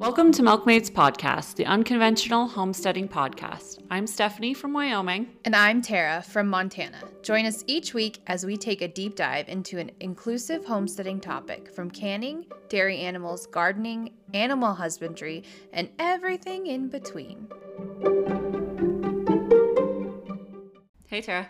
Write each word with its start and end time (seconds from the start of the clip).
Welcome 0.00 0.32
to 0.32 0.42
Milkmaids 0.42 0.90
Podcast, 0.90 1.56
the 1.56 1.66
unconventional 1.66 2.48
homesteading 2.48 3.06
podcast. 3.06 3.82
I'm 3.90 4.06
Stephanie 4.06 4.54
from 4.54 4.72
Wyoming. 4.72 5.28
And 5.44 5.54
I'm 5.54 5.82
Tara 5.82 6.22
from 6.22 6.48
Montana. 6.48 7.02
Join 7.22 7.44
us 7.44 7.62
each 7.66 7.92
week 7.92 8.22
as 8.26 8.46
we 8.46 8.56
take 8.56 8.80
a 8.80 8.88
deep 8.88 9.14
dive 9.14 9.46
into 9.50 9.78
an 9.78 9.90
inclusive 10.00 10.64
homesteading 10.64 11.20
topic 11.20 11.70
from 11.74 11.90
canning, 11.90 12.46
dairy 12.70 12.96
animals, 12.96 13.46
gardening, 13.46 14.14
animal 14.32 14.72
husbandry, 14.72 15.44
and 15.74 15.90
everything 15.98 16.66
in 16.66 16.88
between. 16.88 17.46
Hey, 21.08 21.20
Tara. 21.20 21.46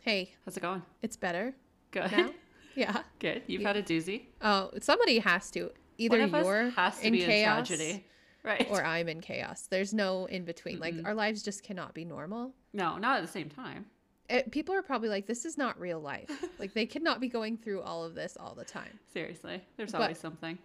Hey, 0.00 0.34
How's 0.44 0.58
it 0.58 0.60
going? 0.60 0.82
it's 1.00 1.16
better 1.16 1.54
Good. 1.90 2.12
now? 2.12 2.28
yeah. 2.74 2.98
Good. 3.18 3.44
You've 3.46 3.62
had 3.62 3.76
a 3.78 3.82
doozy. 3.82 4.26
Oh, 4.42 4.72
somebody 4.82 5.20
has 5.20 5.50
to. 5.52 5.70
Either 5.98 6.26
you're 6.26 6.70
has 6.70 6.98
to 7.00 7.06
in 7.06 7.12
be 7.12 7.20
chaos 7.24 7.70
in 7.70 7.76
tragedy. 7.78 8.06
Right. 8.42 8.66
or 8.70 8.84
I'm 8.84 9.08
in 9.08 9.20
chaos. 9.22 9.66
There's 9.70 9.94
no 9.94 10.26
in 10.26 10.44
between. 10.44 10.78
Like, 10.78 10.94
our 11.04 11.14
lives 11.14 11.42
just 11.42 11.62
cannot 11.62 11.94
be 11.94 12.04
normal. 12.04 12.52
no, 12.74 12.98
not 12.98 13.16
at 13.18 13.22
the 13.22 13.32
same 13.32 13.48
time. 13.48 13.86
It, 14.28 14.50
people 14.50 14.74
are 14.74 14.82
probably 14.82 15.08
like, 15.08 15.26
this 15.26 15.44
is 15.46 15.56
not 15.58 15.78
real 15.80 16.00
life. 16.00 16.30
like, 16.58 16.74
they 16.74 16.84
cannot 16.86 17.20
be 17.20 17.28
going 17.28 17.56
through 17.56 17.80
all 17.82 18.04
of 18.04 18.14
this 18.14 18.36
all 18.38 18.54
the 18.54 18.64
time. 18.64 18.98
Seriously. 19.12 19.62
There's 19.76 19.92
But- 19.92 20.02
always 20.02 20.18
something. 20.18 20.58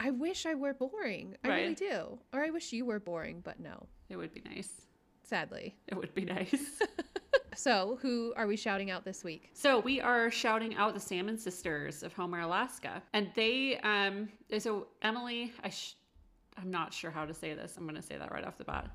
I 0.00 0.10
wish 0.10 0.46
I 0.46 0.54
were 0.56 0.74
boring. 0.74 1.36
I 1.44 1.48
really 1.48 1.74
do. 1.76 2.18
Or 2.32 2.42
I 2.42 2.50
wish 2.50 2.72
you 2.72 2.84
were 2.84 2.98
boring, 2.98 3.40
but 3.44 3.60
no, 3.60 3.86
It 4.08 4.16
would 4.16 4.34
be 4.34 4.42
nice. 4.44 4.68
sadly. 5.22 5.76
It 5.86 5.94
would 5.96 6.12
be 6.14 6.24
nice. 6.24 6.54
So, 7.54 7.98
who 8.00 8.32
are 8.36 8.46
we 8.46 8.56
shouting 8.56 8.90
out 8.90 9.04
this 9.04 9.22
week? 9.22 9.50
So 9.52 9.80
we 9.80 10.00
are 10.00 10.30
shouting 10.30 10.74
out 10.74 10.94
the 10.94 11.00
Salmon 11.00 11.38
Sisters 11.38 12.02
of 12.02 12.12
Homer, 12.12 12.40
Alaska, 12.40 13.02
and 13.12 13.30
they 13.34 13.78
um. 13.78 14.28
So 14.58 14.86
Emily, 15.02 15.52
I 15.62 15.68
sh- 15.68 15.96
I'm 16.56 16.70
not 16.70 16.92
sure 16.92 17.10
how 17.10 17.24
to 17.24 17.34
say 17.34 17.54
this. 17.54 17.76
I'm 17.76 17.84
going 17.84 17.96
to 17.96 18.02
say 18.02 18.16
that 18.16 18.32
right 18.32 18.44
off 18.44 18.58
the 18.58 18.64
bat. 18.64 18.90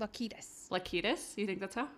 Lakitas. 0.00 0.68
Laukitis, 0.70 1.36
you 1.36 1.46
think 1.46 1.60
that's 1.60 1.74
how? 1.74 1.88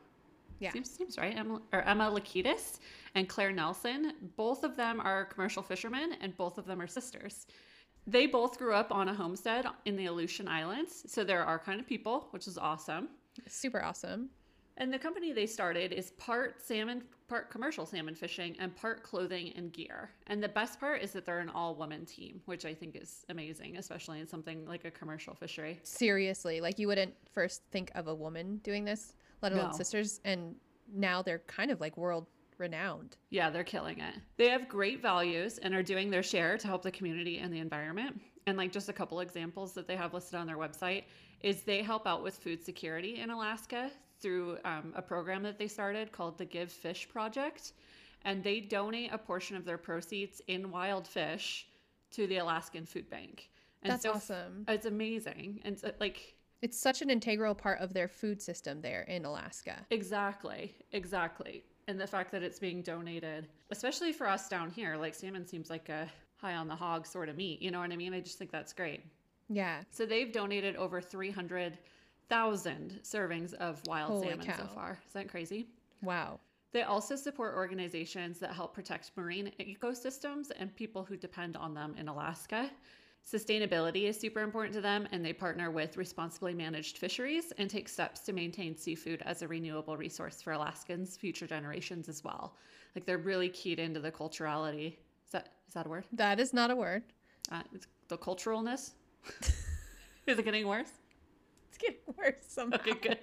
Yeah. 0.60 0.72
Seems, 0.72 0.90
seems 0.90 1.18
right. 1.18 1.36
Emma, 1.36 1.60
or 1.72 1.82
Emma 1.82 2.10
Laukitis 2.10 2.78
and 3.14 3.28
Claire 3.28 3.52
Nelson. 3.52 4.12
Both 4.36 4.64
of 4.64 4.76
them 4.76 5.00
are 5.00 5.24
commercial 5.26 5.62
fishermen, 5.62 6.16
and 6.20 6.36
both 6.36 6.58
of 6.58 6.66
them 6.66 6.80
are 6.80 6.86
sisters. 6.86 7.46
They 8.06 8.26
both 8.26 8.58
grew 8.58 8.74
up 8.74 8.92
on 8.92 9.08
a 9.08 9.14
homestead 9.14 9.66
in 9.84 9.96
the 9.96 10.06
Aleutian 10.06 10.46
Islands, 10.46 11.04
so 11.06 11.24
they're 11.24 11.44
our 11.44 11.58
kind 11.58 11.80
of 11.80 11.86
people, 11.86 12.28
which 12.30 12.46
is 12.46 12.58
awesome. 12.58 13.08
Super 13.48 13.82
awesome. 13.82 14.28
And 14.76 14.92
the 14.92 14.98
company 14.98 15.32
they 15.32 15.46
started 15.46 15.92
is 15.92 16.10
part 16.12 16.60
salmon, 16.60 17.04
part 17.28 17.48
commercial 17.50 17.86
salmon 17.86 18.14
fishing, 18.14 18.56
and 18.58 18.74
part 18.74 19.02
clothing 19.04 19.52
and 19.56 19.72
gear. 19.72 20.10
And 20.26 20.42
the 20.42 20.48
best 20.48 20.80
part 20.80 21.00
is 21.02 21.12
that 21.12 21.24
they're 21.24 21.38
an 21.38 21.48
all 21.48 21.76
woman 21.76 22.04
team, 22.04 22.40
which 22.46 22.64
I 22.64 22.74
think 22.74 22.96
is 23.00 23.24
amazing, 23.28 23.76
especially 23.76 24.18
in 24.20 24.26
something 24.26 24.66
like 24.66 24.84
a 24.84 24.90
commercial 24.90 25.34
fishery. 25.34 25.78
Seriously, 25.84 26.60
like 26.60 26.78
you 26.78 26.88
wouldn't 26.88 27.14
first 27.32 27.62
think 27.70 27.92
of 27.94 28.08
a 28.08 28.14
woman 28.14 28.56
doing 28.64 28.84
this, 28.84 29.14
let 29.42 29.52
alone 29.52 29.70
No. 29.70 29.76
sisters. 29.76 30.20
And 30.24 30.56
now 30.92 31.22
they're 31.22 31.38
kind 31.46 31.70
of 31.70 31.80
like 31.80 31.96
world 31.96 32.26
renowned. 32.58 33.16
Yeah, 33.30 33.50
they're 33.50 33.64
killing 33.64 34.00
it. 34.00 34.14
They 34.36 34.48
have 34.48 34.68
great 34.68 35.00
values 35.00 35.58
and 35.58 35.74
are 35.74 35.82
doing 35.82 36.10
their 36.10 36.22
share 36.22 36.58
to 36.58 36.66
help 36.66 36.82
the 36.82 36.90
community 36.92 37.38
and 37.38 37.52
the 37.52 37.58
environment. 37.58 38.20
And 38.46 38.58
like 38.58 38.72
just 38.72 38.88
a 38.88 38.92
couple 38.92 39.20
examples 39.20 39.72
that 39.74 39.86
they 39.86 39.96
have 39.96 40.14
listed 40.14 40.34
on 40.34 40.46
their 40.46 40.58
website 40.58 41.04
is 41.40 41.62
they 41.62 41.82
help 41.82 42.06
out 42.06 42.22
with 42.22 42.36
food 42.36 42.62
security 42.64 43.20
in 43.20 43.30
Alaska 43.30 43.90
through 44.24 44.56
um, 44.64 44.94
a 44.96 45.02
program 45.02 45.42
that 45.42 45.58
they 45.58 45.68
started 45.68 46.10
called 46.10 46.38
the 46.38 46.46
Give 46.46 46.72
Fish 46.72 47.06
Project. 47.08 47.74
And 48.24 48.42
they 48.42 48.58
donate 48.58 49.12
a 49.12 49.18
portion 49.18 49.54
of 49.54 49.66
their 49.66 49.76
proceeds 49.76 50.40
in 50.48 50.70
wild 50.70 51.06
fish 51.06 51.66
to 52.12 52.26
the 52.26 52.38
Alaskan 52.38 52.86
Food 52.86 53.10
Bank. 53.10 53.50
And 53.82 53.92
That's 53.92 54.02
so 54.02 54.12
awesome. 54.14 54.64
It's 54.66 54.86
amazing. 54.86 55.60
And 55.66 55.78
so, 55.78 55.92
like, 56.00 56.34
It's 56.62 56.80
such 56.80 57.02
an 57.02 57.10
integral 57.10 57.54
part 57.54 57.80
of 57.80 57.92
their 57.92 58.08
food 58.08 58.40
system 58.40 58.80
there 58.80 59.02
in 59.02 59.26
Alaska. 59.26 59.76
Exactly, 59.90 60.74
exactly. 60.92 61.62
And 61.86 62.00
the 62.00 62.06
fact 62.06 62.32
that 62.32 62.42
it's 62.42 62.58
being 62.58 62.80
donated, 62.80 63.48
especially 63.70 64.14
for 64.14 64.26
us 64.26 64.48
down 64.48 64.70
here, 64.70 64.96
like 64.96 65.14
salmon 65.14 65.46
seems 65.46 65.68
like 65.68 65.90
a 65.90 66.08
high 66.36 66.54
on 66.54 66.66
the 66.66 66.74
hog 66.74 67.06
sort 67.06 67.28
of 67.28 67.36
meat. 67.36 67.60
You 67.60 67.70
know 67.70 67.80
what 67.80 67.92
I 67.92 67.96
mean? 67.96 68.14
I 68.14 68.20
just 68.20 68.38
think 68.38 68.50
that's 68.50 68.72
great. 68.72 69.02
Yeah. 69.50 69.82
So 69.90 70.06
they've 70.06 70.32
donated 70.32 70.76
over 70.76 71.02
300,000 72.28 73.00
servings 73.02 73.54
of 73.54 73.82
wild 73.86 74.10
Holy 74.10 74.28
salmon 74.28 74.46
so 74.56 74.66
far. 74.74 74.98
Is 75.06 75.12
that 75.12 75.28
crazy? 75.28 75.66
Wow. 76.02 76.40
They 76.72 76.82
also 76.82 77.16
support 77.16 77.54
organizations 77.54 78.38
that 78.40 78.52
help 78.52 78.74
protect 78.74 79.12
marine 79.16 79.52
ecosystems 79.60 80.50
and 80.58 80.74
people 80.74 81.04
who 81.04 81.16
depend 81.16 81.56
on 81.56 81.72
them 81.72 81.94
in 81.98 82.08
Alaska. 82.08 82.70
Sustainability 83.24 84.04
is 84.04 84.18
super 84.18 84.40
important 84.40 84.74
to 84.74 84.82
them, 84.82 85.08
and 85.12 85.24
they 85.24 85.32
partner 85.32 85.70
with 85.70 85.96
responsibly 85.96 86.52
managed 86.52 86.98
fisheries 86.98 87.52
and 87.56 87.70
take 87.70 87.88
steps 87.88 88.20
to 88.20 88.32
maintain 88.32 88.76
seafood 88.76 89.22
as 89.24 89.40
a 89.40 89.48
renewable 89.48 89.96
resource 89.96 90.42
for 90.42 90.52
Alaskans' 90.52 91.16
future 91.16 91.46
generations 91.46 92.08
as 92.08 92.22
well. 92.22 92.56
Like 92.94 93.06
they're 93.06 93.18
really 93.18 93.48
keyed 93.48 93.78
into 93.78 94.00
the 94.00 94.10
culturality. 94.10 94.98
Is 95.24 95.32
that 95.32 95.48
is 95.68 95.74
that 95.74 95.86
a 95.86 95.88
word? 95.88 96.04
That 96.12 96.38
is 96.38 96.52
not 96.52 96.70
a 96.70 96.76
word. 96.76 97.04
Uh, 97.50 97.62
it's 97.72 97.86
the 98.08 98.18
culturalness. 98.18 98.90
is 100.26 100.38
it 100.38 100.44
getting 100.44 100.66
worse? 100.66 100.90
It's 101.74 101.78
getting 101.78 102.00
worse 102.16 102.34
somehow. 102.46 102.76
Okay, 102.78 102.92
good. 103.00 103.18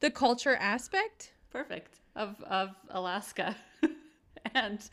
The 0.00 0.10
culture 0.10 0.54
aspect? 0.56 1.32
perfect 1.50 2.00
of 2.16 2.38
of 2.42 2.70
Alaska 2.90 3.56
and 4.54 4.90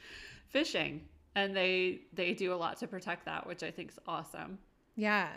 fishing 0.48 1.02
and 1.36 1.54
they 1.54 2.02
they 2.14 2.34
do 2.34 2.54
a 2.54 2.56
lot 2.56 2.78
to 2.78 2.88
protect 2.88 3.26
that 3.26 3.46
which 3.46 3.64
I 3.64 3.72
think 3.72 3.90
is 3.92 4.00
awesome 4.08 4.58
Yeah. 4.96 5.28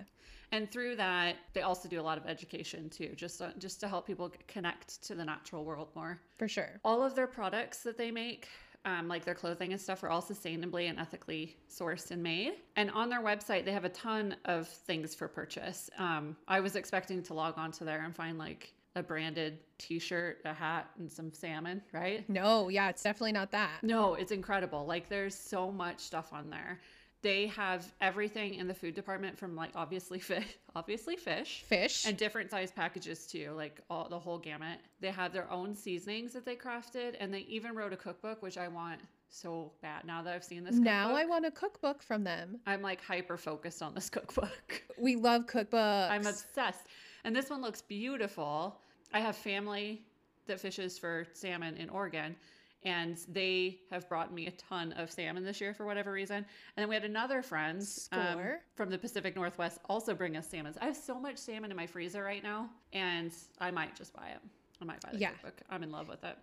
and 0.53 0.71
through 0.71 0.97
that 0.97 1.37
they 1.53 1.63
also 1.63 1.89
do 1.89 2.01
a 2.01 2.03
lot 2.11 2.17
of 2.17 2.27
education 2.27 2.89
too 2.91 3.11
just 3.17 3.43
uh, 3.43 3.51
just 3.59 3.81
to 3.81 3.89
help 3.89 4.07
people 4.07 4.31
connect 4.47 5.03
to 5.05 5.17
the 5.17 5.25
natural 5.25 5.65
world 5.65 5.89
more 5.97 6.21
For 6.39 6.47
sure. 6.47 6.81
all 6.85 7.03
of 7.03 7.17
their 7.17 7.27
products 7.27 7.79
that 7.83 7.99
they 7.99 8.13
make 8.13 8.47
um, 8.87 9.09
like 9.09 9.25
their 9.25 9.35
clothing 9.35 9.73
and 9.73 9.81
stuff 9.81 10.03
are 10.03 10.09
all 10.09 10.23
sustainably 10.23 10.89
and 10.89 10.99
ethically 10.99 11.57
sourced 11.69 12.11
and 12.13 12.23
made. 12.23 12.55
And 12.77 12.91
on 12.93 13.11
their 13.11 13.21
website 13.21 13.65
they 13.65 13.73
have 13.73 13.85
a 13.85 13.91
ton 13.91 14.37
of 14.47 14.69
things 14.69 15.15
for 15.15 15.29
purchase. 15.29 15.91
Um, 15.99 16.37
i 16.49 16.61
was 16.61 16.77
expecting 16.77 17.23
to 17.25 17.35
log 17.35 17.55
on 17.59 17.73
to 17.73 17.85
there 17.85 18.05
and 18.05 18.15
find 18.15 18.39
like 18.39 18.73
a 18.95 19.03
branded 19.03 19.59
t-shirt 19.77 20.39
a 20.47 20.55
hat 20.55 20.89
and 20.99 21.11
some 21.13 21.33
salmon 21.35 21.83
right? 21.93 22.27
No, 22.31 22.69
yeah, 22.71 22.89
it's 22.89 23.03
definitely 23.03 23.33
not 23.33 23.51
that. 23.51 23.83
no 23.83 24.15
it's 24.15 24.33
incredible. 24.33 24.87
Like 24.87 25.09
there's 25.09 25.35
so 25.35 25.71
much 25.71 26.01
stuff 26.01 26.33
on 26.33 26.49
there 26.49 26.81
they 27.27 27.49
have 27.49 27.93
everything 28.01 28.55
in 28.55 28.69
the 28.69 28.75
food 28.75 28.95
department 28.95 29.37
from 29.37 29.57
like 29.57 29.71
obviously 29.75 30.21
fish 30.21 30.45
obviously 30.77 31.17
fish 31.17 31.65
Fish. 31.67 32.07
and 32.07 32.17
different 32.17 32.49
size 32.53 32.71
packages 32.71 33.27
too 33.27 33.51
like 33.57 33.81
all 33.91 34.09
the 34.09 34.19
whole 34.19 34.39
gamut 34.39 34.79
they 35.01 35.11
have 35.11 35.33
their 35.33 35.51
own 35.51 35.75
seasonings 35.75 36.33
that 36.33 36.45
they 36.45 36.55
crafted 36.55 37.17
and 37.19 37.35
they 37.35 37.41
even 37.41 37.75
wrote 37.75 37.93
a 37.93 37.97
cookbook 37.97 38.43
which 38.43 38.57
i 38.57 38.69
want 38.69 39.01
so 39.29 39.73
bad 39.83 40.05
now 40.05 40.23
that 40.23 40.35
i've 40.37 40.45
seen 40.45 40.63
this 40.63 40.77
now 40.77 41.13
I 41.17 41.25
want 41.25 41.45
a 41.45 41.51
cookbook 41.51 42.01
from 42.01 42.23
them. 42.23 42.61
i'm 42.65 42.81
like 42.81 43.03
hyper 43.03 43.37
focused 43.37 43.83
on 43.83 43.93
this 43.93 44.09
cookbook 44.17 44.83
We 44.97 45.17
love 45.17 45.47
cookbooks. 45.47 46.11
i'm 46.11 46.27
obsessed 46.27 46.87
and 47.25 47.35
this 47.35 47.51
one 47.51 47.61
looks 47.61 47.83
beautiful 47.83 48.79
i 49.13 49.19
have 49.19 49.35
family 49.37 50.03
that 50.47 50.61
fishes 50.61 50.97
for 50.97 51.27
salmon 51.33 51.77
in 51.77 51.89
oregon 51.91 52.37
and 52.87 53.19
they 53.29 53.81
have 53.91 54.09
brought 54.09 54.33
me 54.33 54.47
a 54.47 54.51
ton 54.53 54.93
of 54.93 55.11
salmon 55.11 55.45
this 55.45 55.61
year 55.61 55.75
for 55.75 55.85
whatever 55.85 56.13
reason. 56.13 56.37
And 56.37 56.45
then 56.77 56.89
we 56.89 56.95
had 56.95 57.05
another 57.05 57.43
friend 57.43 57.83
um, 58.13 58.41
from 58.77 58.91
the 58.91 58.97
Pacific 58.97 59.35
Northwest 59.35 59.79
also 59.89 60.15
bring 60.15 60.37
us 60.37 60.47
salmon. 60.49 60.73
I 60.81 60.87
have 60.87 60.97
so 60.97 61.19
much 61.19 61.37
salmon 61.37 61.73
in 61.73 61.77
my 61.77 61.87
freezer 61.87 62.23
right 62.23 62.43
now, 62.43 62.71
and 62.93 63.33
I 63.61 63.73
might 63.73 63.97
just 63.97 64.15
buy 64.15 64.29
it. 64.29 64.39
I 64.81 64.85
might 64.85 65.01
buy 65.01 65.11
the 65.13 65.19
Yeah. 65.19 65.31
cookbook. 65.31 65.61
I'm 65.69 65.83
in 65.83 65.91
love 65.91 66.09
with 66.09 66.23
it. 66.23 66.37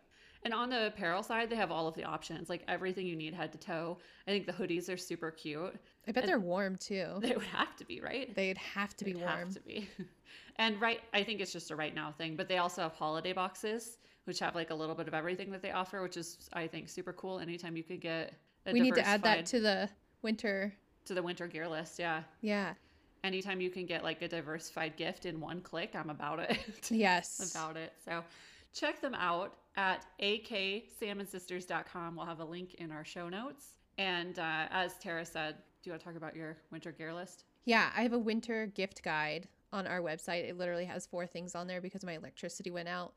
And 0.46 0.54
on 0.54 0.70
the 0.70 0.88
apparel 0.88 1.24
side, 1.24 1.50
they 1.50 1.56
have 1.56 1.72
all 1.72 1.88
of 1.88 1.96
the 1.96 2.04
options, 2.04 2.50
like 2.50 2.64
everything 2.68 3.08
you 3.08 3.16
need 3.16 3.34
head 3.34 3.54
to 3.54 3.58
toe. 3.58 3.98
I 4.28 4.32
think 4.32 4.46
the 4.46 4.52
hoodies 4.52 4.94
are 4.94 4.98
super 4.98 5.32
cute. 5.32 5.74
I 6.06 6.12
bet 6.12 6.26
they're 6.26 6.40
warm 6.40 6.76
too. 6.76 7.08
They 7.22 7.32
would 7.32 7.46
have 7.46 7.78
to 7.78 7.86
be, 7.86 8.02
right? 8.02 8.36
They'd 8.36 8.58
have 8.58 8.98
to 8.98 9.06
be 9.06 9.14
They'd 9.14 9.22
warm. 9.22 9.40
have 9.40 9.54
to 9.54 9.62
be. 9.62 9.88
and 10.58 10.82
right, 10.82 11.00
I 11.14 11.24
think 11.24 11.40
it's 11.40 11.54
just 11.54 11.72
a 11.72 11.76
right 11.78 11.96
now 11.96 12.12
thing. 12.12 12.36
But 12.36 12.50
they 12.50 12.58
also 12.58 12.82
have 12.82 12.92
holiday 12.92 13.32
boxes, 13.32 14.00
which 14.26 14.40
have 14.40 14.56
like 14.56 14.70
a 14.70 14.76
little 14.76 14.96
bit 14.96 15.08
of 15.08 15.14
everything 15.14 15.52
that 15.52 15.62
they 15.62 15.72
offer, 15.72 16.02
which 16.02 16.18
is 16.18 16.50
I 16.54 16.68
think 16.68 16.90
super 16.90 17.14
cool. 17.14 17.40
Anytime 17.40 17.76
you 17.76 17.84
could 17.84 18.02
get, 18.02 18.34
a 18.66 18.72
We 18.74 18.80
need 18.80 18.96
to 18.96 19.06
add 19.06 19.24
that 19.24 19.46
to 19.48 19.60
the 19.60 19.90
winter. 20.22 20.74
to 21.06 21.14
the 21.14 21.22
winter 21.24 21.48
gear 21.48 21.68
list. 21.68 22.00
Yeah. 22.00 22.24
Yeah. 22.42 22.74
Anytime 23.24 23.62
you 23.62 23.70
can 23.70 23.86
get 23.86 24.04
like 24.04 24.22
a 24.22 24.28
diversified 24.28 24.96
gift 24.98 25.26
in 25.26 25.40
one 25.40 25.62
click, 25.62 25.92
I'm 25.96 26.10
about 26.10 26.40
it. 26.40 26.58
Yes. 26.92 27.54
about 27.56 27.78
it. 27.78 27.94
So 28.04 28.24
check 28.74 29.00
them 29.02 29.14
out 29.16 29.54
at 29.78 30.06
aksalmonsisters.com. 30.22 32.16
We'll 32.16 32.26
have 32.26 32.40
a 32.40 32.46
link 32.46 32.76
in 32.76 32.92
our 32.92 33.06
show 33.06 33.30
notes. 33.30 33.78
And 33.98 34.40
uh, 34.40 34.66
as 34.72 34.96
Tara 34.98 35.26
said, 35.26 35.56
do 35.82 35.90
you 35.90 35.92
want 35.92 36.02
to 36.02 36.08
talk 36.08 36.16
about 36.18 36.36
your 36.36 36.58
winter 36.72 36.92
gear 36.92 37.14
list? 37.14 37.46
Yeah, 37.66 37.90
I 37.96 38.02
have 38.04 38.14
a 38.14 38.20
winter 38.20 38.66
gift 38.68 39.04
guide 39.04 39.48
on 39.72 39.88
our 39.88 40.02
website. 40.02 40.48
It 40.50 40.58
literally 40.58 40.86
has 40.86 41.06
four 41.06 41.26
things 41.26 41.56
on 41.56 41.68
there 41.68 41.80
because 41.82 42.04
my 42.04 42.14
electricity 42.14 42.72
went 42.72 42.90
out 42.90 43.14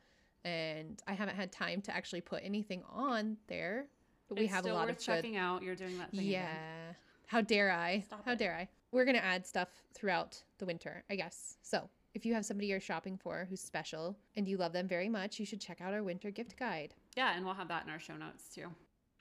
and 0.47 1.03
I 1.07 1.13
haven't 1.15 1.37
had 1.37 1.51
time 1.51 1.81
to 1.83 1.95
actually 1.95 2.21
put 2.21 2.43
anything 2.45 2.83
on 2.89 3.37
there. 3.49 3.87
But 4.29 4.39
we 4.39 4.47
have 4.47 4.65
a 4.65 4.73
lot 4.73 4.89
of 4.89 4.97
good. 4.97 5.05
checking 5.05 5.37
out. 5.37 5.63
You're 5.63 5.75
doing 5.75 5.99
that 5.99 6.11
thing. 6.13 6.25
Yeah. 6.27 6.43
again. 6.45 6.97
How 7.27 7.41
dare 7.41 7.73
I? 7.73 8.05
Stop 8.07 8.25
How 8.25 8.33
it. 8.33 8.39
dare 8.39 8.55
I? 8.55 8.69
we're 8.93 9.05
going 9.05 9.17
to 9.17 9.25
add 9.25 9.47
stuff 9.47 9.69
throughout 9.95 10.43
the 10.59 10.67
winter, 10.67 11.05
I 11.11 11.17
guess. 11.17 11.57
So 11.63 11.91
if 12.15 12.25
you 12.25 12.33
have 12.35 12.47
somebody 12.47 12.69
you're 12.69 12.81
shopping 12.81 13.19
for 13.19 13.47
who's 13.51 13.61
special 13.61 14.17
and 14.37 14.49
you 14.49 14.57
love 14.57 14.73
them 14.73 14.89
very 14.89 15.09
much, 15.09 15.39
you 15.39 15.45
should 15.45 15.61
check 15.61 15.81
out 15.81 15.93
our 15.93 16.03
winter 16.03 16.31
gift 16.31 16.57
guide. 16.57 16.95
Yeah, 17.17 17.37
and 17.37 17.45
we'll 17.45 17.55
have 17.55 17.69
that 17.69 17.85
in 17.85 17.91
our 17.91 17.99
show 17.99 18.17
notes 18.17 18.49
too. 18.55 18.69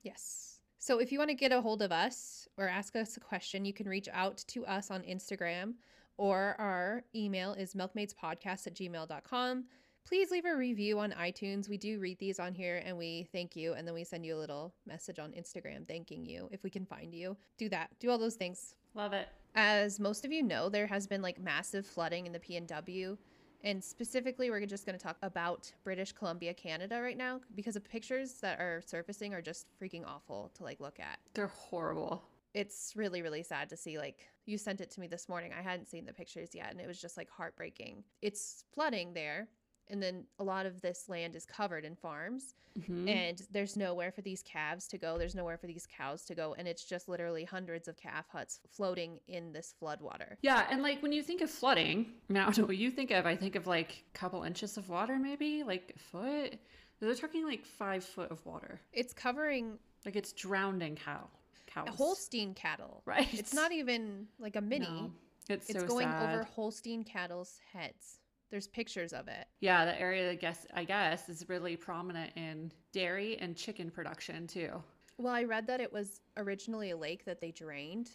Yes. 0.03 0.59
So 0.77 0.99
if 0.99 1.11
you 1.11 1.17
want 1.17 1.29
to 1.31 1.35
get 1.35 1.51
a 1.51 1.61
hold 1.61 1.81
of 1.81 1.91
us 1.91 2.47
or 2.57 2.69
ask 2.69 2.95
us 2.95 3.17
a 3.17 3.19
question, 3.19 3.65
you 3.65 3.73
can 3.73 3.89
reach 3.89 4.07
out 4.13 4.37
to 4.47 4.65
us 4.65 4.91
on 4.91 5.01
Instagram 5.01 5.73
or 6.17 6.55
our 6.59 7.03
email 7.13 7.53
is 7.53 7.73
milkmaidspodcast 7.73 8.67
at 8.67 8.75
gmail.com. 8.75 9.65
Please 10.05 10.29
leave 10.29 10.45
a 10.45 10.55
review 10.55 10.99
on 10.99 11.11
iTunes. 11.13 11.67
We 11.67 11.77
do 11.77 11.99
read 11.99 12.19
these 12.19 12.39
on 12.39 12.53
here 12.53 12.79
and 12.85 12.95
we 12.95 13.27
thank 13.31 13.55
you. 13.55 13.73
And 13.73 13.87
then 13.87 13.95
we 13.95 14.03
send 14.03 14.23
you 14.23 14.35
a 14.35 14.37
little 14.37 14.71
message 14.85 15.17
on 15.17 15.31
Instagram 15.31 15.87
thanking 15.87 16.23
you 16.23 16.47
if 16.51 16.61
we 16.63 16.69
can 16.69 16.85
find 16.85 17.11
you. 17.11 17.35
Do 17.57 17.69
that. 17.69 17.89
Do 17.99 18.11
all 18.11 18.19
those 18.19 18.35
things. 18.35 18.75
Love 18.93 19.13
it. 19.13 19.27
As 19.55 19.99
most 19.99 20.23
of 20.23 20.31
you 20.31 20.43
know, 20.43 20.69
there 20.69 20.85
has 20.85 21.07
been 21.07 21.23
like 21.23 21.41
massive 21.41 21.87
flooding 21.87 22.27
in 22.27 22.33
the 22.33 22.39
PNW. 22.39 23.17
And 23.63 23.83
specifically, 23.83 24.51
we're 24.51 24.63
just 24.67 24.85
going 24.85 24.95
to 24.95 25.03
talk 25.03 25.17
about 25.23 25.73
British 25.83 26.11
Columbia, 26.11 26.53
Canada 26.53 27.01
right 27.01 27.17
now 27.17 27.41
because 27.55 27.73
the 27.73 27.81
pictures 27.81 28.33
that 28.41 28.59
are 28.59 28.83
surfacing 28.85 29.33
are 29.33 29.41
just 29.41 29.65
freaking 29.81 30.05
awful 30.05 30.51
to 30.53 30.63
like 30.63 30.79
look 30.79 30.99
at. 30.99 31.17
They're 31.33 31.47
horrible. 31.47 32.21
It's 32.53 32.93
really, 32.95 33.23
really 33.23 33.41
sad 33.41 33.69
to 33.69 33.75
see. 33.75 33.97
Like, 33.97 34.29
you 34.45 34.59
sent 34.59 34.81
it 34.81 34.91
to 34.91 34.99
me 35.01 35.07
this 35.07 35.27
morning. 35.27 35.51
I 35.57 35.63
hadn't 35.63 35.87
seen 35.87 36.05
the 36.05 36.13
pictures 36.13 36.49
yet, 36.53 36.71
and 36.71 36.79
it 36.79 36.87
was 36.87 37.01
just 37.01 37.17
like 37.17 37.29
heartbreaking. 37.29 38.03
It's 38.21 38.63
flooding 38.71 39.13
there 39.13 39.47
and 39.89 40.01
then 40.01 40.25
a 40.39 40.43
lot 40.43 40.65
of 40.65 40.81
this 40.81 41.07
land 41.07 41.35
is 41.35 41.45
covered 41.45 41.85
in 41.85 41.95
farms 41.95 42.55
mm-hmm. 42.79 43.07
and 43.07 43.41
there's 43.51 43.75
nowhere 43.75 44.11
for 44.11 44.21
these 44.21 44.41
calves 44.41 44.87
to 44.87 44.97
go 44.97 45.17
there's 45.17 45.35
nowhere 45.35 45.57
for 45.57 45.67
these 45.67 45.87
cows 45.87 46.23
to 46.23 46.35
go 46.35 46.55
and 46.57 46.67
it's 46.67 46.83
just 46.83 47.07
literally 47.07 47.43
hundreds 47.43 47.87
of 47.87 47.97
calf 47.97 48.25
huts 48.31 48.59
floating 48.69 49.19
in 49.27 49.51
this 49.51 49.73
flood 49.77 50.01
water 50.01 50.37
yeah 50.41 50.65
and 50.69 50.81
like 50.81 51.01
when 51.01 51.11
you 51.11 51.21
think 51.21 51.41
of 51.41 51.49
flooding 51.49 52.07
now 52.29 52.43
I 52.43 52.45
don't 52.45 52.59
know 52.59 52.65
what 52.65 52.77
you 52.77 52.91
think 52.91 53.11
of 53.11 53.25
i 53.25 53.35
think 53.35 53.55
of 53.55 53.67
like 53.67 54.03
a 54.13 54.17
couple 54.17 54.43
inches 54.43 54.77
of 54.77 54.89
water 54.89 55.17
maybe 55.19 55.63
like 55.63 55.93
a 55.95 55.99
foot? 55.99 56.59
They're 56.99 57.13
talking 57.15 57.45
like 57.45 57.65
five 57.65 58.03
foot 58.03 58.31
of 58.31 58.45
water. 58.45 58.79
It's 58.93 59.13
covering 59.13 59.77
like 60.05 60.15
it's 60.15 60.31
drowning 60.33 60.95
cow 60.95 61.27
cows. 61.67 61.89
holstein 61.89 62.53
cattle. 62.53 63.01
Right. 63.05 63.27
It's 63.33 63.53
not 63.53 63.71
even 63.71 64.27
like 64.39 64.55
a 64.55 64.61
mini. 64.61 64.85
No, 64.85 65.11
it's, 65.49 65.69
it's 65.69 65.81
so 65.81 65.87
going 65.87 66.07
sad. 66.07 66.33
over 66.33 66.43
holstein 66.43 67.03
cattle's 67.03 67.59
heads 67.73 68.19
there's 68.51 68.67
pictures 68.67 69.13
of 69.13 69.27
it. 69.27 69.47
Yeah, 69.59 69.85
the 69.85 69.99
area 69.99 70.31
I 70.31 70.35
guess 70.35 70.65
I 70.73 70.83
guess 70.83 71.29
is 71.29 71.47
really 71.49 71.75
prominent 71.75 72.31
in 72.35 72.71
dairy 72.91 73.37
and 73.39 73.55
chicken 73.55 73.89
production 73.89 74.47
too. 74.47 74.81
Well, 75.17 75.33
I 75.33 75.43
read 75.43 75.67
that 75.67 75.79
it 75.79 75.91
was 75.91 76.21
originally 76.37 76.91
a 76.91 76.97
lake 76.97 77.25
that 77.25 77.39
they 77.39 77.51
drained. 77.51 78.11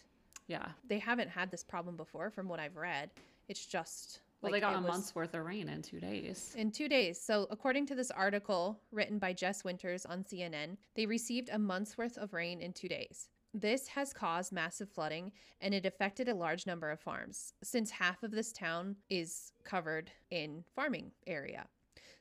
Yeah. 0.47 0.67
They 0.87 0.99
haven't 0.99 1.29
had 1.29 1.49
this 1.49 1.63
problem 1.63 1.95
before 1.95 2.29
from 2.29 2.47
what 2.47 2.59
I've 2.59 2.75
read. 2.75 3.09
It's 3.47 3.65
just 3.65 4.21
well, 4.41 4.51
like 4.51 4.61
they 4.61 4.67
got 4.67 4.75
a 4.75 4.81
month's 4.81 5.15
worth 5.15 5.33
of 5.33 5.45
rain 5.45 5.69
in 5.69 5.81
two 5.81 5.99
days. 5.99 6.53
In 6.57 6.71
two 6.71 6.89
days. 6.89 7.19
So, 7.19 7.47
according 7.51 7.85
to 7.87 7.95
this 7.95 8.11
article 8.11 8.79
written 8.91 9.19
by 9.19 9.33
Jess 9.33 9.63
Winters 9.63 10.05
on 10.05 10.23
CNN, 10.23 10.77
they 10.95 11.05
received 11.05 11.49
a 11.51 11.59
month's 11.59 11.97
worth 11.97 12.17
of 12.17 12.33
rain 12.33 12.61
in 12.61 12.73
two 12.73 12.87
days. 12.87 13.29
This 13.53 13.87
has 13.89 14.13
caused 14.13 14.53
massive 14.53 14.89
flooding 14.89 15.33
and 15.59 15.73
it 15.73 15.85
affected 15.85 16.29
a 16.29 16.35
large 16.35 16.65
number 16.65 16.89
of 16.89 17.01
farms 17.01 17.53
since 17.61 17.91
half 17.91 18.23
of 18.23 18.31
this 18.31 18.53
town 18.53 18.95
is 19.09 19.51
covered 19.65 20.09
in 20.29 20.63
farming 20.73 21.11
area. 21.27 21.65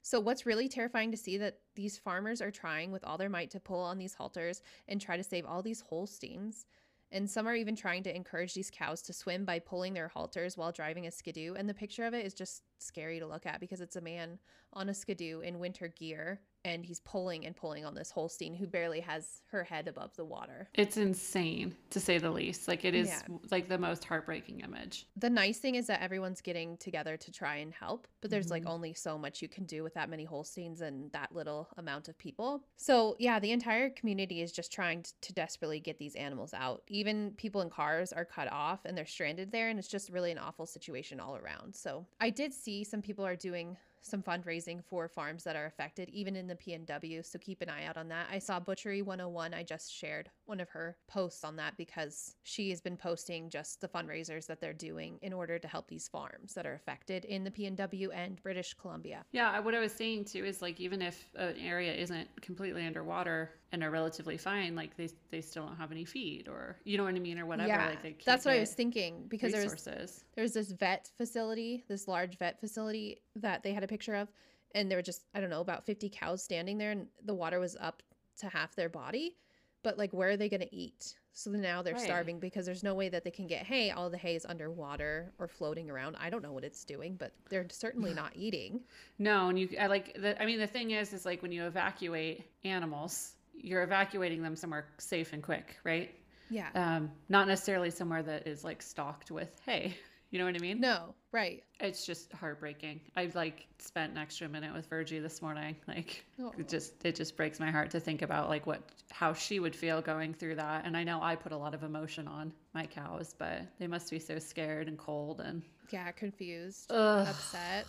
So 0.02 0.18
what's 0.18 0.46
really 0.46 0.68
terrifying 0.68 1.10
to 1.12 1.16
see 1.16 1.36
that 1.38 1.58
these 1.76 1.98
farmers 1.98 2.40
are 2.40 2.50
trying 2.50 2.90
with 2.90 3.04
all 3.04 3.18
their 3.18 3.28
might 3.28 3.50
to 3.50 3.60
pull 3.60 3.80
on 3.80 3.98
these 3.98 4.14
halters 4.14 4.62
and 4.88 5.00
try 5.00 5.16
to 5.16 5.22
save 5.22 5.46
all 5.46 5.62
these 5.62 5.82
Holsteins. 5.82 6.66
And 7.12 7.28
some 7.28 7.46
are 7.46 7.54
even 7.54 7.76
trying 7.76 8.02
to 8.04 8.14
encourage 8.14 8.54
these 8.54 8.70
cows 8.70 9.02
to 9.02 9.12
swim 9.12 9.44
by 9.44 9.58
pulling 9.58 9.94
their 9.94 10.08
halters 10.08 10.56
while 10.56 10.72
driving 10.72 11.06
a 11.06 11.10
skidoo. 11.10 11.54
And 11.54 11.68
the 11.68 11.74
picture 11.74 12.06
of 12.06 12.14
it 12.14 12.24
is 12.24 12.34
just 12.34 12.62
scary 12.78 13.18
to 13.18 13.26
look 13.26 13.46
at 13.46 13.60
because 13.60 13.80
it's 13.80 13.96
a 13.96 14.00
man 14.00 14.38
on 14.72 14.88
a 14.88 14.94
skidoo 14.94 15.40
in 15.40 15.58
winter 15.58 15.88
gear 15.88 16.40
and 16.64 16.84
he's 16.84 17.00
pulling 17.00 17.46
and 17.46 17.56
pulling 17.56 17.84
on 17.84 17.94
this 17.94 18.10
Holstein 18.10 18.54
who 18.54 18.66
barely 18.66 19.00
has 19.00 19.42
her 19.50 19.64
head 19.64 19.88
above 19.88 20.14
the 20.16 20.24
water. 20.24 20.68
It's 20.74 20.96
insane 20.96 21.74
to 21.90 22.00
say 22.00 22.18
the 22.18 22.30
least. 22.30 22.68
Like 22.68 22.84
it 22.84 22.94
is 22.94 23.08
yeah. 23.08 23.36
like 23.50 23.68
the 23.68 23.78
most 23.78 24.04
heartbreaking 24.04 24.60
image. 24.60 25.06
The 25.16 25.30
nice 25.30 25.58
thing 25.58 25.74
is 25.74 25.86
that 25.86 26.02
everyone's 26.02 26.40
getting 26.40 26.76
together 26.76 27.16
to 27.16 27.32
try 27.32 27.56
and 27.56 27.72
help, 27.72 28.06
but 28.20 28.30
there's 28.30 28.46
mm-hmm. 28.46 28.66
like 28.66 28.66
only 28.66 28.94
so 28.94 29.18
much 29.18 29.42
you 29.42 29.48
can 29.48 29.64
do 29.64 29.82
with 29.82 29.94
that 29.94 30.10
many 30.10 30.24
Holsteins 30.24 30.80
and 30.80 31.10
that 31.12 31.34
little 31.34 31.68
amount 31.76 32.08
of 32.08 32.18
people. 32.18 32.62
So, 32.76 33.16
yeah, 33.18 33.38
the 33.38 33.52
entire 33.52 33.90
community 33.90 34.42
is 34.42 34.52
just 34.52 34.72
trying 34.72 35.04
to 35.20 35.32
desperately 35.32 35.80
get 35.80 35.98
these 35.98 36.14
animals 36.14 36.54
out. 36.54 36.82
Even 36.88 37.32
people 37.36 37.62
in 37.62 37.70
cars 37.70 38.12
are 38.12 38.24
cut 38.24 38.50
off 38.52 38.80
and 38.84 38.96
they're 38.96 39.06
stranded 39.06 39.52
there 39.52 39.68
and 39.68 39.78
it's 39.78 39.88
just 39.88 40.10
really 40.10 40.30
an 40.30 40.38
awful 40.38 40.66
situation 40.66 41.20
all 41.20 41.36
around. 41.36 41.74
So, 41.74 42.06
I 42.20 42.30
did 42.30 42.52
see 42.52 42.84
some 42.84 43.02
people 43.02 43.26
are 43.26 43.36
doing 43.36 43.76
some 44.02 44.22
fundraising 44.22 44.82
for 44.84 45.08
farms 45.08 45.44
that 45.44 45.56
are 45.56 45.66
affected, 45.66 46.08
even 46.10 46.36
in 46.36 46.46
the 46.46 46.56
PNW. 46.56 47.24
So 47.24 47.38
keep 47.38 47.60
an 47.62 47.68
eye 47.68 47.84
out 47.84 47.96
on 47.96 48.08
that. 48.08 48.26
I 48.30 48.38
saw 48.38 48.60
Butchery 48.60 49.02
101. 49.02 49.54
I 49.54 49.62
just 49.62 49.92
shared 49.92 50.30
one 50.50 50.60
of 50.60 50.68
her 50.68 50.96
posts 51.06 51.44
on 51.44 51.56
that 51.56 51.76
because 51.78 52.34
she 52.42 52.68
has 52.70 52.80
been 52.80 52.96
posting 52.96 53.48
just 53.48 53.80
the 53.80 53.88
fundraisers 53.88 54.46
that 54.48 54.60
they're 54.60 54.74
doing 54.74 55.18
in 55.22 55.32
order 55.32 55.58
to 55.58 55.68
help 55.68 55.88
these 55.88 56.08
farms 56.08 56.52
that 56.54 56.66
are 56.66 56.74
affected 56.74 57.24
in 57.24 57.44
the 57.44 57.50
PNW 57.50 58.08
and 58.12 58.42
British 58.42 58.74
Columbia. 58.74 59.24
Yeah, 59.30 59.60
what 59.60 59.74
I 59.74 59.78
was 59.78 59.92
saying 59.92 60.24
too 60.24 60.44
is 60.44 60.60
like 60.60 60.80
even 60.80 61.00
if 61.00 61.30
an 61.36 61.54
area 61.56 61.94
isn't 61.94 62.28
completely 62.42 62.84
underwater 62.84 63.52
and 63.72 63.84
are 63.84 63.90
relatively 63.90 64.36
fine, 64.36 64.74
like 64.74 64.96
they 64.96 65.08
they 65.30 65.40
still 65.40 65.66
don't 65.66 65.76
have 65.76 65.92
any 65.92 66.04
feed 66.04 66.48
or 66.48 66.76
you 66.84 66.98
know 66.98 67.04
what 67.04 67.14
I 67.14 67.20
mean 67.20 67.38
or 67.38 67.46
whatever. 67.46 67.68
Yeah, 67.68 67.94
like 68.02 68.24
that's 68.24 68.44
what 68.44 68.54
I 68.54 68.60
was 68.60 68.74
thinking 68.74 69.26
because 69.28 69.54
resources. 69.54 69.84
there's 69.84 70.24
there's 70.34 70.52
this 70.52 70.72
vet 70.72 71.08
facility, 71.16 71.84
this 71.88 72.08
large 72.08 72.36
vet 72.38 72.58
facility 72.58 73.22
that 73.36 73.62
they 73.62 73.72
had 73.72 73.84
a 73.84 73.88
picture 73.88 74.16
of, 74.16 74.28
and 74.74 74.90
there 74.90 74.98
were 74.98 75.02
just 75.02 75.22
I 75.32 75.40
don't 75.40 75.50
know 75.50 75.60
about 75.60 75.86
50 75.86 76.10
cows 76.10 76.42
standing 76.42 76.76
there, 76.76 76.90
and 76.90 77.06
the 77.24 77.34
water 77.34 77.60
was 77.60 77.76
up 77.80 78.02
to 78.40 78.48
half 78.48 78.74
their 78.74 78.88
body. 78.88 79.36
But 79.82 79.98
like, 79.98 80.12
where 80.12 80.30
are 80.30 80.36
they 80.36 80.48
going 80.48 80.60
to 80.60 80.74
eat? 80.74 81.14
So 81.32 81.50
now 81.50 81.80
they're 81.80 81.94
right. 81.94 82.02
starving 82.02 82.38
because 82.38 82.66
there's 82.66 82.82
no 82.82 82.94
way 82.94 83.08
that 83.08 83.24
they 83.24 83.30
can 83.30 83.46
get 83.46 83.64
hay. 83.64 83.90
All 83.90 84.10
the 84.10 84.18
hay 84.18 84.34
is 84.34 84.44
underwater 84.44 85.32
or 85.38 85.48
floating 85.48 85.90
around. 85.90 86.16
I 86.20 86.28
don't 86.28 86.42
know 86.42 86.52
what 86.52 86.64
it's 86.64 86.84
doing, 86.84 87.14
but 87.14 87.32
they're 87.48 87.66
certainly 87.70 88.12
not 88.12 88.32
eating. 88.34 88.80
No, 89.18 89.48
and 89.48 89.58
you 89.58 89.68
I 89.80 89.86
like 89.86 90.14
the 90.20 90.40
I 90.42 90.44
mean 90.44 90.58
the 90.58 90.66
thing 90.66 90.90
is 90.90 91.12
is 91.12 91.24
like 91.24 91.40
when 91.40 91.52
you 91.52 91.64
evacuate 91.64 92.44
animals, 92.64 93.34
you're 93.54 93.82
evacuating 93.82 94.42
them 94.42 94.56
somewhere 94.56 94.86
safe 94.98 95.32
and 95.32 95.42
quick, 95.42 95.76
right? 95.84 96.14
Yeah. 96.50 96.68
Um, 96.74 97.12
not 97.28 97.46
necessarily 97.46 97.90
somewhere 97.90 98.22
that 98.24 98.46
is 98.46 98.64
like 98.64 98.82
stocked 98.82 99.30
with 99.30 99.50
hay. 99.64 99.96
You 100.30 100.38
know 100.38 100.44
what 100.44 100.54
I 100.54 100.58
mean? 100.58 100.80
No, 100.80 101.14
right. 101.32 101.64
It's 101.80 102.06
just 102.06 102.32
heartbreaking. 102.32 103.00
I've 103.16 103.34
like 103.34 103.66
spent 103.78 104.12
an 104.12 104.18
extra 104.18 104.48
minute 104.48 104.72
with 104.72 104.86
Virgie 104.86 105.18
this 105.18 105.42
morning. 105.42 105.76
Like 105.88 106.24
oh. 106.40 106.52
it 106.56 106.68
just 106.68 107.04
it 107.04 107.16
just 107.16 107.36
breaks 107.36 107.58
my 107.58 107.70
heart 107.70 107.90
to 107.90 108.00
think 108.00 108.22
about 108.22 108.48
like 108.48 108.64
what 108.64 108.80
how 109.10 109.32
she 109.32 109.58
would 109.58 109.74
feel 109.74 110.00
going 110.00 110.32
through 110.32 110.54
that. 110.56 110.86
And 110.86 110.96
I 110.96 111.02
know 111.02 111.20
I 111.20 111.34
put 111.34 111.50
a 111.50 111.56
lot 111.56 111.74
of 111.74 111.82
emotion 111.82 112.28
on 112.28 112.52
my 112.74 112.86
cows, 112.86 113.34
but 113.36 113.62
they 113.80 113.88
must 113.88 114.08
be 114.08 114.20
so 114.20 114.38
scared 114.38 114.86
and 114.86 114.96
cold 114.96 115.40
and 115.40 115.62
yeah, 115.90 116.12
confused, 116.12 116.92
Ugh. 116.92 117.26
upset. 117.26 117.86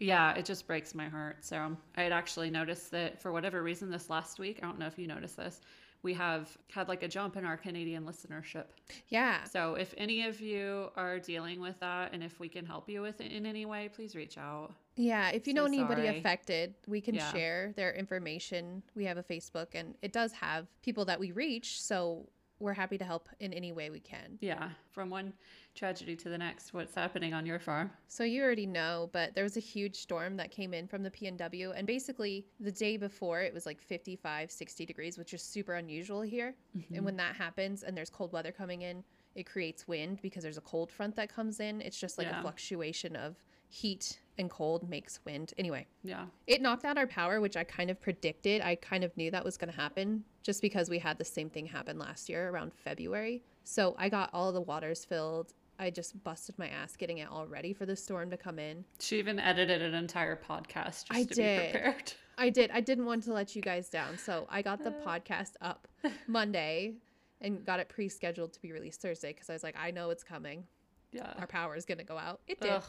Yeah, 0.00 0.34
it 0.34 0.44
just 0.44 0.66
breaks 0.66 0.94
my 0.96 1.08
heart. 1.08 1.44
So 1.44 1.76
I 1.96 2.02
had 2.02 2.10
actually 2.10 2.50
noticed 2.50 2.90
that 2.90 3.22
for 3.22 3.30
whatever 3.30 3.62
reason 3.62 3.88
this 3.88 4.10
last 4.10 4.40
week, 4.40 4.58
I 4.60 4.66
don't 4.66 4.80
know 4.80 4.86
if 4.86 4.98
you 4.98 5.06
noticed 5.06 5.36
this, 5.36 5.60
we 6.04 6.12
have 6.14 6.56
had 6.70 6.86
like 6.86 7.02
a 7.02 7.08
jump 7.08 7.36
in 7.36 7.44
our 7.44 7.56
Canadian 7.56 8.04
listenership. 8.04 8.66
Yeah. 9.08 9.42
So 9.44 9.74
if 9.74 9.94
any 9.96 10.26
of 10.26 10.40
you 10.40 10.90
are 10.96 11.18
dealing 11.18 11.60
with 11.60 11.80
that 11.80 12.12
and 12.12 12.22
if 12.22 12.38
we 12.38 12.48
can 12.48 12.66
help 12.66 12.88
you 12.88 13.00
with 13.00 13.20
it 13.20 13.32
in 13.32 13.46
any 13.46 13.64
way, 13.64 13.90
please 13.92 14.14
reach 14.14 14.38
out. 14.38 14.72
Yeah, 14.96 15.30
if 15.30 15.48
you 15.48 15.54
so 15.54 15.62
know 15.62 15.66
anybody 15.66 16.04
sorry. 16.04 16.18
affected, 16.18 16.74
we 16.86 17.00
can 17.00 17.16
yeah. 17.16 17.32
share 17.32 17.72
their 17.74 17.92
information. 17.94 18.82
We 18.94 19.06
have 19.06 19.16
a 19.16 19.22
Facebook 19.22 19.68
and 19.74 19.94
it 20.02 20.12
does 20.12 20.30
have 20.32 20.66
people 20.82 21.06
that 21.06 21.18
we 21.18 21.32
reach, 21.32 21.80
so 21.80 22.28
we're 22.60 22.74
happy 22.74 22.98
to 22.98 23.04
help 23.04 23.28
in 23.40 23.52
any 23.52 23.72
way 23.72 23.90
we 23.90 24.00
can. 24.00 24.38
Yeah, 24.40 24.68
from 24.90 25.10
one 25.10 25.32
tragedy 25.74 26.16
to 26.16 26.28
the 26.28 26.38
next. 26.38 26.72
What's 26.72 26.94
happening 26.94 27.34
on 27.34 27.44
your 27.46 27.58
farm? 27.58 27.90
So 28.08 28.24
you 28.24 28.42
already 28.42 28.66
know, 28.66 29.10
but 29.12 29.34
there 29.34 29.44
was 29.44 29.56
a 29.56 29.60
huge 29.60 29.96
storm 29.96 30.36
that 30.36 30.50
came 30.50 30.72
in 30.72 30.86
from 30.86 31.02
the 31.02 31.10
PNW 31.10 31.72
and 31.76 31.86
basically 31.86 32.46
the 32.60 32.72
day 32.72 32.96
before 32.96 33.42
it 33.42 33.52
was 33.52 33.66
like 33.66 33.80
55, 33.80 34.50
60 34.50 34.86
degrees, 34.86 35.18
which 35.18 35.34
is 35.34 35.42
super 35.42 35.74
unusual 35.74 36.22
here. 36.22 36.54
Mm-hmm. 36.76 36.94
And 36.94 37.04
when 37.04 37.16
that 37.16 37.34
happens 37.34 37.82
and 37.82 37.96
there's 37.96 38.10
cold 38.10 38.32
weather 38.32 38.52
coming 38.52 38.82
in, 38.82 39.02
it 39.34 39.46
creates 39.46 39.88
wind 39.88 40.20
because 40.22 40.42
there's 40.42 40.58
a 40.58 40.62
cold 40.62 40.90
front 40.90 41.16
that 41.16 41.28
comes 41.28 41.60
in. 41.60 41.80
It's 41.80 41.98
just 41.98 42.18
like 42.18 42.28
yeah. 42.28 42.38
a 42.38 42.42
fluctuation 42.42 43.16
of 43.16 43.36
heat 43.68 44.20
and 44.38 44.48
cold 44.48 44.88
makes 44.88 45.20
wind. 45.24 45.52
Anyway, 45.58 45.86
yeah. 46.02 46.26
It 46.46 46.62
knocked 46.62 46.84
out 46.84 46.96
our 46.96 47.06
power, 47.06 47.40
which 47.40 47.56
I 47.56 47.64
kind 47.64 47.90
of 47.90 48.00
predicted. 48.00 48.62
I 48.62 48.76
kind 48.76 49.04
of 49.04 49.16
knew 49.16 49.30
that 49.30 49.44
was 49.44 49.56
going 49.56 49.72
to 49.72 49.76
happen 49.76 50.24
just 50.42 50.62
because 50.62 50.88
we 50.88 50.98
had 50.98 51.18
the 51.18 51.24
same 51.24 51.50
thing 51.50 51.66
happen 51.66 51.98
last 51.98 52.28
year 52.28 52.50
around 52.50 52.72
February. 52.72 53.42
So 53.64 53.94
I 53.98 54.08
got 54.08 54.30
all 54.32 54.52
the 54.52 54.60
waters 54.60 55.04
filled. 55.04 55.52
I 55.78 55.90
just 55.90 56.22
busted 56.22 56.58
my 56.58 56.68
ass 56.68 56.96
getting 56.96 57.18
it 57.18 57.28
all 57.30 57.46
ready 57.46 57.72
for 57.72 57.86
the 57.86 57.96
storm 57.96 58.30
to 58.30 58.36
come 58.36 58.58
in. 58.58 58.84
She 59.00 59.18
even 59.18 59.38
edited 59.38 59.82
an 59.82 59.94
entire 59.94 60.36
podcast 60.36 61.06
just 61.06 61.12
I 61.12 61.24
to 61.24 61.34
did. 61.34 61.72
be 61.72 61.78
prepared. 61.78 62.12
I 62.38 62.50
did. 62.50 62.70
I 62.72 62.80
didn't 62.80 63.06
want 63.06 63.22
to 63.24 63.32
let 63.32 63.54
you 63.54 63.62
guys 63.62 63.88
down. 63.88 64.18
So 64.18 64.46
I 64.50 64.62
got 64.62 64.82
the 64.82 64.90
podcast 64.90 65.52
up 65.60 65.86
Monday 66.26 66.94
and 67.40 67.64
got 67.64 67.80
it 67.80 67.88
pre 67.88 68.08
scheduled 68.08 68.52
to 68.54 68.62
be 68.62 68.72
released 68.72 69.00
Thursday 69.00 69.32
because 69.32 69.50
I 69.50 69.52
was 69.52 69.62
like, 69.62 69.76
I 69.78 69.90
know 69.90 70.10
it's 70.10 70.24
coming. 70.24 70.64
Yeah. 71.12 71.32
our 71.38 71.46
power 71.46 71.76
is 71.76 71.84
gonna 71.84 72.02
go 72.02 72.18
out. 72.18 72.40
It 72.48 72.60
did. 72.60 72.72
Ugh, 72.72 72.82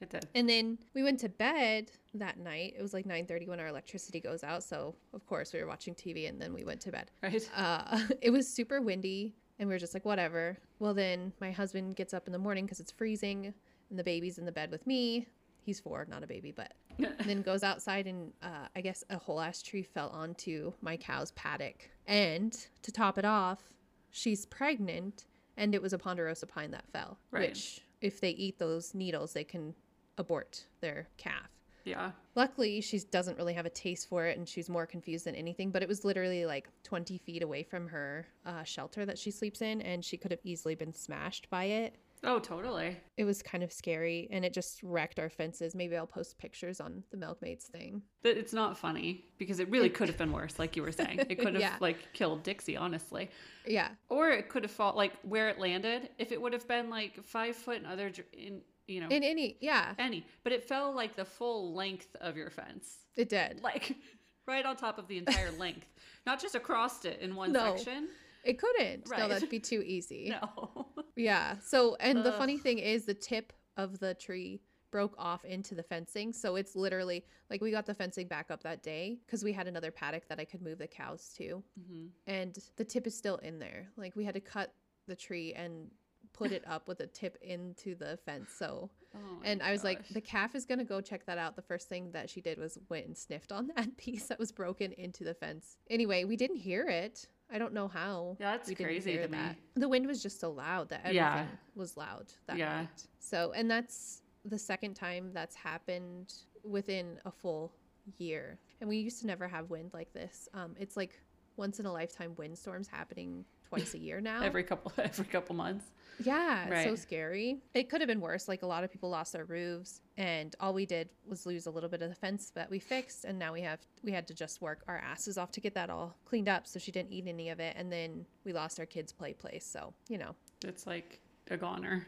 it 0.00 0.08
did. 0.08 0.26
And 0.34 0.48
then 0.48 0.78
we 0.94 1.02
went 1.02 1.20
to 1.20 1.28
bed 1.28 1.90
that 2.14 2.38
night. 2.38 2.74
It 2.78 2.82
was 2.82 2.94
like 2.94 3.06
9:30 3.06 3.46
when 3.46 3.60
our 3.60 3.66
electricity 3.66 4.20
goes 4.20 4.42
out. 4.42 4.62
So 4.62 4.94
of 5.12 5.26
course 5.26 5.52
we 5.52 5.60
were 5.60 5.66
watching 5.66 5.94
TV 5.94 6.28
and 6.28 6.40
then 6.40 6.54
we 6.54 6.64
went 6.64 6.80
to 6.82 6.92
bed. 6.92 7.10
Right. 7.22 7.46
Uh, 7.54 8.00
it 8.22 8.30
was 8.30 8.48
super 8.48 8.80
windy 8.80 9.34
and 9.58 9.68
we 9.68 9.74
were 9.74 9.78
just 9.78 9.94
like 9.94 10.04
whatever. 10.04 10.56
Well 10.78 10.94
then 10.94 11.32
my 11.40 11.50
husband 11.50 11.96
gets 11.96 12.14
up 12.14 12.26
in 12.26 12.32
the 12.32 12.38
morning 12.38 12.64
because 12.64 12.80
it's 12.80 12.92
freezing 12.92 13.52
and 13.90 13.98
the 13.98 14.04
baby's 14.04 14.38
in 14.38 14.44
the 14.44 14.52
bed 14.52 14.70
with 14.70 14.86
me. 14.86 15.26
He's 15.64 15.80
four, 15.80 16.06
not 16.08 16.22
a 16.22 16.26
baby, 16.26 16.52
but 16.52 16.74
and 16.98 17.14
then 17.26 17.42
goes 17.42 17.62
outside 17.62 18.06
and 18.06 18.32
uh, 18.42 18.68
I 18.74 18.80
guess 18.80 19.04
a 19.10 19.18
whole 19.18 19.40
ass 19.40 19.62
tree 19.62 19.82
fell 19.82 20.08
onto 20.10 20.72
my 20.80 20.96
cow's 20.96 21.32
paddock. 21.32 21.90
And 22.06 22.56
to 22.82 22.92
top 22.92 23.18
it 23.18 23.24
off, 23.24 23.62
she's 24.10 24.46
pregnant 24.46 25.26
and 25.56 25.74
it 25.74 25.82
was 25.82 25.92
a 25.92 25.98
ponderosa 25.98 26.46
pine 26.46 26.70
that 26.70 26.88
fell. 26.92 27.18
Right. 27.30 27.50
Which 27.50 27.82
if 28.00 28.20
they 28.20 28.30
eat 28.30 28.58
those 28.58 28.94
needles, 28.94 29.32
they 29.32 29.44
can 29.44 29.74
abort 30.16 30.64
their 30.80 31.08
calf. 31.16 31.50
Yeah. 31.88 32.12
Luckily, 32.34 32.80
she 32.80 33.00
doesn't 33.10 33.36
really 33.36 33.54
have 33.54 33.66
a 33.66 33.70
taste 33.70 34.08
for 34.08 34.26
it 34.26 34.38
and 34.38 34.48
she's 34.48 34.68
more 34.68 34.86
confused 34.86 35.24
than 35.24 35.34
anything, 35.34 35.70
but 35.70 35.82
it 35.82 35.88
was 35.88 36.04
literally 36.04 36.46
like 36.46 36.68
20 36.84 37.18
feet 37.18 37.42
away 37.42 37.62
from 37.64 37.88
her 37.88 38.26
uh, 38.46 38.62
shelter 38.62 39.04
that 39.06 39.18
she 39.18 39.30
sleeps 39.30 39.60
in, 39.62 39.80
and 39.82 40.04
she 40.04 40.16
could 40.16 40.30
have 40.30 40.40
easily 40.44 40.74
been 40.74 40.92
smashed 40.92 41.50
by 41.50 41.64
it. 41.64 41.96
Oh, 42.24 42.40
totally. 42.40 42.96
It 43.16 43.22
was 43.24 43.42
kind 43.42 43.62
of 43.62 43.72
scary 43.72 44.26
and 44.32 44.44
it 44.44 44.52
just 44.52 44.82
wrecked 44.82 45.20
our 45.20 45.28
fences. 45.30 45.76
Maybe 45.76 45.96
I'll 45.96 46.04
post 46.04 46.36
pictures 46.36 46.80
on 46.80 47.04
the 47.12 47.16
Milkmaids 47.16 47.66
thing. 47.66 48.02
But 48.24 48.36
it's 48.36 48.52
not 48.52 48.76
funny 48.76 49.24
because 49.38 49.60
it 49.60 49.70
really 49.70 49.88
could 49.88 50.08
have 50.08 50.18
been 50.18 50.32
worse, 50.32 50.58
like 50.58 50.74
you 50.74 50.82
were 50.82 50.90
saying. 50.90 51.20
It 51.28 51.36
could 51.38 51.54
have 51.54 51.60
Yeah. 51.60 51.76
like 51.80 52.12
killed 52.14 52.42
Dixie, 52.42 52.76
honestly. 52.76 53.30
Yeah. 53.66 53.90
Or 54.08 54.30
it 54.30 54.48
could 54.48 54.64
have 54.64 54.72
fall 54.72 54.96
like 54.96 55.12
where 55.22 55.48
it 55.48 55.60
landed. 55.60 56.08
If 56.18 56.32
it 56.32 56.42
would 56.42 56.52
have 56.54 56.66
been 56.66 56.90
like 56.90 57.22
five 57.22 57.54
foot 57.54 57.76
in 57.78 57.86
other, 57.86 58.10
in 58.32 58.62
you 58.88 59.00
know, 59.00 59.08
In 59.10 59.22
any, 59.22 59.56
yeah, 59.60 59.94
any, 59.98 60.26
but 60.42 60.52
it 60.52 60.64
fell 60.64 60.92
like 60.92 61.14
the 61.14 61.24
full 61.24 61.72
length 61.74 62.16
of 62.20 62.36
your 62.36 62.50
fence, 62.50 62.96
it 63.16 63.28
did. 63.28 63.60
like 63.62 63.94
right 64.46 64.64
on 64.66 64.76
top 64.76 64.98
of 64.98 65.06
the 65.06 65.18
entire 65.18 65.50
length, 65.58 65.86
not 66.26 66.40
just 66.40 66.54
across 66.54 67.04
it 67.04 67.20
in 67.20 67.36
one 67.36 67.52
No. 67.52 67.76
section. 67.76 68.08
It 68.44 68.58
couldn't. 68.58 69.08
No, 69.10 69.28
that'd 69.28 69.48
be 69.50 69.60
too 69.60 69.82
easy. 69.84 70.34
No. 70.40 70.86
Yeah. 71.16 71.56
So, 71.60 71.96
and 72.00 72.24
the 72.24 72.32
funny 72.32 72.56
thing 72.58 72.78
is, 72.78 73.04
the 73.04 73.12
tip 73.14 73.52
of 73.76 73.98
the 73.98 74.14
tree 74.14 74.60
broke 74.92 75.14
off 75.18 75.44
into 75.44 75.74
the 75.74 75.82
fencing. 75.82 76.32
So 76.32 76.54
it's 76.56 76.74
literally 76.76 77.24
like 77.50 77.60
we 77.60 77.70
got 77.72 77.84
the 77.84 77.92
fencing 77.92 78.26
back 78.28 78.50
up 78.50 78.62
that 78.62 78.82
day 78.82 79.18
because 79.26 79.42
we 79.44 79.52
had 79.52 79.66
another 79.66 79.90
paddock 79.90 80.28
that 80.28 80.38
I 80.40 80.44
could 80.46 80.62
move 80.62 80.78
the 80.78 80.86
cows 80.86 81.34
to. 81.38 81.62
hmm 81.88 82.06
And 82.28 82.56
the 82.76 82.84
tip 82.84 83.06
is 83.06 83.14
still 83.16 83.36
in 83.38 83.58
there. 83.58 83.88
Like 83.96 84.14
we 84.16 84.24
had 84.24 84.34
to 84.34 84.40
cut 84.40 84.72
the 85.08 85.16
tree 85.16 85.52
and 85.54 85.90
put 86.38 86.52
it 86.52 86.62
up 86.66 86.88
with 86.88 87.00
a 87.00 87.06
tip 87.06 87.36
into 87.42 87.94
the 87.94 88.18
fence. 88.24 88.50
So, 88.58 88.90
Oh 89.14 89.40
and 89.42 89.62
I 89.62 89.72
was 89.72 89.84
like, 89.84 90.06
the 90.10 90.20
calf 90.20 90.54
is 90.54 90.66
going 90.66 90.78
to 90.78 90.84
go 90.84 91.00
check 91.00 91.24
that 91.26 91.38
out. 91.38 91.56
The 91.56 91.62
first 91.62 91.88
thing 91.88 92.12
that 92.12 92.28
she 92.28 92.40
did 92.42 92.58
was 92.58 92.78
went 92.90 93.06
and 93.06 93.16
sniffed 93.16 93.52
on 93.52 93.70
that 93.76 93.96
piece 93.96 94.26
that 94.26 94.38
was 94.38 94.52
broken 94.52 94.92
into 94.92 95.24
the 95.24 95.32
fence. 95.34 95.78
Anyway, 95.88 96.24
we 96.24 96.36
didn't 96.36 96.56
hear 96.58 96.86
it. 96.86 97.26
I 97.50 97.58
don't 97.58 97.72
know 97.72 97.88
how. 97.88 98.36
Yeah, 98.38 98.52
that's 98.52 98.68
we 98.68 98.74
crazy 98.74 99.16
to 99.16 99.26
me. 99.28 99.38
The 99.76 99.88
wind 99.88 100.06
was 100.06 100.22
just 100.22 100.38
so 100.40 100.50
loud 100.50 100.90
that 100.90 101.00
everything 101.00 101.14
Yeah. 101.16 101.46
was 101.74 101.96
loud 101.96 102.26
that 102.46 102.58
Yeah. 102.58 102.80
night. 102.82 103.06
So, 103.18 103.52
and 103.52 103.70
that's 103.70 104.20
the 104.44 104.58
second 104.58 104.94
time 104.94 105.30
that's 105.32 105.56
happened 105.56 106.34
within 106.62 107.18
a 107.24 107.30
full 107.30 107.72
year. 108.18 108.58
And 108.80 108.88
we 108.88 108.98
used 108.98 109.20
to 109.22 109.26
never 109.26 109.48
have 109.48 109.70
wind 109.70 109.90
like 109.94 110.12
this. 110.12 110.48
Um, 110.52 110.74
it's 110.78 110.96
like 110.98 111.18
once 111.56 111.80
in 111.80 111.86
a 111.86 111.92
lifetime 111.92 112.34
windstorms 112.36 112.88
happening 112.88 113.44
twice 113.68 113.94
a 113.94 113.98
year 113.98 114.20
now. 114.20 114.42
every 114.42 114.62
couple 114.64 114.92
every 114.98 115.24
couple 115.26 115.54
months. 115.54 115.84
Yeah, 116.20 116.66
it's 116.68 116.84
so 116.84 116.96
scary. 116.96 117.58
It 117.74 117.88
could 117.88 118.00
have 118.00 118.08
been 118.08 118.20
worse. 118.20 118.48
Like 118.48 118.62
a 118.62 118.66
lot 118.66 118.82
of 118.82 118.90
people 118.90 119.08
lost 119.08 119.32
their 119.32 119.44
roofs, 119.44 120.00
and 120.16 120.54
all 120.58 120.74
we 120.74 120.84
did 120.84 121.08
was 121.24 121.46
lose 121.46 121.66
a 121.66 121.70
little 121.70 121.88
bit 121.88 122.02
of 122.02 122.08
the 122.08 122.14
fence 122.16 122.50
that 122.56 122.68
we 122.70 122.80
fixed, 122.80 123.24
and 123.24 123.38
now 123.38 123.52
we 123.52 123.60
have 123.62 123.78
we 124.02 124.10
had 124.10 124.26
to 124.28 124.34
just 124.34 124.60
work 124.60 124.82
our 124.88 124.98
asses 124.98 125.38
off 125.38 125.52
to 125.52 125.60
get 125.60 125.74
that 125.74 125.90
all 125.90 126.16
cleaned 126.24 126.48
up, 126.48 126.66
so 126.66 126.78
she 126.80 126.90
didn't 126.90 127.12
eat 127.12 127.26
any 127.28 127.50
of 127.50 127.60
it, 127.60 127.76
and 127.78 127.92
then 127.92 128.26
we 128.44 128.52
lost 128.52 128.80
our 128.80 128.86
kids' 128.86 129.12
play 129.12 129.32
place. 129.32 129.64
So 129.64 129.94
you 130.08 130.18
know, 130.18 130.34
It's 130.64 130.86
like 130.88 131.20
a 131.50 131.56
goner. 131.56 132.04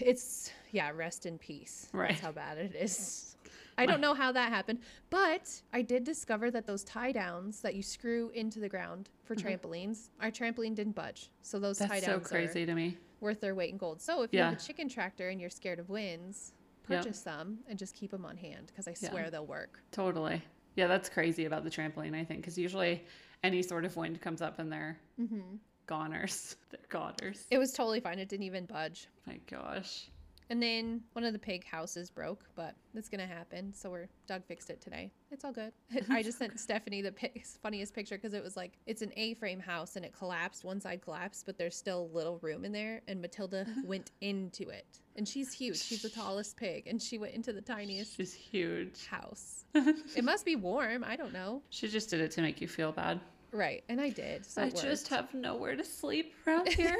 it's 0.00 0.50
yeah, 0.76 0.90
rest 0.94 1.24
in 1.24 1.38
peace. 1.38 1.88
Right. 1.92 2.10
That's 2.10 2.20
how 2.20 2.32
bad 2.32 2.58
it 2.58 2.74
is. 2.78 3.36
I 3.78 3.84
don't 3.86 4.00
know 4.00 4.14
how 4.14 4.30
that 4.32 4.50
happened, 4.50 4.80
but 5.10 5.50
I 5.72 5.80
did 5.82 6.04
discover 6.04 6.50
that 6.50 6.66
those 6.66 6.82
tie 6.84 7.12
downs 7.12 7.60
that 7.62 7.74
you 7.74 7.82
screw 7.82 8.30
into 8.34 8.58
the 8.60 8.68
ground 8.68 9.08
for 9.24 9.34
trampolines, 9.34 10.08
our 10.20 10.30
trampoline 10.30 10.74
didn't 10.74 10.94
budge. 10.94 11.30
So 11.42 11.58
those 11.58 11.78
tie 11.78 12.00
Mm-hmm. 12.00 12.10
Downs 12.10 12.22
so 12.24 12.28
crazy 12.28 12.64
to 12.66 12.74
me. 12.74 12.96
worth 13.20 13.40
their 13.40 13.54
weight 13.54 13.70
in 13.72 13.76
gold. 13.78 14.00
So 14.00 14.22
if 14.22 14.32
you 14.32 14.40
have 14.40 14.52
a 14.54 14.56
chicken 14.56 14.88
tractor 14.88 15.28
and 15.30 15.40
you're 15.40 15.50
scared 15.50 15.78
of 15.78 15.88
winds, 15.88 16.52
Yep. 16.88 17.02
purchase 17.02 17.20
some 17.20 17.58
and 17.68 17.76
just 17.78 17.94
keep 17.96 18.12
them 18.12 18.24
on 18.24 18.36
hand 18.36 18.66
because 18.68 18.86
I 18.86 18.94
Yeah. 19.00 19.10
swear 19.10 19.30
they'll 19.30 19.44
work. 19.46 19.82
Totally. 19.90 20.40
Yeah, 20.76 20.86
that's 20.86 21.08
crazy 21.08 21.44
about 21.46 21.64
the 21.64 21.70
trampoline, 21.70 22.14
I 22.14 22.22
think, 22.24 22.40
because 22.42 22.56
usually 22.56 23.04
any 23.42 23.60
sort 23.62 23.84
of 23.84 23.96
wind 23.96 24.20
comes 24.20 24.40
up 24.40 24.58
and 24.60 24.70
they're 24.72 24.96
Mm-hmm. 25.20 25.56
goners. 25.86 26.56
They're 26.70 26.80
goners. 26.88 27.44
It 27.50 27.58
was 27.58 27.72
totally 27.72 28.00
fine. 28.00 28.18
It 28.18 28.28
didn't 28.28 28.44
even 28.44 28.64
budge. 28.66 29.08
My 29.26 29.38
gosh. 29.50 30.08
And 30.48 30.62
then 30.62 31.00
one 31.12 31.24
of 31.24 31.32
the 31.32 31.38
pig 31.40 31.64
houses 31.64 32.08
broke, 32.08 32.44
but 32.54 32.76
it's 32.94 33.08
gonna 33.08 33.26
happen. 33.26 33.72
So 33.74 33.90
we're 33.90 34.08
Doug 34.28 34.44
fixed 34.44 34.70
it 34.70 34.80
today. 34.80 35.10
It's 35.32 35.44
all 35.44 35.50
good. 35.52 35.72
I 36.10 36.22
just 36.22 36.38
sent 36.38 36.58
Stephanie 36.60 37.02
the 37.02 37.10
pi- 37.12 37.32
funniest 37.62 37.94
picture 37.94 38.16
because 38.16 38.32
it 38.32 38.44
was 38.44 38.56
like 38.56 38.78
it's 38.86 39.02
an 39.02 39.12
A-frame 39.16 39.58
house 39.58 39.96
and 39.96 40.04
it 40.04 40.12
collapsed. 40.16 40.64
One 40.64 40.80
side 40.80 41.02
collapsed, 41.02 41.46
but 41.46 41.58
there's 41.58 41.76
still 41.76 42.10
little 42.12 42.38
room 42.42 42.64
in 42.64 42.70
there. 42.70 43.02
And 43.08 43.20
Matilda 43.20 43.66
went 43.84 44.12
into 44.20 44.68
it, 44.68 44.86
and 45.16 45.26
she's 45.26 45.52
huge. 45.52 45.78
She's 45.82 46.02
the 46.02 46.10
tallest 46.10 46.56
pig, 46.56 46.86
and 46.86 47.02
she 47.02 47.18
went 47.18 47.34
into 47.34 47.52
the 47.52 47.60
tiniest 47.60 48.16
She's 48.16 48.32
huge. 48.32 49.06
house. 49.06 49.64
it 49.74 50.22
must 50.24 50.44
be 50.44 50.54
warm. 50.54 51.02
I 51.02 51.16
don't 51.16 51.32
know. 51.32 51.62
She 51.70 51.88
just 51.88 52.08
did 52.10 52.20
it 52.20 52.30
to 52.32 52.40
make 52.42 52.60
you 52.60 52.68
feel 52.68 52.92
bad. 52.92 53.18
Right, 53.50 53.82
and 53.88 54.00
I 54.00 54.10
did. 54.10 54.46
So 54.46 54.62
I 54.62 54.70
just 54.70 55.08
have 55.08 55.32
nowhere 55.34 55.74
to 55.76 55.84
sleep 55.84 56.34
around 56.46 56.68
here. 56.68 56.96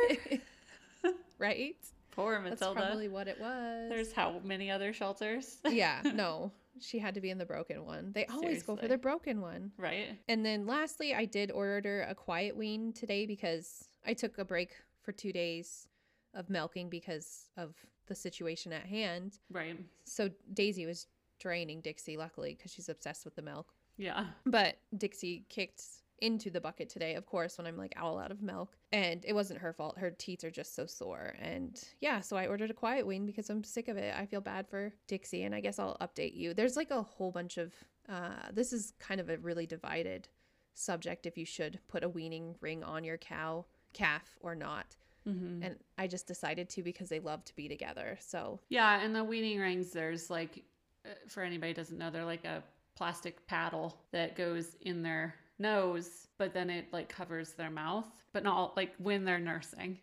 right. 1.39 1.77
Poor 2.17 2.41
That's 2.43 2.61
Matilda. 2.61 2.81
probably 2.81 3.09
what 3.09 3.29
it 3.29 3.39
was. 3.39 3.89
There's 3.91 4.13
how 4.13 4.41
many 4.43 4.71
other 4.71 4.93
shelters? 4.93 5.59
yeah, 5.69 6.01
no, 6.15 6.51
she 6.81 6.99
had 6.99 7.15
to 7.15 7.21
be 7.21 7.31
in 7.31 7.39
the 7.39 7.45
broken 7.47 7.85
one. 7.85 8.13
They 8.15 8.25
always 8.27 8.63
go 8.63 8.75
for 8.75 8.89
the 8.89 8.99
broken 8.99 9.41
one. 9.41 9.71
right? 9.77 10.19
And 10.29 10.45
then 10.45 10.67
lastly, 10.67 11.15
I 11.15 11.27
did 11.27 11.51
order 11.51 12.07
a 12.09 12.15
quiet 12.15 12.57
wean 12.57 12.93
today 12.93 13.27
because 13.27 13.85
I 14.05 14.15
took 14.15 14.39
a 14.39 14.45
break 14.45 14.71
for 15.03 15.13
two 15.13 15.33
days 15.33 15.89
of 16.35 16.49
milking 16.51 16.89
because 16.89 17.49
of 17.57 17.75
the 18.07 18.15
situation 18.15 18.73
at 18.73 18.87
hand. 18.87 19.39
Right. 19.51 19.79
So 20.05 20.31
Daisy 20.55 20.87
was 20.87 21.07
draining 21.39 21.81
Dixie, 21.83 22.17
luckily, 22.17 22.55
because 22.57 22.73
she's 22.73 22.89
obsessed 22.89 23.25
with 23.25 23.37
the 23.37 23.43
milk. 23.43 23.73
Yeah. 23.99 24.27
But 24.45 24.79
Dixie 24.97 25.45
kicked 25.49 25.83
into 26.21 26.51
the 26.51 26.61
bucket 26.61 26.89
today, 26.89 27.15
of 27.15 27.27
course, 27.27 27.59
when 27.59 27.67
I'm 27.67 27.77
like 27.77 27.95
all 28.01 28.19
out 28.19 28.31
of 28.31 28.43
milk. 28.43 28.77
And 28.93 29.25
it 29.25 29.33
wasn't 29.35 29.61
her 29.61 29.73
fault. 29.73 29.99
Her 29.99 30.11
teats 30.11 30.45
are 30.45 30.51
just 30.51 30.75
so 30.75 30.87
sore. 30.87 31.35
And 31.41 31.83
yeah, 32.01 32.21
so 32.21 32.37
I 32.37 32.47
ordered 32.47 32.71
a 32.71 32.75
quiet 32.75 33.07
wean 33.07 33.27
because 33.27 33.51
I'm 33.51 33.65
sick 33.65 33.89
of 33.89 33.97
it. 33.97 34.15
I 34.17 34.27
feel 34.27 34.41
bad 34.41 34.69
for 34.69 34.93
Dixie, 35.09 35.43
and 35.45 35.55
I 35.55 35.61
guess 35.61 35.79
I'll 35.79 35.97
update 36.01 36.35
you. 36.35 36.55
There's 36.55 36.77
like 36.77 36.91
a 36.91 37.03
whole 37.03 37.31
bunch 37.31 37.59
of, 37.59 37.75
uh, 38.09 38.51
this 38.53 38.73
is 38.73 38.93
kind 38.99 39.21
of 39.21 39.29
a 39.29 39.37
really 39.39 39.67
divided 39.67 40.29
subject 40.75 41.27
if 41.27 41.37
you 41.39 41.45
should 41.45 41.81
put 41.89 42.05
a 42.05 42.09
weaning 42.09 42.55
ring 42.61 42.85
on 42.85 43.05
your 43.05 43.19
cow, 43.19 43.65
calf, 43.93 44.39
or 44.41 44.55
not. 44.55 44.97
hmm 45.25 45.63
And 45.63 45.77
I 45.99 46.07
just 46.07 46.27
decided 46.27 46.69
to 46.71 46.83
because 46.83 47.09
they 47.09 47.21
love 47.21 47.45
to 47.47 47.57
be 47.57 47.69
together. 47.69 48.19
So 48.21 48.61
Yeah, 48.69 49.01
and 49.01 49.15
the 49.15 49.25
weaning 49.25 49.59
rings, 49.59 49.91
there's 49.91 50.31
like, 50.31 50.65
uh, 51.05 51.11
for 51.29 51.43
anybody 51.43 51.73
who 51.73 51.77
doesn't 51.77 51.99
know, 51.99 52.11
they're 52.11 52.25
like 52.25 52.45
a 52.45 52.63
plastic 52.95 53.47
paddle 53.47 53.99
that 54.13 54.37
goes 54.37 54.77
in 54.81 55.03
their 55.03 55.35
nose, 55.59 56.29
but 56.39 56.53
then 56.53 56.71
it 56.71 56.93
like 56.93 57.09
covers 57.09 57.53
their 57.55 57.71
mouth, 57.71 58.07
but 58.33 58.43
not 58.45 58.77
like 58.77 58.95
when 58.99 59.25
they're 59.25 59.39
nursing. 59.39 59.99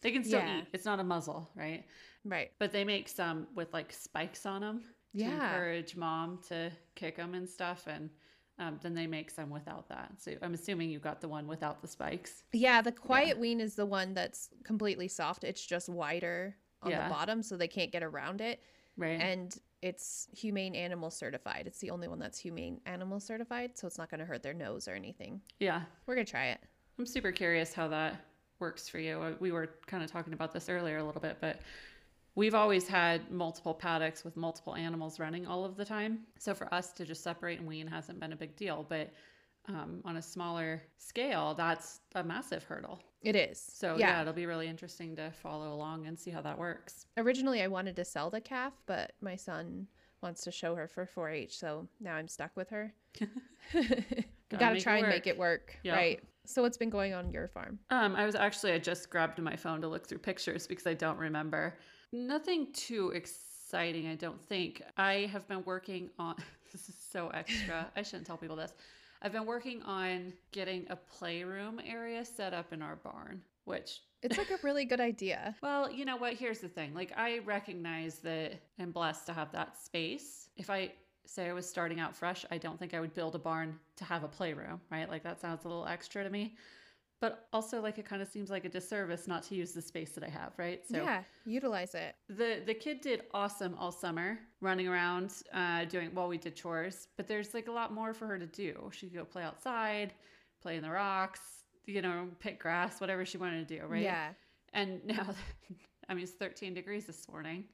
They 0.00 0.10
can 0.10 0.24
still 0.24 0.40
Yeah. 0.40 0.58
eat. 0.58 0.66
It's 0.72 0.84
not 0.84 1.00
a 1.00 1.04
muzzle, 1.04 1.50
right? 1.54 1.84
right. 2.24 2.50
But 2.58 2.72
they 2.72 2.84
make 2.84 3.08
some 3.08 3.46
with 3.54 3.72
like 3.72 3.92
spikes 3.92 4.44
on 4.46 4.60
them 4.60 4.80
to 4.82 4.88
Yeah. 5.12 5.32
encourage 5.34 5.96
mom 5.96 6.40
to 6.48 6.70
kick 6.94 7.16
them 7.16 7.34
and 7.34 7.48
stuff. 7.48 7.86
And 7.86 8.10
um, 8.58 8.78
then 8.82 8.94
they 8.94 9.06
make 9.06 9.30
some 9.30 9.50
without 9.50 9.88
that. 9.88 10.12
So 10.20 10.32
I'm 10.40 10.54
assuming 10.54 10.88
you 10.90 11.00
got 11.00 11.20
the 11.20 11.28
one 11.28 11.46
without 11.48 11.82
the 11.82 11.88
spikes. 11.88 12.44
Yeah, 12.52 12.82
the 12.82 12.92
quiet 12.92 13.36
wean 13.38 13.60
is 13.60 13.74
the 13.74 13.86
one 13.86 14.14
that's 14.14 14.48
completely 14.62 15.08
soft. 15.08 15.42
It's 15.42 15.64
just 15.64 15.88
wider 15.88 16.56
on 16.82 16.90
Yeah. 16.92 17.08
the 17.08 17.14
bottom 17.14 17.42
so 17.42 17.56
they 17.56 17.66
can't 17.66 17.90
get 17.90 18.02
around 18.04 18.40
it. 18.40 18.62
Right. 18.96 19.20
And 19.20 19.58
it's 19.84 20.28
humane 20.32 20.74
animal 20.74 21.10
certified. 21.10 21.64
It's 21.66 21.78
the 21.78 21.90
only 21.90 22.08
one 22.08 22.18
that's 22.18 22.38
humane 22.38 22.80
animal 22.86 23.20
certified, 23.20 23.76
so 23.76 23.86
it's 23.86 23.98
not 23.98 24.08
going 24.08 24.20
to 24.20 24.24
hurt 24.24 24.42
their 24.42 24.54
nose 24.54 24.88
or 24.88 24.94
anything. 24.94 25.42
yeah. 25.60 25.82
We're 26.06 26.14
going 26.14 26.24
to 26.24 26.30
try 26.30 26.46
it. 26.46 26.60
I'm 26.98 27.04
super 27.04 27.30
curious 27.30 27.74
how 27.74 27.88
that 27.88 28.24
works 28.60 28.88
for 28.88 28.98
you. 28.98 29.36
We 29.40 29.52
were 29.52 29.74
kind 29.86 30.02
of 30.02 30.10
talking 30.10 30.32
about 30.32 30.54
this 30.54 30.70
earlier 30.70 30.96
a 30.96 31.04
little 31.04 31.20
bit, 31.20 31.36
but 31.38 31.60
we've 32.34 32.54
always 32.54 32.88
had 32.88 33.30
multiple 33.30 33.74
paddocks 33.74 34.24
with 34.24 34.38
multiple 34.38 34.74
animals 34.74 35.20
running 35.20 35.46
all 35.46 35.66
of 35.66 35.76
the 35.76 35.84
time. 35.84 36.20
So 36.38 36.54
for 36.54 36.72
us 36.72 36.90
to 36.92 37.04
just 37.04 37.22
separate 37.22 37.58
and 37.58 37.68
wean 37.68 37.86
hasn't 37.86 38.18
been 38.18 38.32
a 38.32 38.36
big 38.36 38.56
deal. 38.56 38.86
But 38.88 39.12
um, 39.68 40.00
on 40.04 40.16
a 40.16 40.22
smaller 40.22 40.82
scale, 40.98 41.54
that's 41.54 42.00
a 42.14 42.22
massive 42.22 42.64
hurdle. 42.64 43.00
It 43.22 43.36
is. 43.36 43.58
So 43.58 43.96
yeah. 43.96 44.20
it'll 44.20 44.34
be 44.34 44.46
really 44.46 44.68
interesting 44.68 45.16
to 45.16 45.30
follow 45.30 45.72
along 45.72 46.06
and 46.06 46.18
see 46.18 46.30
how 46.30 46.42
that 46.42 46.58
works. 46.58 47.06
Originally, 47.16 47.62
I 47.62 47.68
wanted 47.68 47.96
to 47.96 48.04
sell 48.04 48.28
the 48.28 48.40
calf, 48.40 48.74
but 48.86 49.12
my 49.22 49.36
son 49.36 49.86
wants 50.22 50.42
to 50.44 50.50
show 50.50 50.74
her 50.74 50.88
for 50.88 51.06
4-H, 51.06 51.56
so 51.56 51.88
now 52.00 52.14
I'm 52.14 52.28
stuck 52.28 52.50
with 52.56 52.68
her. 52.70 52.92
gotta, 54.50 54.80
try 54.80 54.98
and 54.98 55.08
make 55.08 55.26
it 55.26 55.38
work, 55.38 55.76
right? 55.86 56.20
So 56.46 56.60
what's 56.62 56.76
been 56.76 56.90
going 56.90 57.14
on 57.14 57.32
your 57.32 57.48
farm? 57.48 57.78
Um, 57.90 58.14
I 58.16 58.26
was 58.26 58.34
actually 58.34 58.72
I 58.72 58.78
just 58.78 59.08
grabbed 59.08 59.38
my 59.40 59.56
phone 59.56 59.80
to 59.80 59.88
look 59.88 60.06
through 60.06 60.18
pictures 60.18 60.66
because 60.66 60.86
I 60.86 60.94
don't 60.94 61.18
remember. 61.18 61.78
Nothing 62.12 62.72
too 62.72 63.12
exciting, 63.14 64.08
I 64.08 64.14
don't 64.14 64.40
think. 64.40 64.82
I 64.96 65.28
have 65.32 65.48
been 65.48 65.64
working 65.64 66.10
on 66.18 66.36
this 66.72 66.88
is 66.88 66.96
so 67.10 67.28
extra. 67.28 67.90
I 67.96 68.02
shouldn't 68.02 68.26
tell 68.26 68.36
people 68.36 68.56
this. 68.56 68.74
I've 69.24 69.32
been 69.32 69.46
working 69.46 69.82
on 69.84 70.34
getting 70.52 70.84
a 70.90 70.96
playroom 70.96 71.80
area 71.82 72.22
set 72.26 72.52
up 72.52 72.74
in 72.74 72.82
our 72.82 72.96
barn, 72.96 73.40
which 73.64 74.02
it's 74.22 74.36
like 74.36 74.50
a 74.50 74.58
really 74.62 74.84
good 74.84 75.00
idea. 75.00 75.56
well, 75.62 75.90
you 75.90 76.04
know 76.04 76.18
what? 76.18 76.34
Here's 76.34 76.58
the 76.58 76.68
thing. 76.68 76.94
Like 76.94 77.10
I 77.16 77.38
recognize 77.38 78.18
that 78.18 78.60
I'm 78.78 78.92
blessed 78.92 79.24
to 79.26 79.32
have 79.32 79.50
that 79.52 79.78
space. 79.82 80.50
If 80.58 80.68
I 80.68 80.92
say 81.24 81.48
I 81.48 81.54
was 81.54 81.66
starting 81.66 82.00
out 82.00 82.14
fresh, 82.14 82.44
I 82.50 82.58
don't 82.58 82.78
think 82.78 82.92
I 82.92 83.00
would 83.00 83.14
build 83.14 83.34
a 83.34 83.38
barn 83.38 83.78
to 83.96 84.04
have 84.04 84.24
a 84.24 84.28
playroom, 84.28 84.78
right? 84.90 85.08
Like 85.08 85.22
that 85.22 85.40
sounds 85.40 85.64
a 85.64 85.68
little 85.68 85.86
extra 85.86 86.22
to 86.22 86.28
me 86.28 86.56
but 87.24 87.48
also 87.54 87.80
like 87.80 87.96
it 87.96 88.04
kind 88.04 88.20
of 88.20 88.28
seems 88.28 88.50
like 88.50 88.66
a 88.66 88.68
disservice 88.68 89.26
not 89.26 89.42
to 89.42 89.54
use 89.54 89.72
the 89.72 89.80
space 89.80 90.10
that 90.10 90.22
I 90.22 90.28
have, 90.28 90.52
right? 90.58 90.86
So 90.86 90.98
yeah, 90.98 91.22
utilize 91.46 91.94
it. 91.94 92.16
The 92.28 92.60
the 92.66 92.74
kid 92.74 93.00
did 93.00 93.22
awesome 93.32 93.74
all 93.78 93.92
summer, 93.92 94.38
running 94.60 94.88
around, 94.88 95.32
uh, 95.54 95.86
doing 95.86 96.10
well. 96.14 96.28
We 96.28 96.36
did 96.36 96.54
chores, 96.54 97.08
but 97.16 97.26
there's 97.26 97.54
like 97.54 97.66
a 97.66 97.72
lot 97.72 97.94
more 97.94 98.12
for 98.12 98.26
her 98.26 98.38
to 98.38 98.44
do. 98.44 98.90
She 98.92 99.06
could 99.06 99.16
go 99.16 99.24
play 99.24 99.42
outside, 99.42 100.12
play 100.60 100.76
in 100.76 100.82
the 100.82 100.90
rocks, 100.90 101.40
you 101.86 102.02
know, 102.02 102.28
pick 102.40 102.60
grass, 102.60 103.00
whatever 103.00 103.24
she 103.24 103.38
wanted 103.38 103.66
to 103.66 103.78
do, 103.78 103.86
right? 103.86 104.02
Yeah. 104.02 104.28
And 104.74 105.02
now, 105.06 105.34
I 106.10 106.12
mean, 106.12 106.24
it's 106.24 106.32
13 106.32 106.74
degrees 106.74 107.06
this 107.06 107.26
morning. 107.26 107.64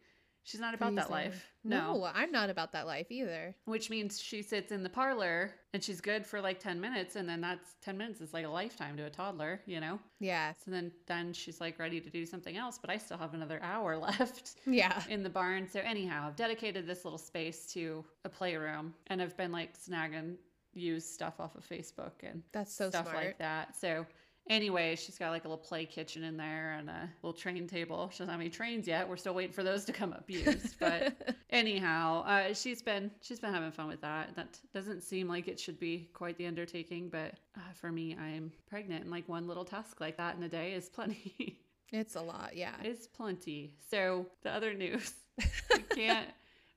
She's 0.45 0.61
not 0.61 0.75
about 0.75 0.95
that 0.97 1.11
life. 1.11 1.47
No. 1.63 1.95
no. 1.95 2.11
I'm 2.15 2.33
not 2.33 2.51
about 2.51 2.73
that 2.73 2.87
life 2.87 3.07
either. 3.11 3.55
Which 3.67 3.91
means 3.91 4.21
she 4.21 4.43
sits 4.43 4.73
in 4.73 4.83
the 4.83 4.89
parlor 4.89 5.53
and 5.75 5.83
she's 5.83 6.01
good 6.01 6.27
for 6.27 6.41
like 6.41 6.59
10 6.59 6.81
minutes 6.81 7.17
and 7.17 7.29
then 7.29 7.41
that's 7.41 7.75
10 7.83 7.97
minutes 7.97 8.21
is 8.21 8.33
like 8.33 8.47
a 8.47 8.49
lifetime 8.49 8.97
to 8.97 9.05
a 9.05 9.11
toddler, 9.11 9.61
you 9.67 9.81
know? 9.81 9.99
Yeah. 10.19 10.53
So 10.65 10.71
then 10.71 10.91
then 11.07 11.33
she's 11.33 11.61
like 11.61 11.79
ready 11.79 12.01
to 12.01 12.11
do 12.11 12.25
something 12.25 12.57
else, 12.57 12.79
but 12.79 12.91
I 12.91 12.97
still 12.97 13.19
have 13.19 13.35
another 13.35 13.61
hour 13.63 13.97
left. 13.97 14.57
Yeah. 14.67 15.03
In 15.09 15.23
the 15.23 15.31
barn. 15.31 15.69
So 15.69 15.81
anyhow, 15.81 16.29
I've 16.29 16.37
dedicated 16.37 16.87
this 16.87 17.05
little 17.05 17.19
space 17.19 17.67
to 17.75 18.05
a 18.25 18.29
playroom 18.29 18.95
and 19.09 19.21
I've 19.21 19.37
been 19.37 19.53
like 19.53 19.79
snagging 19.79 20.37
used 20.73 21.09
stuff 21.09 21.41
off 21.41 21.57
of 21.57 21.69
Facebook 21.69 22.13
and 22.23 22.43
that's 22.53 22.73
so 22.75 22.89
stuff 22.91 23.09
smart. 23.09 23.25
like 23.25 23.39
that. 23.39 23.77
So 23.77 24.07
Anyway, 24.49 24.97
she's 24.97 25.17
got 25.17 25.31
like 25.31 25.45
a 25.45 25.49
little 25.49 25.63
play 25.63 25.85
kitchen 25.85 26.25
in 26.25 26.37
there 26.37 26.77
and 26.79 26.91
a 26.91 27.09
little 27.23 27.39
train 27.39 27.69
table. 27.69 28.09
She 28.13 28.19
doesn't 28.19 28.33
have 28.33 28.41
any 28.41 28.51
trains 28.51 28.89
yet. 28.89 29.09
We're 29.09 29.17
still 29.17 29.35
waiting 29.35 29.53
for 29.53 29.63
those 29.63 29.85
to 29.85 29.93
come 29.93 30.13
up 30.13 30.29
used. 30.29 30.79
But 30.81 31.37
anyhow, 31.51 32.25
uh, 32.25 32.55
she's 32.55 32.83
been 32.83 33.11
she's 33.21 33.39
been 33.39 33.53
having 33.53 33.71
fun 33.71 33.87
with 33.87 34.01
that. 34.01 34.35
That 34.35 34.59
doesn't 34.75 35.03
seem 35.03 35.29
like 35.29 35.47
it 35.47 35.61
should 35.61 35.79
be 35.79 36.11
quite 36.15 36.37
the 36.37 36.47
undertaking, 36.47 37.11
but 37.11 37.35
uh, 37.57 37.73
for 37.75 37.93
me, 37.93 38.17
I'm 38.17 38.51
pregnant, 38.69 39.03
and 39.03 39.11
like 39.11 39.29
one 39.29 39.47
little 39.47 39.65
task 39.65 40.01
like 40.01 40.17
that 40.17 40.37
in 40.37 40.43
a 40.43 40.49
day 40.49 40.73
is 40.73 40.89
plenty. 40.89 41.61
it's 41.93 42.17
a 42.17 42.21
lot, 42.21 42.57
yeah. 42.57 42.75
It's 42.83 43.07
plenty. 43.07 43.75
So 43.89 44.27
the 44.43 44.51
other 44.51 44.75
news, 44.75 45.13
we 45.39 45.79
can't 45.95 46.29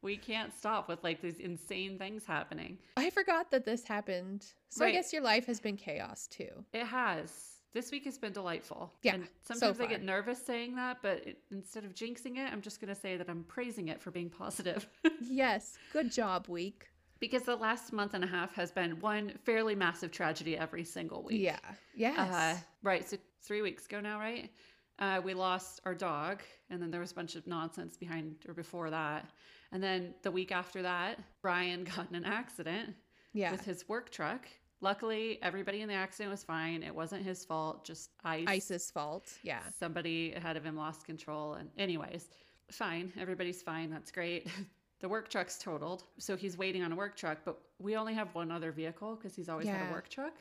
we 0.04 0.18
can't 0.18 0.56
stop 0.56 0.88
with 0.88 1.04
like 1.04 1.22
these 1.22 1.40
insane 1.40 1.98
things 1.98 2.26
happening. 2.26 2.78
I 2.98 3.10
forgot 3.10 3.50
that 3.52 3.66
this 3.66 3.88
happened. 3.88 4.46
So 4.70 4.84
right. 4.86 4.90
I 4.90 4.92
guess 4.92 5.14
your 5.14 5.24
life 5.24 5.46
has 5.48 5.60
been 5.60 5.78
chaos 5.78 6.28
too. 6.28 6.50
It 6.74 6.86
has 6.86 7.53
this 7.74 7.92
week 7.92 8.06
has 8.06 8.18
been 8.18 8.34
delightful. 8.34 8.94
Yeah. 9.02 9.16
And 9.16 9.28
sometimes 9.42 9.78
so 9.78 9.84
I 9.84 9.88
get 9.88 10.04
nervous 10.04 10.44
saying 10.44 10.76
that, 10.76 10.98
but 11.02 11.26
it, 11.26 11.40
instead 11.52 11.84
of 11.84 11.96
jinxing 11.96 12.38
it, 12.38 12.52
I'm 12.52 12.62
just 12.62 12.80
going 12.80 12.94
to 12.94 13.00
say 13.00 13.18
that 13.18 13.30
I'm 13.30 13.44
praising 13.44 13.88
it 13.88 14.02
for 14.02 14.12
being 14.12 14.30
positive. 14.30 14.88
yes. 15.22 15.78
Good 15.92 16.12
job, 16.12 16.48
week. 16.48 16.88
Because 17.20 17.44
the 17.44 17.56
last 17.56 17.94
month 17.94 18.14
and 18.14 18.24
a 18.24 18.28
half 18.28 18.54
has 18.56 18.72
been 18.72 19.00
one 19.00 19.34
fairly 19.44 19.76
massive 19.76 20.12
tragedy 20.12 20.58
every 20.58 20.84
single 20.84 21.24
week. 21.24 21.42
Yeah. 21.42 21.58
Yes. 21.96 22.20
Uh, 22.20 22.58
right. 22.84 23.10
So 23.10 23.18
three 23.42 23.62
weeks 23.62 23.86
ago 23.86 24.02
now, 24.02 24.20
right? 24.20 24.52
Uh, 25.00 25.22
we 25.24 25.34
lost 25.34 25.82
our 25.86 25.96
dog, 25.96 26.44
and 26.70 26.82
then 26.82 26.92
there 26.92 27.00
was 27.00 27.12
a 27.12 27.16
bunch 27.16 27.36
of 27.36 27.48
nonsense 27.48 27.98
behind 27.98 28.36
or 28.48 28.54
before 28.54 28.90
that. 28.90 29.26
And 29.72 29.82
then 29.82 30.14
the 30.22 30.32
week 30.32 30.52
after 30.52 30.84
that, 30.84 31.18
Brian 31.42 31.84
got 31.96 32.10
in 32.10 32.16
an 32.16 32.26
accident 32.26 32.94
yeah. 33.34 33.52
with 33.52 33.66
his 33.66 33.88
work 33.90 34.12
truck 34.12 34.48
Luckily, 34.84 35.40
everybody 35.42 35.80
in 35.80 35.88
the 35.88 35.94
accident 35.94 36.30
was 36.30 36.44
fine. 36.44 36.84
It 36.84 36.94
wasn't 36.94 37.24
his 37.24 37.46
fault, 37.46 37.86
just 37.86 38.10
ice. 38.26 38.44
Ice's 38.48 38.92
fault. 38.92 39.32
Yeah. 39.42 39.62
Somebody 39.80 40.34
ahead 40.34 40.58
of 40.58 40.66
him 40.66 40.76
lost 40.76 41.06
control. 41.06 41.54
And, 41.54 41.70
anyways, 41.78 42.28
fine. 42.70 43.14
Everybody's 43.18 43.62
fine. 43.62 43.90
That's 43.90 44.12
great. 44.12 44.46
the 45.00 45.08
work 45.08 45.30
truck's 45.30 45.58
totaled. 45.58 46.04
So 46.18 46.36
he's 46.36 46.58
waiting 46.58 46.84
on 46.84 46.92
a 46.92 46.98
work 46.98 47.16
truck, 47.16 47.38
but 47.46 47.58
we 47.80 47.96
only 47.96 48.14
have 48.14 48.36
one 48.36 48.52
other 48.52 48.74
vehicle 48.74 49.16
because 49.16 49.34
he's 49.34 49.48
always 49.48 49.68
yeah. 49.68 49.78
had 49.78 49.90
a 49.90 49.94
work 49.94 50.10
truck. 50.10 50.34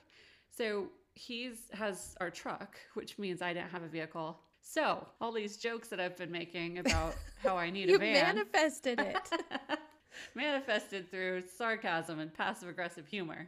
So 0.50 0.88
he's 1.14 1.68
has 1.72 2.16
our 2.20 2.30
truck, 2.30 2.78
which 2.94 3.20
means 3.20 3.42
I 3.42 3.52
didn't 3.52 3.70
have 3.70 3.84
a 3.84 3.88
vehicle. 3.88 4.40
So 4.60 5.06
all 5.20 5.30
these 5.30 5.56
jokes 5.56 5.86
that 5.88 6.00
I've 6.00 6.16
been 6.16 6.32
making 6.32 6.78
about 6.78 7.14
how 7.44 7.56
I 7.56 7.70
need 7.70 7.90
a 7.90 7.98
van. 7.98 8.34
Manifested 8.34 8.98
it. 8.98 9.30
manifested 10.34 11.08
through 11.12 11.44
sarcasm 11.56 12.18
and 12.18 12.34
passive 12.34 12.68
aggressive 12.68 13.06
humor. 13.06 13.46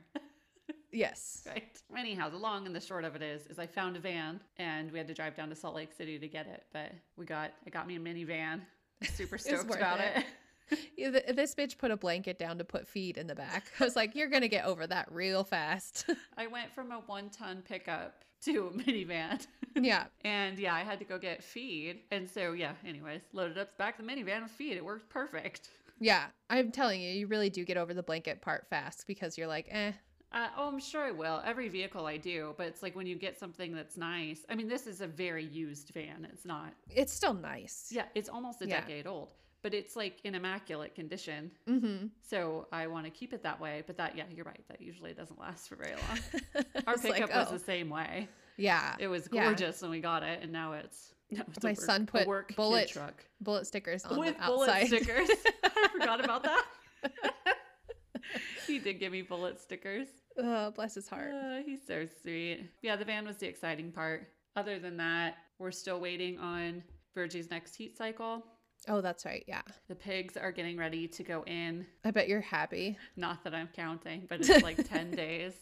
Yes. 0.95 1.43
Right. 1.47 1.81
Anyhow, 1.97 2.31
the 2.31 2.37
long 2.37 2.67
and 2.67 2.75
the 2.75 2.81
short 2.81 3.05
of 3.05 3.17
it 3.17 3.23
is, 3.23 3.47
is 3.49 3.59
I 3.59 3.67
found 3.67 3.97
a 3.97 4.01
van 4.01 4.41
and 4.59 4.91
we 4.93 4.99
had 4.99 5.09
to 5.09 5.15
drive 5.15 5.35
down 5.35 5.49
to 5.51 5.57
Salt 5.57 5.75
Lake 5.75 5.93
City 5.93 6.19
to 6.19 6.29
get 6.29 6.47
it. 6.47 6.65
But 6.73 6.93
we 7.17 7.27
got, 7.27 7.53
it 7.67 7.73
got 7.73 7.87
me 7.87 7.97
a 7.97 8.01
minivan. 8.01 8.61
Super 9.03 9.37
stoked 9.37 9.75
about 9.75 10.01
it. 10.01 10.19
it. 10.19 10.25
yeah, 10.97 11.11
this 11.11 11.55
bitch 11.55 11.77
put 11.77 11.91
a 11.91 11.97
blanket 11.97 12.39
down 12.39 12.59
to 12.59 12.65
put 12.65 12.89
feed 12.89 13.19
in 13.19 13.27
the 13.27 13.35
back. 13.35 13.65
I 13.81 13.85
was 13.85 13.97
like, 13.97 14.15
you're 14.15 14.29
going 14.29 14.43
to 14.43 14.49
get 14.49 14.65
over 14.65 14.87
that 14.87 15.11
real 15.11 15.45
fast. 15.45 16.09
I 16.39 16.47
went 16.47 16.73
from 16.75 16.91
a 16.93 17.01
one 17.01 17.29
ton 17.31 17.63
pickup 17.67 18.25
to 18.45 18.69
a 18.69 18.71
minivan. 18.71 19.47
Yeah. 19.77 20.05
and 20.25 20.59
yeah, 20.59 20.75
I 20.75 20.81
had 20.81 20.99
to 21.01 21.05
go 21.05 21.19
get 21.19 21.43
feed. 21.43 22.01
And 22.11 22.31
so, 22.31 22.53
yeah, 22.53 22.73
anyways, 22.87 23.23
loaded 23.33 23.59
up 23.59 23.77
the 23.77 23.79
back 23.83 23.99
of 23.99 24.07
the 24.07 24.13
minivan 24.13 24.43
with 24.43 24.53
feed. 24.53 24.77
It 24.77 24.85
worked 24.85 25.11
perfect. 25.11 25.69
Yeah. 26.01 26.27
I'm 26.49 26.71
telling 26.71 27.01
you, 27.01 27.11
you 27.11 27.27
really 27.27 27.51
do 27.51 27.65
get 27.65 27.77
over 27.77 27.93
the 27.93 28.03
blanket 28.03 28.41
part 28.41 28.67
fast 28.69 29.07
because 29.07 29.37
you're 29.37 29.49
like, 29.49 29.67
eh, 29.71 29.93
uh, 30.35 30.49
oh, 30.59 30.69
I'm 30.69 30.81
sure 30.81 31.03
I 31.03 31.13
will. 31.13 31.41
Every 31.45 31.69
vehicle 31.69 32.07
I 32.07 32.17
do, 32.17 32.55
but 32.59 32.67
it's 32.67 32.83
like 32.83 32.97
when 32.97 33.07
you 33.07 33.15
get 33.15 33.39
something 33.39 33.73
that's 33.75 33.97
nice. 33.97 34.45
I 34.51 34.57
mean, 34.57 34.69
this 34.69 34.87
is 34.89 35.01
a 35.01 35.07
very 35.07 35.45
used 35.45 35.91
van. 35.91 36.27
It's 36.33 36.45
not. 36.45 36.75
It's 36.91 37.13
still 37.13 37.35
nice. 37.35 37.89
Yeah, 37.91 38.07
it's 38.17 38.29
almost 38.29 38.61
a 38.61 38.67
yeah. 38.67 38.81
decade 38.81 39.07
old, 39.07 39.29
but 39.63 39.73
it's 39.73 39.95
like 39.95 40.19
in 40.25 40.35
immaculate 40.35 40.95
condition. 40.97 41.53
Mm-hmm. 41.69 42.07
So 42.29 42.67
I 42.73 42.89
want 42.89 43.05
to 43.05 43.11
keep 43.11 43.33
it 43.33 43.45
that 43.45 43.61
way. 43.61 43.85
But 43.87 43.97
that, 43.97 44.17
yeah, 44.17 44.25
you're 44.35 44.45
right. 44.45 44.65
That 44.69 44.81
usually 44.81 45.13
doesn't 45.13 45.39
last 45.39 45.69
for 45.69 45.77
very 45.77 45.95
long. 45.95 46.65
Our 46.89 46.97
pickup 46.97 47.21
like, 47.21 47.31
oh. 47.33 47.41
was 47.41 47.51
the 47.51 47.65
same 47.65 47.89
way. 47.89 48.29
Yeah, 48.57 48.97
it 48.99 49.09
was 49.09 49.29
gorgeous 49.29 49.81
yeah. 49.81 49.85
when 49.85 49.91
we 49.93 50.01
got 50.01 50.25
it, 50.25 50.41
and 50.43 50.53
now 50.53 50.73
it's. 50.73 51.15
it's 51.31 51.63
My 51.63 51.75
son 51.75 52.07
put 52.07 52.27
work 52.27 52.55
bullet 52.57 52.89
truck 52.89 53.25
bullet 53.41 53.67
stickers 53.67 54.05
on 54.05 54.19
with 54.19 54.37
the 54.37 54.43
outside. 54.43 54.89
bullet 54.89 55.05
stickers. 55.05 55.29
I 55.65 55.89
forgot 55.93 56.25
about 56.25 56.43
that. 56.43 56.65
he 58.67 58.79
did 58.79 58.95
give 58.95 59.13
me 59.13 59.23
bullet 59.23 59.61
stickers. 59.61 60.09
Oh, 60.39 60.71
bless 60.73 60.95
his 60.95 61.09
heart. 61.09 61.33
He's 61.65 61.87
so 61.87 62.07
sweet. 62.23 62.69
Yeah, 62.83 62.97
the 62.97 63.05
van 63.05 63.27
was 63.27 63.37
the 63.39 63.47
exciting 63.47 63.93
part. 63.93 64.27
Other 64.57 64.79
than 64.79 64.97
that, 64.99 65.37
we're 65.59 65.71
still 65.71 66.01
waiting 66.01 66.39
on 66.39 66.83
Virgie's 67.17 67.51
next 67.51 67.75
heat 67.75 67.97
cycle. 67.97 68.45
Oh, 68.89 69.01
that's 69.01 69.25
right. 69.25 69.45
Yeah. 69.47 69.63
The 69.89 69.95
pigs 69.95 70.37
are 70.37 70.53
getting 70.53 70.77
ready 70.77 71.09
to 71.09 71.23
go 71.23 71.43
in. 71.47 71.87
I 72.05 72.11
bet 72.11 72.29
you're 72.29 72.41
happy. 72.41 72.99
Not 73.17 73.43
that 73.45 73.55
I'm 73.55 73.69
counting, 73.69 74.27
but 74.29 74.41
it's 74.41 74.63
like 74.63 74.89
10 74.89 75.13
days. 75.13 75.55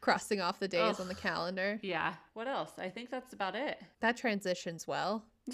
Crossing 0.00 0.40
off 0.40 0.58
the 0.58 0.68
days 0.68 0.98
on 0.98 1.06
the 1.06 1.14
calendar. 1.14 1.78
Yeah. 1.82 2.14
What 2.34 2.48
else? 2.48 2.72
I 2.78 2.88
think 2.88 3.10
that's 3.10 3.32
about 3.34 3.54
it. 3.54 3.80
That 4.00 4.16
transitions 4.16 4.86
well. 4.86 5.24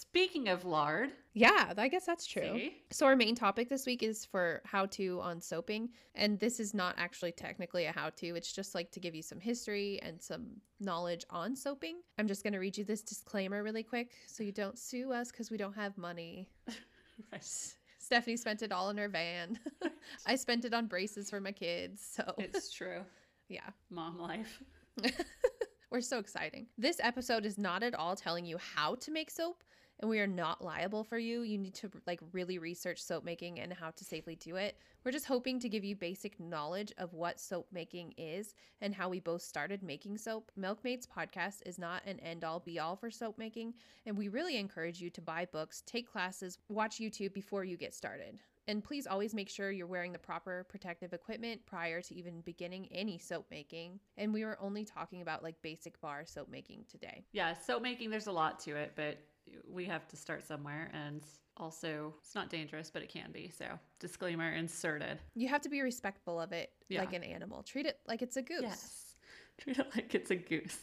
Speaking 0.00 0.48
of 0.48 0.64
lard. 0.64 1.10
Yeah, 1.34 1.72
I 1.76 1.88
guess 1.88 2.06
that's 2.06 2.24
true. 2.24 2.52
See? 2.54 2.76
So, 2.92 3.04
our 3.04 3.16
main 3.16 3.34
topic 3.34 3.68
this 3.68 3.84
week 3.84 4.04
is 4.04 4.24
for 4.24 4.62
how 4.64 4.86
to 4.86 5.20
on 5.20 5.40
soaping. 5.40 5.88
And 6.14 6.38
this 6.38 6.60
is 6.60 6.72
not 6.72 6.94
actually 6.98 7.32
technically 7.32 7.86
a 7.86 7.90
how 7.90 8.10
to, 8.10 8.36
it's 8.36 8.52
just 8.52 8.76
like 8.76 8.92
to 8.92 9.00
give 9.00 9.16
you 9.16 9.22
some 9.22 9.40
history 9.40 9.98
and 10.00 10.22
some 10.22 10.46
knowledge 10.78 11.24
on 11.30 11.56
soaping. 11.56 11.96
I'm 12.16 12.28
just 12.28 12.44
going 12.44 12.52
to 12.52 12.60
read 12.60 12.78
you 12.78 12.84
this 12.84 13.02
disclaimer 13.02 13.64
really 13.64 13.82
quick 13.82 14.12
so 14.28 14.44
you 14.44 14.52
don't 14.52 14.78
sue 14.78 15.12
us 15.12 15.32
because 15.32 15.50
we 15.50 15.56
don't 15.56 15.74
have 15.74 15.98
money. 15.98 16.48
right. 17.32 17.74
Stephanie 17.98 18.36
spent 18.36 18.62
it 18.62 18.70
all 18.70 18.90
in 18.90 18.98
her 18.98 19.08
van. 19.08 19.58
I 20.26 20.36
spent 20.36 20.64
it 20.64 20.74
on 20.74 20.86
braces 20.86 21.28
for 21.28 21.40
my 21.40 21.50
kids. 21.50 22.08
So, 22.08 22.34
it's 22.38 22.72
true. 22.72 23.00
yeah. 23.48 23.68
Mom 23.90 24.16
life. 24.16 24.62
We're 25.90 26.02
so 26.02 26.20
exciting. 26.20 26.66
This 26.76 27.00
episode 27.02 27.44
is 27.44 27.58
not 27.58 27.82
at 27.82 27.96
all 27.96 28.14
telling 28.14 28.44
you 28.46 28.58
how 28.58 28.94
to 28.96 29.10
make 29.10 29.30
soap 29.30 29.64
and 30.00 30.08
we 30.08 30.20
are 30.20 30.26
not 30.26 30.64
liable 30.64 31.04
for 31.04 31.18
you. 31.18 31.42
You 31.42 31.58
need 31.58 31.74
to 31.74 31.90
like 32.06 32.20
really 32.32 32.58
research 32.58 33.02
soap 33.02 33.24
making 33.24 33.60
and 33.60 33.72
how 33.72 33.90
to 33.90 34.04
safely 34.04 34.36
do 34.36 34.56
it. 34.56 34.78
We're 35.04 35.12
just 35.12 35.26
hoping 35.26 35.58
to 35.60 35.68
give 35.68 35.84
you 35.84 35.96
basic 35.96 36.38
knowledge 36.38 36.92
of 36.98 37.14
what 37.14 37.40
soap 37.40 37.66
making 37.72 38.14
is 38.16 38.54
and 38.80 38.94
how 38.94 39.08
we 39.08 39.20
both 39.20 39.42
started 39.42 39.82
making 39.82 40.18
soap. 40.18 40.52
Milkmaids 40.56 41.06
podcast 41.06 41.62
is 41.66 41.78
not 41.78 42.02
an 42.06 42.20
end 42.20 42.44
all 42.44 42.60
be 42.60 42.78
all 42.78 42.96
for 42.96 43.10
soap 43.10 43.38
making, 43.38 43.74
and 44.06 44.16
we 44.16 44.28
really 44.28 44.56
encourage 44.56 45.00
you 45.00 45.10
to 45.10 45.20
buy 45.20 45.46
books, 45.46 45.82
take 45.86 46.10
classes, 46.10 46.58
watch 46.68 46.98
YouTube 46.98 47.32
before 47.32 47.64
you 47.64 47.76
get 47.76 47.94
started. 47.94 48.38
And 48.68 48.84
please 48.84 49.06
always 49.06 49.32
make 49.32 49.48
sure 49.48 49.70
you're 49.70 49.86
wearing 49.86 50.12
the 50.12 50.18
proper 50.18 50.66
protective 50.68 51.14
equipment 51.14 51.64
prior 51.64 52.02
to 52.02 52.14
even 52.14 52.42
beginning 52.42 52.86
any 52.92 53.16
soap 53.16 53.46
making. 53.50 53.98
And 54.18 54.30
we 54.30 54.44
were 54.44 54.58
only 54.60 54.84
talking 54.84 55.22
about 55.22 55.42
like 55.42 55.54
basic 55.62 55.98
bar 56.02 56.26
soap 56.26 56.50
making 56.50 56.84
today. 56.90 57.24
Yeah, 57.32 57.54
soap 57.54 57.82
making, 57.82 58.10
there's 58.10 58.26
a 58.26 58.32
lot 58.32 58.60
to 58.60 58.76
it, 58.76 58.92
but 58.94 59.16
we 59.70 59.84
have 59.86 60.06
to 60.08 60.16
start 60.16 60.46
somewhere. 60.46 60.90
And 60.92 61.22
also, 61.56 62.14
it's 62.20 62.34
not 62.34 62.50
dangerous, 62.50 62.90
but 62.90 63.02
it 63.02 63.08
can 63.08 63.30
be. 63.32 63.50
So, 63.56 63.66
disclaimer 64.00 64.52
inserted. 64.52 65.18
You 65.34 65.48
have 65.48 65.60
to 65.62 65.68
be 65.68 65.80
respectful 65.82 66.40
of 66.40 66.52
it 66.52 66.72
Yeah. 66.88 67.00
like 67.00 67.12
an 67.12 67.22
animal. 67.24 67.62
Treat 67.62 67.86
it 67.86 67.98
like 68.06 68.22
it's 68.22 68.36
a 68.36 68.42
goose. 68.42 68.62
Yes. 68.62 69.16
Treat 69.58 69.78
it 69.78 69.86
like 69.94 70.14
it's 70.14 70.30
a 70.30 70.36
goose. 70.36 70.78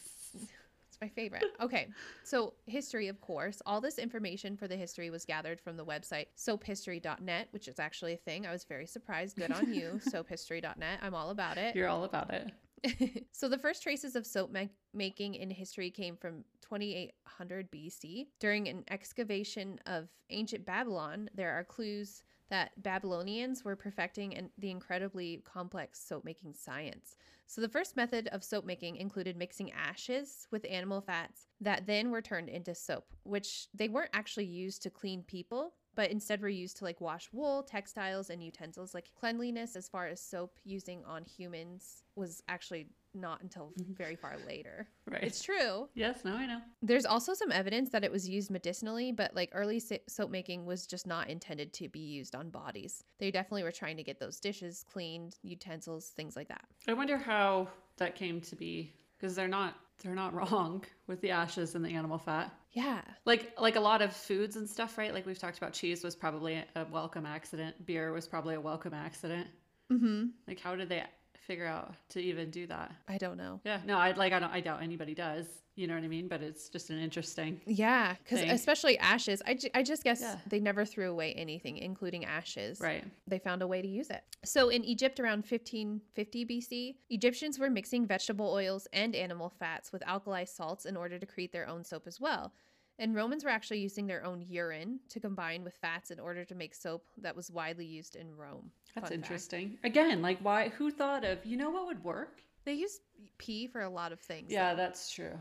It's 0.88 0.98
my 1.00 1.08
favorite. 1.08 1.44
Okay. 1.60 1.88
So, 2.24 2.52
history, 2.66 3.08
of 3.08 3.20
course. 3.20 3.60
All 3.66 3.80
this 3.80 3.98
information 3.98 4.56
for 4.56 4.68
the 4.68 4.76
history 4.76 5.08
was 5.10 5.24
gathered 5.24 5.60
from 5.60 5.76
the 5.76 5.84
website 5.84 6.26
soaphistory.net, 6.38 7.48
which 7.50 7.68
is 7.68 7.78
actually 7.78 8.12
a 8.12 8.18
thing. 8.18 8.46
I 8.46 8.52
was 8.52 8.64
very 8.64 8.86
surprised. 8.86 9.36
Good 9.36 9.50
on 9.52 9.72
you, 9.72 10.00
soaphistory.net. 10.06 10.98
I'm 11.02 11.14
all 11.14 11.30
about 11.30 11.56
it. 11.58 11.74
You're 11.74 11.88
all 11.88 12.04
about 12.04 12.32
it. 12.32 12.50
so 13.32 13.48
the 13.48 13.58
first 13.58 13.82
traces 13.82 14.16
of 14.16 14.26
soap 14.26 14.52
ma- 14.52 14.64
making 14.94 15.34
in 15.34 15.50
history 15.50 15.90
came 15.90 16.16
from 16.16 16.44
2800 16.62 17.70
BC. 17.70 18.26
During 18.40 18.68
an 18.68 18.84
excavation 18.90 19.80
of 19.86 20.08
ancient 20.30 20.64
Babylon, 20.64 21.30
there 21.34 21.52
are 21.52 21.64
clues 21.64 22.22
that 22.48 22.70
Babylonians 22.82 23.64
were 23.64 23.76
perfecting 23.76 24.36
an, 24.36 24.50
the 24.58 24.70
incredibly 24.70 25.42
complex 25.44 26.00
soap 26.00 26.24
making 26.24 26.54
science. 26.54 27.16
So 27.46 27.60
the 27.60 27.68
first 27.68 27.96
method 27.96 28.28
of 28.28 28.44
soap 28.44 28.64
making 28.64 28.96
included 28.96 29.36
mixing 29.36 29.72
ashes 29.72 30.46
with 30.50 30.66
animal 30.68 31.00
fats 31.00 31.46
that 31.60 31.86
then 31.86 32.10
were 32.10 32.22
turned 32.22 32.48
into 32.48 32.74
soap, 32.74 33.06
which 33.24 33.68
they 33.74 33.88
weren't 33.88 34.10
actually 34.12 34.46
used 34.46 34.82
to 34.82 34.90
clean 34.90 35.22
people, 35.22 35.74
but 35.96 36.10
instead 36.10 36.40
were 36.40 36.48
used 36.48 36.76
to 36.76 36.84
like 36.84 37.00
wash 37.00 37.28
wool, 37.32 37.62
textiles, 37.62 38.30
and 38.30 38.42
utensils. 38.42 38.94
Like 38.94 39.10
cleanliness, 39.18 39.74
as 39.74 39.88
far 39.88 40.06
as 40.06 40.20
soap 40.20 40.58
using 40.62 41.02
on 41.04 41.24
humans, 41.24 42.04
was 42.14 42.42
actually 42.48 42.86
not 43.14 43.42
until 43.42 43.72
mm-hmm. 43.80 43.94
very 43.94 44.14
far 44.14 44.36
later. 44.46 44.86
Right. 45.10 45.24
It's 45.24 45.42
true. 45.42 45.88
yes, 45.94 46.24
now 46.24 46.36
I 46.36 46.46
know. 46.46 46.60
There's 46.82 47.06
also 47.06 47.32
some 47.32 47.50
evidence 47.50 47.90
that 47.90 48.04
it 48.04 48.12
was 48.12 48.28
used 48.28 48.50
medicinally, 48.50 49.10
but 49.10 49.34
like 49.34 49.50
early 49.52 49.80
soap 49.80 50.30
making 50.30 50.66
was 50.66 50.86
just 50.86 51.06
not 51.06 51.30
intended 51.30 51.72
to 51.74 51.88
be 51.88 52.00
used 52.00 52.34
on 52.34 52.50
bodies. 52.50 53.02
They 53.18 53.30
definitely 53.30 53.62
were 53.62 53.72
trying 53.72 53.96
to 53.96 54.02
get 54.02 54.20
those 54.20 54.38
dishes 54.38 54.84
cleaned, 54.92 55.36
utensils, 55.42 56.08
things 56.10 56.36
like 56.36 56.48
that. 56.48 56.64
I 56.86 56.92
wonder 56.92 57.16
how 57.16 57.68
that 57.96 58.14
came 58.14 58.40
to 58.42 58.56
be 58.56 58.92
because 59.16 59.34
they're 59.34 59.48
not 59.48 59.76
they're 60.02 60.14
not 60.14 60.34
wrong 60.52 60.84
with 61.06 61.20
the 61.20 61.30
ashes 61.30 61.74
and 61.74 61.84
the 61.84 61.90
animal 61.90 62.18
fat. 62.18 62.52
Yeah. 62.72 63.00
Like 63.24 63.54
like 63.58 63.76
a 63.76 63.80
lot 63.80 64.02
of 64.02 64.14
foods 64.14 64.56
and 64.56 64.68
stuff, 64.68 64.98
right? 64.98 65.12
Like 65.12 65.26
we've 65.26 65.38
talked 65.38 65.58
about 65.58 65.72
cheese 65.72 66.04
was 66.04 66.14
probably 66.14 66.62
a 66.74 66.86
welcome 66.90 67.26
accident. 67.26 67.86
Beer 67.86 68.12
was 68.12 68.26
probably 68.26 68.54
a 68.54 68.60
welcome 68.60 68.94
accident. 68.94 69.48
Mm-hmm. 69.90 70.26
Like 70.46 70.60
how 70.60 70.76
did 70.76 70.88
they 70.88 71.02
figure 71.46 71.66
out 71.66 71.94
to 72.10 72.20
even 72.20 72.50
do 72.50 72.66
that? 72.66 72.92
I 73.08 73.18
don't 73.18 73.36
know. 73.36 73.60
Yeah, 73.64 73.80
no, 73.86 73.96
I 73.96 74.12
like 74.12 74.32
I 74.32 74.38
don't 74.40 74.52
I 74.52 74.60
doubt 74.60 74.82
anybody 74.82 75.14
does. 75.14 75.46
You 75.76 75.86
know 75.86 75.94
what 75.94 76.04
I 76.04 76.08
mean? 76.08 76.26
But 76.26 76.42
it's 76.42 76.70
just 76.70 76.88
an 76.88 76.98
interesting. 76.98 77.60
Yeah, 77.66 78.14
because 78.24 78.40
especially 78.50 78.96
ashes, 78.98 79.42
I, 79.46 79.52
ju- 79.52 79.68
I 79.74 79.82
just 79.82 80.04
guess 80.04 80.22
Yeah. 80.22 80.36
they 80.48 80.58
never 80.58 80.86
threw 80.86 81.10
away 81.10 81.34
anything, 81.34 81.76
including 81.76 82.24
ashes. 82.24 82.80
Right. 82.80 83.04
They 83.26 83.38
found 83.38 83.60
a 83.60 83.66
way 83.66 83.82
to 83.82 83.88
use 83.88 84.08
it. 84.08 84.24
So 84.42 84.70
in 84.70 84.82
Egypt 84.84 85.20
around 85.20 85.44
1550 85.44 86.46
BC, 86.46 86.94
Egyptians 87.10 87.58
were 87.58 87.68
mixing 87.68 88.06
vegetable 88.06 88.50
oils 88.50 88.88
and 88.94 89.14
animal 89.14 89.50
fats 89.50 89.92
with 89.92 90.02
alkali 90.08 90.44
salts 90.44 90.86
in 90.86 90.96
order 90.96 91.18
to 91.18 91.26
create 91.26 91.52
their 91.52 91.68
own 91.68 91.84
soap 91.84 92.06
as 92.06 92.18
well. 92.20 92.54
And 92.98 93.14
Romans 93.14 93.44
were 93.44 93.50
actually 93.50 93.80
using 93.80 94.06
their 94.06 94.24
own 94.24 94.42
urine 94.48 95.00
to 95.10 95.20
combine 95.20 95.62
with 95.64 95.74
fats 95.74 96.10
in 96.10 96.18
order 96.18 96.44
to 96.44 96.54
make 96.54 96.74
soap 96.74 97.04
that 97.18 97.36
was 97.36 97.50
widely 97.50 97.84
used 97.84 98.16
in 98.16 98.34
Rome. 98.34 98.70
That's 98.94 99.08
Fun 99.10 99.18
fact. 99.18 99.24
interesting. 99.30 99.78
Again, 99.84 100.22
like 100.22 100.38
why 100.40 100.70
who 100.70 100.90
thought 100.90 101.24
of, 101.24 101.44
you 101.44 101.56
know 101.58 101.70
what 101.70 101.86
would 101.86 102.02
work? 102.02 102.40
They 102.64 102.72
used 102.72 103.02
pee 103.38 103.66
for 103.66 103.82
a 103.82 103.88
lot 103.90 104.12
of 104.12 104.20
things. 104.20 104.50
Yeah, 104.50 104.74
that's 104.74 105.10
true. 105.12 105.32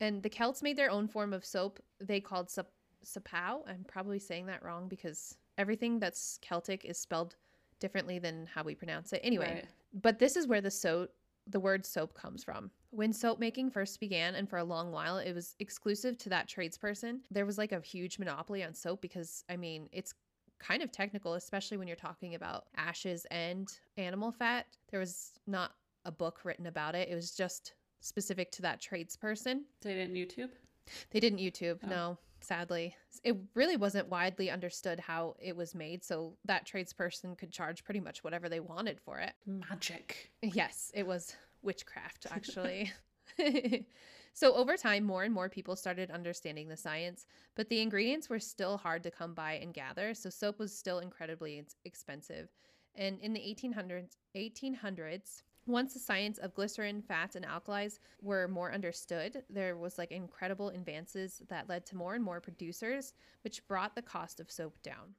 And 0.00 0.22
the 0.22 0.28
Celts 0.28 0.60
made 0.62 0.76
their 0.76 0.90
own 0.90 1.06
form 1.06 1.32
of 1.32 1.44
soap 1.44 1.78
they 2.00 2.20
called 2.20 2.50
sap- 2.50 2.66
sapau. 3.04 3.60
I'm 3.68 3.84
probably 3.86 4.18
saying 4.18 4.46
that 4.46 4.62
wrong 4.64 4.88
because 4.88 5.36
everything 5.56 6.00
that's 6.00 6.38
Celtic 6.42 6.84
is 6.84 6.98
spelled 6.98 7.36
differently 7.78 8.18
than 8.18 8.48
how 8.52 8.64
we 8.64 8.74
pronounce 8.74 9.12
it. 9.12 9.20
Anyway, 9.22 9.54
Right. 9.54 9.64
but 10.02 10.18
this 10.18 10.34
is 10.36 10.46
where 10.48 10.60
the 10.60 10.70
soap 10.70 11.10
the 11.46 11.60
word 11.60 11.84
soap 11.86 12.14
comes 12.14 12.42
from. 12.42 12.70
When 12.94 13.12
soap 13.12 13.40
making 13.40 13.70
first 13.70 13.98
began 13.98 14.36
and 14.36 14.48
for 14.48 14.58
a 14.58 14.64
long 14.64 14.92
while 14.92 15.18
it 15.18 15.32
was 15.34 15.56
exclusive 15.58 16.16
to 16.18 16.28
that 16.28 16.48
tradesperson, 16.48 17.20
there 17.30 17.44
was 17.44 17.58
like 17.58 17.72
a 17.72 17.80
huge 17.80 18.18
monopoly 18.20 18.62
on 18.62 18.72
soap 18.74 19.00
because 19.00 19.42
I 19.48 19.56
mean, 19.56 19.88
it's 19.92 20.14
kind 20.60 20.82
of 20.82 20.92
technical 20.92 21.34
especially 21.34 21.76
when 21.76 21.88
you're 21.88 21.96
talking 21.96 22.36
about 22.36 22.66
ashes 22.76 23.26
and 23.32 23.68
animal 23.96 24.30
fat. 24.30 24.66
There 24.90 25.00
was 25.00 25.32
not 25.46 25.72
a 26.04 26.12
book 26.12 26.40
written 26.44 26.66
about 26.66 26.94
it. 26.94 27.08
It 27.08 27.14
was 27.16 27.32
just 27.32 27.74
specific 28.00 28.52
to 28.52 28.62
that 28.62 28.80
tradesperson. 28.80 29.62
They 29.82 29.94
didn't 29.94 30.14
YouTube? 30.14 30.50
They 31.10 31.18
didn't 31.18 31.38
YouTube, 31.40 31.78
Oh. 31.84 31.88
no, 31.88 32.18
sadly. 32.40 32.94
It 33.24 33.36
really 33.54 33.76
wasn't 33.76 34.08
widely 34.08 34.50
understood 34.50 35.00
how 35.00 35.34
it 35.40 35.56
was 35.56 35.74
made, 35.74 36.04
so 36.04 36.36
that 36.44 36.66
tradesperson 36.66 37.36
could 37.38 37.50
charge 37.50 37.82
pretty 37.84 38.00
much 38.00 38.22
whatever 38.22 38.48
they 38.50 38.60
wanted 38.60 39.00
for 39.00 39.18
it. 39.18 39.32
Magic. 39.46 40.30
Yes, 40.42 40.90
it 40.94 41.06
was 41.06 41.34
witchcraft, 41.64 42.26
actually. 42.30 42.92
so, 44.34 44.54
over 44.54 44.76
time, 44.76 45.04
more 45.04 45.24
and 45.24 45.34
more 45.34 45.48
people 45.48 45.76
started 45.76 46.10
understanding 46.10 46.68
the 46.68 46.76
science, 46.76 47.26
but 47.54 47.68
the 47.68 47.80
ingredients 47.80 48.28
were 48.28 48.38
still 48.38 48.76
hard 48.76 49.02
to 49.02 49.10
come 49.10 49.34
by 49.34 49.54
and 49.54 49.74
gather, 49.74 50.14
so 50.14 50.30
soap 50.30 50.58
was 50.58 50.76
still 50.76 50.98
incredibly 50.98 51.64
expensive. 51.84 52.48
And 52.94 53.18
in 53.20 53.32
the 53.32 53.40
1800s, 53.40 54.16
1800s, 54.36 55.42
once 55.66 55.94
the 55.94 55.98
science 55.98 56.38
of 56.38 56.54
glycerin, 56.54 57.02
fats, 57.02 57.36
and 57.36 57.44
alkalis 57.44 57.98
were 58.20 58.46
more 58.46 58.72
understood, 58.72 59.42
there 59.48 59.76
was 59.76 59.96
like 59.98 60.12
incredible 60.12 60.68
advances 60.68 61.42
that 61.48 61.68
led 61.68 61.86
to 61.86 61.96
more 61.96 62.14
and 62.14 62.22
more 62.22 62.40
producers, 62.40 63.14
which 63.42 63.66
brought 63.66 63.94
the 63.94 64.02
cost 64.02 64.40
of 64.40 64.50
soap 64.50 64.76
down. 64.82 65.14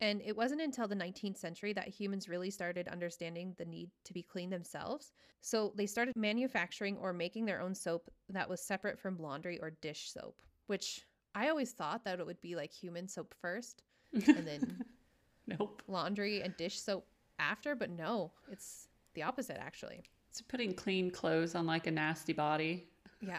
And 0.00 0.22
it 0.24 0.34
wasn't 0.36 0.62
until 0.62 0.88
the 0.88 0.94
19th 0.94 1.36
century 1.36 1.72
that 1.74 1.88
humans 1.88 2.28
really 2.28 2.50
started 2.50 2.88
understanding 2.88 3.54
the 3.58 3.64
need 3.66 3.90
to 4.04 4.12
be 4.14 4.22
clean 4.22 4.48
themselves. 4.48 5.12
So 5.42 5.72
they 5.76 5.86
started 5.86 6.16
manufacturing 6.16 6.96
or 6.96 7.12
making 7.12 7.44
their 7.44 7.60
own 7.60 7.74
soap 7.74 8.10
that 8.30 8.48
was 8.48 8.60
separate 8.62 8.98
from 8.98 9.18
laundry 9.18 9.58
or 9.60 9.70
dish 9.70 10.10
soap, 10.10 10.40
which 10.68 11.04
I 11.34 11.48
always 11.48 11.72
thought 11.72 12.04
that 12.04 12.18
it 12.18 12.26
would 12.26 12.40
be 12.40 12.56
like 12.56 12.72
human 12.72 13.08
soap 13.08 13.34
first 13.40 13.82
and 14.14 14.46
then 14.46 14.84
Nope. 15.58 15.82
laundry 15.86 16.42
and 16.42 16.56
dish 16.56 16.80
soap 16.80 17.06
after, 17.38 17.74
but 17.74 17.90
no, 17.90 18.32
it's 18.50 18.88
the 19.14 19.22
opposite 19.22 19.58
actually. 19.60 20.02
It's 20.30 20.40
putting 20.40 20.72
clean 20.74 21.10
clothes 21.10 21.54
on 21.54 21.66
like 21.66 21.86
a 21.86 21.90
nasty 21.90 22.32
body, 22.32 22.86
Yeah. 23.20 23.38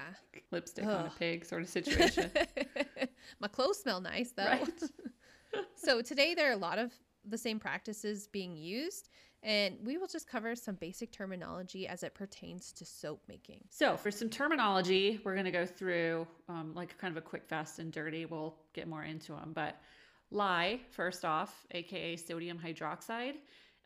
lipstick 0.51 0.85
on 0.85 1.05
a 1.07 1.11
pig 1.17 1.45
sort 1.45 1.61
of 1.63 1.69
situation. 1.77 2.29
My 3.39 3.47
clothes 3.47 3.79
smell 3.81 4.01
nice 4.01 4.31
though. 4.31 4.43
right? 4.45 4.83
So 5.75 6.01
today 6.01 6.33
there 6.33 6.49
are 6.49 6.53
a 6.53 6.57
lot 6.57 6.79
of 6.79 6.91
the 7.25 7.37
same 7.37 7.59
practices 7.59 8.27
being 8.27 8.55
used 8.55 9.09
and 9.43 9.77
we 9.83 9.97
will 9.97 10.07
just 10.07 10.27
cover 10.27 10.55
some 10.55 10.75
basic 10.75 11.11
terminology 11.11 11.87
as 11.87 12.03
it 12.03 12.13
pertains 12.13 12.71
to 12.73 12.85
soap 12.85 13.23
making 13.27 13.63
So, 13.69 13.97
for 13.97 14.11
some 14.11 14.29
terminology, 14.29 15.19
we're 15.23 15.33
going 15.33 15.45
to 15.45 15.51
go 15.51 15.65
through 15.65 16.27
um, 16.47 16.73
like 16.75 16.95
kind 16.99 17.11
of 17.11 17.17
a 17.17 17.25
quick, 17.27 17.47
fast, 17.47 17.79
and 17.79 17.91
dirty. 17.91 18.25
We'll 18.25 18.53
get 18.73 18.87
more 18.87 19.03
into 19.03 19.31
them. 19.31 19.51
But 19.55 19.81
lye, 20.29 20.79
first 20.91 21.25
off, 21.25 21.65
aka 21.71 22.17
sodium 22.17 22.59
hydroxide, 22.59 23.37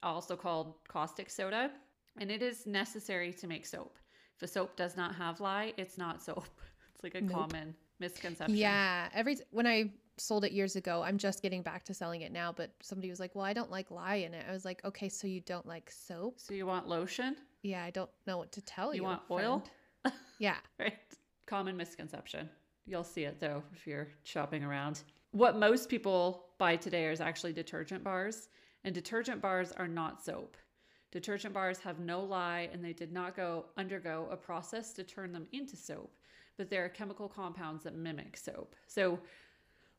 also 0.04 0.36
called 0.36 0.74
caustic 0.90 1.30
soda, 1.30 1.72
and 2.20 2.30
it 2.30 2.42
is 2.44 2.66
necessary 2.68 3.32
to 3.32 3.48
make 3.48 3.66
soap. 3.66 3.96
If 4.36 4.44
a 4.44 4.48
soap 4.48 4.76
does 4.76 4.98
not 4.98 5.16
have 5.16 5.40
lye, 5.40 5.74
it's 5.78 5.98
not 5.98 6.22
soap. 6.22 6.48
It's 6.96 7.04
like 7.04 7.16
a 7.16 7.22
Nope. 7.22 7.32
common 7.50 7.76
misconception. 8.00 8.56
yeah 8.58 9.08
every 9.14 9.38
when 9.52 9.66
i 9.68 9.90
sold 10.18 10.46
it 10.46 10.52
years 10.52 10.76
ago 10.76 11.02
i'm 11.04 11.18
just 11.18 11.42
getting 11.42 11.62
back 11.62 11.84
to 11.84 11.94
selling 11.94 12.22
it 12.22 12.32
now 12.32 12.52
but 12.56 12.72
somebody 12.82 13.10
was 13.10 13.20
like 13.20 13.36
well 13.36 13.46
i 13.46 13.54
don't 13.54 13.72
like 13.72 13.92
lye 13.92 14.16
in 14.16 14.34
it 14.34 14.46
i 14.50 14.52
was 14.54 14.64
like 14.66 14.84
okay 14.86 15.10
so 15.10 15.28
you 15.28 15.42
don't 15.42 15.66
like 15.66 15.92
soap 15.92 16.40
So, 16.40 16.54
you 16.54 16.66
want 16.66 16.88
lotion? 16.88 17.36
yeah 17.64 17.84
i 17.84 17.90
don't 17.90 18.10
know 18.28 18.38
what 18.38 18.52
to 18.54 18.62
tell 18.62 18.94
you 18.94 19.02
You 19.02 19.04
want 19.04 19.22
oil? 19.30 19.64
friend. 20.04 20.16
yeah 20.40 20.58
right? 20.80 20.94
Common 21.48 21.78
misconception. 21.78 22.50
You'll 22.88 23.04
see 23.04 23.24
it 23.24 23.40
though 23.40 23.62
if 23.74 23.86
you're 23.86 24.08
shopping 24.24 24.64
around. 24.64 25.02
What 25.32 25.58
most 25.58 25.90
people 25.90 26.46
buy 26.58 26.76
today 26.76 27.06
is 27.12 27.20
actually 27.22 27.54
detergent 27.54 28.04
bars, 28.04 28.50
and 28.84 28.96
detergent 28.96 29.42
bars 29.42 29.72
are 29.74 29.88
not 29.88 30.24
soap. 30.24 30.56
Detergent 31.12 31.54
bars 31.54 31.78
have 31.80 32.00
no 32.00 32.22
lye 32.24 32.70
and 32.74 32.84
they 32.84 32.94
did 32.94 33.12
not 33.12 33.36
go 33.36 33.66
undergo 33.78 34.28
a 34.32 34.36
process 34.38 34.92
to 34.94 35.04
turn 35.04 35.32
them 35.34 35.46
into 35.52 35.76
soap, 35.76 36.12
but 36.58 36.70
there 36.70 36.84
are 36.86 36.90
chemical 36.90 37.28
compounds 37.28 37.84
that 37.84 37.96
mimic 37.96 38.38
soap. 38.38 38.76
So 38.88 39.20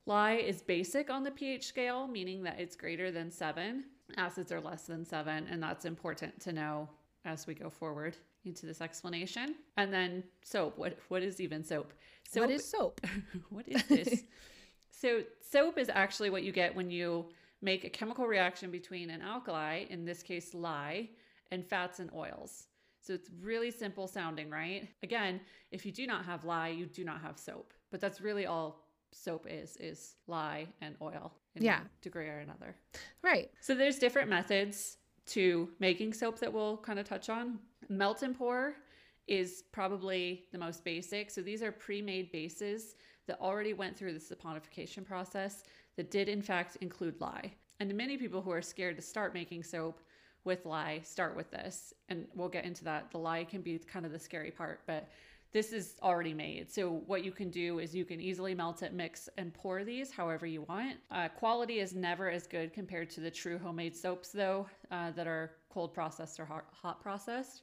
Lye 0.06 0.36
is 0.36 0.62
basic 0.62 1.10
on 1.10 1.24
the 1.24 1.30
pH 1.32 1.66
scale, 1.66 2.06
meaning 2.06 2.42
that 2.44 2.60
it's 2.60 2.76
greater 2.76 3.10
than 3.10 3.30
seven. 3.30 3.84
Acids 4.16 4.52
are 4.52 4.60
less 4.60 4.84
than 4.84 5.04
seven, 5.04 5.46
and 5.50 5.60
that's 5.60 5.84
important 5.84 6.38
to 6.40 6.52
know 6.52 6.88
as 7.24 7.46
we 7.46 7.54
go 7.54 7.68
forward 7.68 8.16
into 8.44 8.66
this 8.66 8.80
explanation. 8.80 9.56
And 9.76 9.92
then 9.92 10.22
soap. 10.42 10.78
What 10.78 10.96
what 11.08 11.22
is 11.22 11.40
even 11.40 11.64
soap? 11.64 11.92
Soap 12.28 12.42
what 12.42 12.50
is 12.50 12.70
soap? 12.70 13.00
what 13.50 13.68
is 13.68 13.82
this? 13.84 14.22
so 14.92 15.22
soap 15.50 15.76
is 15.76 15.90
actually 15.92 16.30
what 16.30 16.44
you 16.44 16.52
get 16.52 16.74
when 16.74 16.88
you 16.88 17.26
make 17.60 17.84
a 17.84 17.90
chemical 17.90 18.26
reaction 18.26 18.70
between 18.70 19.10
an 19.10 19.22
alkali, 19.22 19.86
in 19.90 20.04
this 20.04 20.22
case 20.22 20.54
lye, 20.54 21.08
and 21.50 21.66
fats 21.66 21.98
and 21.98 22.10
oils. 22.14 22.68
So 23.00 23.12
it's 23.12 23.30
really 23.40 23.70
simple 23.70 24.06
sounding, 24.06 24.50
right? 24.50 24.88
Again, 25.02 25.40
if 25.70 25.84
you 25.84 25.92
do 25.92 26.06
not 26.06 26.24
have 26.24 26.44
lye, 26.44 26.68
you 26.68 26.86
do 26.86 27.04
not 27.04 27.20
have 27.20 27.38
soap. 27.38 27.72
But 27.90 28.00
that's 28.00 28.20
really 28.20 28.46
all 28.46 28.85
soap 29.16 29.46
is 29.48 29.76
is 29.78 30.16
lye 30.26 30.66
and 30.80 30.94
oil 31.00 31.32
in 31.54 31.62
Yeah. 31.62 31.78
one 31.80 31.90
degree 32.02 32.28
or 32.28 32.38
another. 32.38 32.76
Right. 33.22 33.50
So 33.60 33.74
there's 33.74 33.98
different 33.98 34.28
methods 34.28 34.98
to 35.26 35.68
making 35.80 36.12
soap 36.12 36.38
that 36.38 36.52
we'll 36.52 36.76
kind 36.78 36.98
of 36.98 37.06
touch 37.06 37.28
on. 37.28 37.58
Melt 37.88 38.22
and 38.22 38.36
pour 38.36 38.76
is 39.26 39.64
probably 39.72 40.44
the 40.52 40.58
most 40.58 40.84
basic. 40.84 41.30
So 41.30 41.42
these 41.42 41.62
are 41.62 41.72
pre-made 41.72 42.30
bases 42.30 42.94
that 43.26 43.40
already 43.40 43.72
went 43.72 43.96
through 43.96 44.12
the 44.12 44.20
saponification 44.20 45.04
process 45.04 45.64
that 45.96 46.10
did 46.10 46.28
in 46.28 46.42
fact 46.42 46.76
include 46.80 47.20
lye. 47.20 47.52
And 47.80 47.92
many 47.94 48.16
people 48.16 48.40
who 48.40 48.52
are 48.52 48.62
scared 48.62 48.96
to 48.96 49.02
start 49.02 49.34
making 49.34 49.64
soap 49.64 50.00
with 50.44 50.64
lye 50.64 51.00
start 51.02 51.34
with 51.36 51.50
this. 51.50 51.92
And 52.08 52.28
we'll 52.34 52.48
get 52.48 52.64
into 52.64 52.84
that. 52.84 53.10
The 53.10 53.18
lye 53.18 53.44
can 53.44 53.62
be 53.62 53.78
kind 53.78 54.06
of 54.06 54.12
the 54.12 54.18
scary 54.18 54.52
part, 54.52 54.80
but 54.86 55.08
this 55.56 55.72
is 55.72 55.94
already 56.02 56.34
made. 56.34 56.70
So 56.70 57.02
what 57.06 57.24
you 57.24 57.32
can 57.32 57.48
do 57.48 57.78
is 57.78 57.94
you 57.94 58.04
can 58.04 58.20
easily 58.20 58.54
melt 58.54 58.82
it, 58.82 58.92
mix, 58.92 59.30
and 59.38 59.54
pour 59.54 59.84
these 59.84 60.10
however 60.10 60.44
you 60.44 60.60
want. 60.68 60.96
Uh, 61.10 61.28
quality 61.28 61.80
is 61.80 61.94
never 61.94 62.30
as 62.30 62.46
good 62.46 62.74
compared 62.74 63.08
to 63.10 63.20
the 63.22 63.30
true 63.30 63.56
homemade 63.56 63.96
soaps, 63.96 64.28
though, 64.28 64.66
uh, 64.90 65.12
that 65.12 65.26
are 65.26 65.52
cold 65.70 65.94
processed 65.94 66.38
or 66.38 66.44
hot, 66.44 66.66
hot 66.72 67.00
processed, 67.00 67.62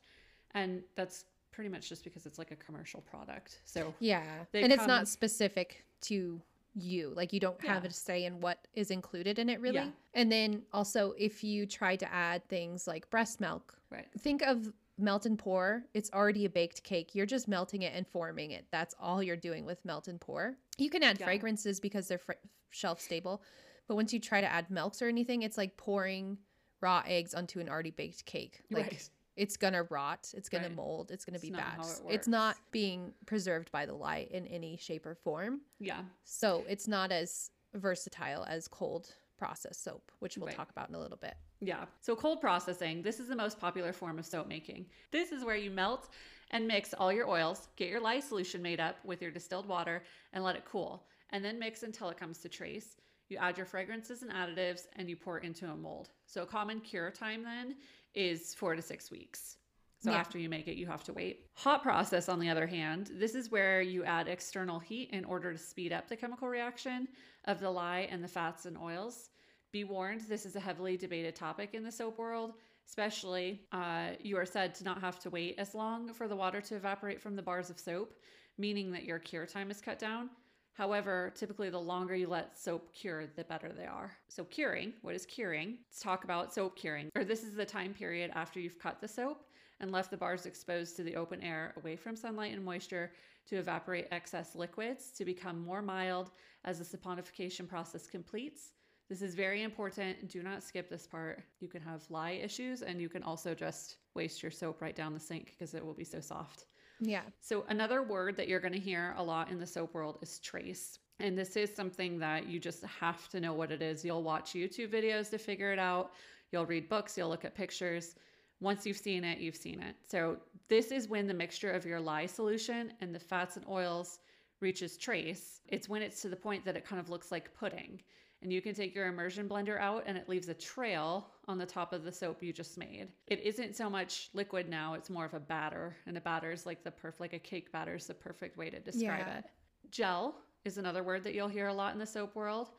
and 0.55 0.81
that's 0.95 1.25
pretty 1.51 1.69
much 1.69 1.87
just 1.87 2.03
because 2.03 2.25
it's 2.25 2.39
like 2.39 2.49
a 2.49 2.55
commercial 2.55 3.01
product. 3.01 3.59
So 3.63 3.93
Yeah. 3.99 4.23
And 4.55 4.73
it's 4.73 4.87
not 4.87 5.07
specific 5.07 5.85
to 6.01 6.41
you. 6.73 7.13
Like 7.15 7.31
you 7.31 7.39
don't 7.39 7.63
have 7.63 7.85
a 7.85 7.91
say 7.91 8.25
in 8.25 8.41
what 8.41 8.67
is 8.73 8.89
included 8.89 9.37
in 9.37 9.49
it 9.51 9.61
really. 9.61 9.75
Yeah. 9.75 9.89
And 10.15 10.31
then 10.31 10.63
also 10.73 11.13
if 11.15 11.43
you 11.43 11.67
try 11.67 11.95
to 11.95 12.11
add 12.11 12.43
things 12.47 12.87
like 12.87 13.07
breast 13.11 13.39
milk, 13.39 13.77
right, 13.91 14.07
think 14.17 14.41
of 14.41 14.73
melt 14.97 15.25
and 15.25 15.37
pour. 15.39 15.83
It's 15.93 16.11
already 16.11 16.45
a 16.45 16.49
baked 16.49 16.83
cake. 16.83 17.15
You're 17.15 17.25
just 17.25 17.47
melting 17.47 17.81
it 17.81 17.93
and 17.95 18.07
forming 18.07 18.51
it. 18.51 18.65
That's 18.71 18.93
all 18.99 19.23
you're 19.23 19.35
doing 19.35 19.65
with 19.65 19.83
melt 19.85 20.07
and 20.07 20.19
pour. 20.21 20.55
You 20.77 20.89
can 20.89 21.03
add 21.03 21.19
Yeah. 21.19 21.25
fragrances 21.25 21.79
because 21.79 22.07
they're 22.07 22.17
fr- 22.19 22.33
shelf 22.69 22.99
stable, 22.99 23.41
but 23.87 23.95
once 23.95 24.13
you 24.13 24.19
try 24.19 24.41
to 24.41 24.47
add 24.51 24.69
milks 24.69 25.01
or 25.01 25.07
anything, 25.07 25.41
it's 25.43 25.57
like 25.57 25.77
pouring 25.77 26.37
raw 26.81 27.01
eggs 27.05 27.33
onto 27.33 27.59
an 27.59 27.69
already 27.69 27.91
baked 27.91 28.25
cake. 28.25 28.61
Like 28.69 28.85
right, 28.91 29.09
it's 29.35 29.57
gonna 29.57 29.83
rot, 29.83 30.31
it's 30.35 30.49
gonna 30.49 30.67
Right. 30.67 30.75
mold, 30.75 31.11
it's 31.11 31.25
gonna 31.25 31.35
It's 31.37 31.41
be 31.43 31.51
bad. 31.51 31.79
it 31.79 32.01
It's 32.13 32.27
not 32.27 32.57
being 32.71 33.13
preserved 33.25 33.71
by 33.71 33.85
the 33.85 33.93
lye 33.93 34.27
in 34.31 34.45
any 34.47 34.77
shape 34.77 35.05
or 35.05 35.15
form. 35.15 35.61
yeah, 35.79 36.03
So 36.23 36.63
it's 36.67 36.87
not 36.87 37.11
as 37.11 37.51
versatile 37.73 38.43
as 38.45 38.67
cold 38.67 39.15
processed 39.37 39.83
soap, 39.83 40.11
which 40.19 40.37
we'll 40.37 40.47
Right. 40.47 40.55
talk 40.55 40.69
about 40.69 40.89
in 40.89 40.95
a 40.95 40.99
little 40.99 41.17
bit. 41.17 41.35
yeah. 41.59 41.85
So 42.01 42.15
cold 42.15 42.41
processing. 42.41 43.01
This 43.01 43.19
is 43.19 43.27
the 43.29 43.35
most 43.35 43.59
popular 43.59 43.93
form 43.93 44.19
of 44.19 44.25
soap 44.25 44.47
making. 44.47 44.85
This 45.11 45.31
is 45.31 45.43
where 45.45 45.55
you 45.55 45.71
melt 45.71 46.09
and 46.51 46.67
mix 46.67 46.93
all 46.93 47.11
your 47.11 47.27
oils, 47.27 47.69
get 47.77 47.89
your 47.89 48.01
lye 48.01 48.19
solution 48.19 48.61
made 48.61 48.79
up 48.79 48.97
with 49.05 49.21
your 49.21 49.31
distilled 49.31 49.65
water, 49.67 50.03
and 50.33 50.43
let 50.43 50.55
it 50.55 50.65
cool. 50.65 51.07
And 51.31 51.43
then 51.43 51.57
mix 51.57 51.83
until 51.83 52.09
it 52.09 52.17
comes 52.17 52.39
to 52.39 52.49
trace. 52.49 52.97
You 53.29 53.37
add 53.37 53.57
your 53.57 53.65
fragrances 53.65 54.21
and 54.21 54.31
additives, 54.31 54.87
and 54.97 55.09
you 55.09 55.15
pour 55.15 55.39
into 55.39 55.65
a 55.71 55.75
mold. 55.75 56.09
So 56.27 56.43
a 56.43 56.45
common 56.45 56.79
cure 56.81 57.09
time 57.09 57.43
then 57.43 57.77
is 58.13 58.53
four 58.53 58.75
to 58.75 58.81
six 58.81 59.09
weeks. 59.09 59.57
So 60.03 60.11
Yeah. 60.11 60.19
after 60.19 60.37
you 60.37 60.49
make 60.49 60.67
it, 60.67 60.75
you 60.75 60.85
have 60.87 61.05
to 61.05 61.13
wait. 61.13 61.47
Hot 61.53 61.81
process, 61.81 62.27
on 62.27 62.39
the 62.39 62.49
other 62.49 62.67
hand, 62.67 63.11
this 63.13 63.35
is 63.35 63.49
where 63.49 63.81
you 63.81 64.03
add 64.03 64.27
external 64.27 64.77
heat 64.79 65.09
in 65.11 65.23
order 65.23 65.53
to 65.53 65.57
speed 65.57 65.93
up 65.93 66.09
the 66.09 66.17
chemical 66.17 66.49
reaction 66.49 67.07
of 67.45 67.61
the 67.61 67.69
lye 67.69 68.09
and 68.11 68.21
the 68.21 68.27
fats 68.27 68.65
and 68.65 68.77
oils. 68.77 69.29
Be 69.71 69.85
warned, 69.85 70.21
this 70.21 70.45
is 70.45 70.57
a 70.57 70.59
heavily 70.59 70.97
debated 70.97 71.37
topic 71.37 71.73
in 71.73 71.83
the 71.83 71.91
soap 71.91 72.17
world. 72.17 72.55
Especially, 72.85 73.61
uh, 73.71 74.09
you 74.19 74.35
are 74.35 74.45
said 74.45 74.75
to 74.75 74.83
not 74.83 74.99
have 74.99 75.19
to 75.19 75.29
wait 75.29 75.55
as 75.57 75.73
long 75.73 76.11
for 76.13 76.27
the 76.27 76.35
water 76.35 76.59
to 76.59 76.75
evaporate 76.75 77.21
from 77.21 77.37
the 77.37 77.41
bars 77.41 77.69
of 77.69 77.79
soap, 77.79 78.13
meaning 78.57 78.91
that 78.91 79.05
your 79.05 79.19
cure 79.19 79.45
time 79.45 79.71
is 79.71 79.79
cut 79.79 79.99
down. 79.99 80.29
However, 80.73 81.31
typically 81.33 81.69
the 81.69 81.79
longer 81.79 82.13
you 82.13 82.27
let 82.27 82.59
soap 82.59 82.93
cure, 82.93 83.25
the 83.25 83.45
better 83.45 83.71
they 83.71 83.85
are. 83.85 84.11
So, 84.27 84.43
curing, 84.43 84.91
what 85.01 85.15
is 85.15 85.25
curing? 85.25 85.77
Let's 85.87 86.01
talk 86.01 86.25
about 86.25 86.53
soap 86.53 86.75
curing. 86.75 87.09
Or 87.15 87.23
this 87.23 87.43
is 87.43 87.53
the 87.53 87.65
time 87.65 87.93
period 87.93 88.31
after 88.35 88.59
you've 88.59 88.79
cut 88.79 88.99
the 88.99 89.07
soap 89.07 89.45
and 89.79 89.91
left 89.91 90.11
the 90.11 90.17
bars 90.17 90.45
exposed 90.45 90.95
to 90.95 91.03
the 91.03 91.15
open 91.15 91.41
air 91.41 91.73
away 91.77 91.95
from 91.95 92.15
sunlight 92.15 92.53
and 92.53 92.63
moisture 92.63 93.11
to 93.47 93.57
evaporate 93.57 94.07
excess 94.11 94.55
liquids 94.55 95.11
to 95.11 95.25
become 95.25 95.63
more 95.63 95.81
mild 95.81 96.31
as 96.65 96.79
the 96.79 96.97
saponification 96.97 97.67
process 97.67 98.07
completes. 98.07 98.71
This 99.09 99.21
is 99.21 99.35
very 99.35 99.63
important. 99.63 100.29
Do 100.29 100.41
not 100.41 100.63
skip 100.63 100.89
this 100.89 101.05
part. 101.05 101.43
You 101.59 101.67
can 101.67 101.81
have 101.81 102.03
lye 102.09 102.39
issues 102.43 102.81
and 102.81 103.01
you 103.01 103.09
can 103.09 103.23
also 103.23 103.53
just 103.53 103.97
waste 104.15 104.41
your 104.41 104.51
soap 104.51 104.81
right 104.81 104.95
down 104.95 105.13
the 105.13 105.19
sink 105.19 105.51
because 105.51 105.73
it 105.73 105.85
will 105.85 105.93
be 105.93 106.05
so 106.05 106.19
soft. 106.19 106.65
Yeah. 106.99 107.23
So, 107.41 107.65
another 107.67 108.01
word 108.01 108.37
that 108.37 108.47
you're 108.47 108.59
going 108.59 108.73
to 108.73 108.79
hear 108.79 109.13
a 109.17 109.23
lot 109.23 109.51
in 109.51 109.59
the 109.59 109.67
soap 109.67 109.93
world 109.93 110.19
is 110.21 110.39
trace. 110.39 110.99
And 111.19 111.37
this 111.37 111.55
is 111.55 111.73
something 111.73 112.17
that 112.19 112.47
you 112.47 112.59
just 112.59 112.83
have 112.85 113.27
to 113.29 113.39
know 113.39 113.53
what 113.53 113.71
it 113.71 113.81
is. 113.81 114.05
You'll 114.05 114.23
watch 114.23 114.53
YouTube 114.53 114.91
videos 114.91 115.29
to 115.31 115.37
figure 115.37 115.71
it 115.73 115.79
out, 115.79 116.11
you'll 116.51 116.65
read 116.65 116.89
books, 116.89 117.17
you'll 117.17 117.29
look 117.29 117.45
at 117.45 117.55
pictures. 117.55 118.15
Once 118.63 118.85
you've 118.85 118.97
seen 118.97 119.25
it, 119.25 119.39
you've 119.39 119.57
seen 119.57 119.81
it. 119.81 119.95
So, 120.07 120.37
this 120.69 120.91
is 120.91 121.09
when 121.09 121.27
the 121.27 121.33
mixture 121.33 121.69
of 121.71 121.85
your 121.85 121.99
lye 121.99 122.25
solution 122.25 122.93
and 123.01 123.13
the 123.13 123.19
fats 123.19 123.57
and 123.57 123.65
oils 123.67 124.19
reaches 124.61 124.97
trace. 124.97 125.59
It's 125.67 125.89
when 125.89 126.01
it's 126.01 126.21
to 126.21 126.29
the 126.29 126.37
point 126.37 126.63
that 126.63 126.77
it 126.77 126.85
kind 126.85 127.01
of 127.01 127.09
looks 127.09 127.29
like 127.29 127.53
pudding. 127.53 128.01
And 128.41 128.51
you 128.51 128.61
can 128.61 128.73
take 128.73 128.95
your 128.95 129.07
immersion 129.07 129.47
blender 129.49 129.79
out 129.79 130.03
and 130.07 130.17
it 130.17 130.29
leaves 130.29 130.47
a 130.47 130.53
trail 130.53 131.27
on 131.49 131.57
the 131.57 131.65
top 131.65 131.91
of 131.91 132.05
the 132.05 132.11
soap 132.11 132.41
you 132.41 132.53
just 132.53 132.77
made. 132.77 133.09
It 133.27 133.41
isn't 133.41 133.75
so 133.75 133.89
much 133.89 134.29
liquid 134.33 134.69
now, 134.69 134.93
it's 134.93 135.09
more 135.09 135.25
of 135.25 135.33
a 135.33 135.39
batter. 135.39 135.95
And 136.07 136.17
a 136.17 136.21
batter 136.21 136.51
is 136.51 136.65
like 136.65 136.83
the 136.85 136.91
perfect, 136.91 137.19
like 137.19 137.33
a 137.33 137.39
cake 137.39 137.71
batter 137.73 137.95
is 137.95 138.07
the 138.07 138.13
perfect 138.13 138.57
way 138.57 138.69
to 138.69 138.79
describe 138.79 139.27
Yeah. 139.27 139.39
it. 139.39 139.45
Gel 139.91 140.35
is 140.63 140.77
another 140.77 141.03
word 141.03 141.25
that 141.25 141.33
you'll 141.33 141.49
hear 141.49 141.67
a 141.67 141.73
lot 141.73 141.91
in 141.93 141.99
the 141.99 142.05
soap 142.05 142.33
world. 142.35 142.69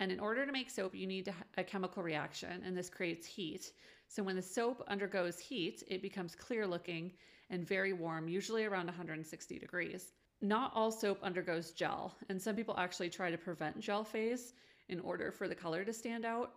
And 0.00 0.10
in 0.12 0.20
order 0.20 0.44
to 0.46 0.52
make 0.52 0.70
soap, 0.70 0.94
you 0.94 1.06
need 1.06 1.24
to 1.26 1.32
ha- 1.32 1.44
a 1.56 1.64
chemical 1.64 2.02
reaction, 2.02 2.62
and 2.64 2.76
this 2.76 2.88
creates 2.88 3.26
heat. 3.26 3.72
So 4.08 4.22
when 4.22 4.36
the 4.36 4.42
soap 4.42 4.82
undergoes 4.88 5.38
heat, 5.38 5.82
it 5.86 6.02
becomes 6.02 6.34
clear 6.34 6.66
looking 6.66 7.12
and 7.50 7.66
very 7.66 7.92
warm, 7.92 8.28
usually 8.28 8.64
around 8.64 8.86
160 8.86 9.58
degrees. 9.58 10.12
Not 10.40 10.72
all 10.74 10.90
soap 10.90 11.18
undergoes 11.22 11.72
gel, 11.72 12.14
and 12.28 12.40
some 12.40 12.56
people 12.56 12.74
actually 12.78 13.10
try 13.10 13.30
to 13.30 13.38
prevent 13.38 13.80
gel 13.80 14.04
phase 14.04 14.54
in 14.88 15.00
order 15.00 15.30
for 15.30 15.46
the 15.46 15.54
color 15.54 15.84
to 15.84 15.92
stand 15.92 16.24
out. 16.24 16.52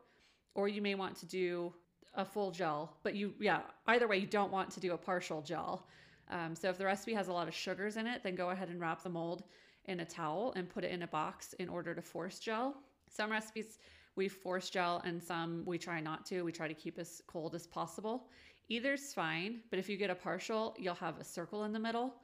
Or 0.56 0.68
you 0.68 0.82
may 0.82 0.96
want 0.96 1.16
to 1.18 1.26
do 1.26 1.74
a 2.14 2.26
full 2.26 2.52
gel, 2.52 2.98
but 3.04 3.16
you, 3.16 3.34
yeah, 3.40 3.62
either 3.88 4.08
way, 4.08 4.18
you 4.18 4.28
don't 4.28 4.52
want 4.52 4.70
to 4.72 4.80
do 4.80 4.94
a 4.94 4.98
partial 4.98 5.42
gel. 5.42 5.88
Um, 6.30 6.56
so 6.56 6.70
if 6.70 6.78
the 6.78 6.86
recipe 6.86 7.14
has 7.14 7.28
a 7.28 7.34
lot 7.34 7.48
of 7.48 7.54
sugars 7.54 7.98
in 7.98 8.08
it, 8.08 8.22
then 8.24 8.36
go 8.36 8.50
ahead 8.50 8.70
and 8.70 8.80
wrap 8.80 9.04
the 9.04 9.10
mold 9.10 9.44
in 9.86 10.00
a 10.00 10.06
towel 10.06 10.54
and 10.56 10.70
put 10.70 10.84
it 10.84 10.92
in 10.92 11.04
a 11.04 11.08
box 11.08 11.54
in 11.54 11.68
order 11.68 11.94
to 11.94 12.02
force 12.02 12.40
gel. 12.40 12.76
Some 13.10 13.32
recipes 13.32 13.80
we 14.15 14.28
force 14.28 14.69
gel 14.69 15.02
and 15.06 15.21
some 15.21 15.63
we 15.65 15.78
try 15.78 16.00
not 16.00 16.26
to. 16.28 16.43
We 16.43 16.52
try 16.52 16.67
to 16.67 16.74
keep 16.74 17.00
as 17.00 17.21
cold 17.28 17.56
as 17.56 17.67
possible. 17.67 18.28
Either's 18.69 19.13
fine, 19.13 19.62
but 19.69 19.80
if 19.80 19.89
you 19.89 19.97
get 19.97 20.10
a 20.10 20.15
partial, 20.15 20.76
you'll 20.78 20.95
have 20.95 21.17
a 21.19 21.24
circle 21.24 21.63
in 21.65 21.74
the 21.74 21.80
middle 21.80 22.15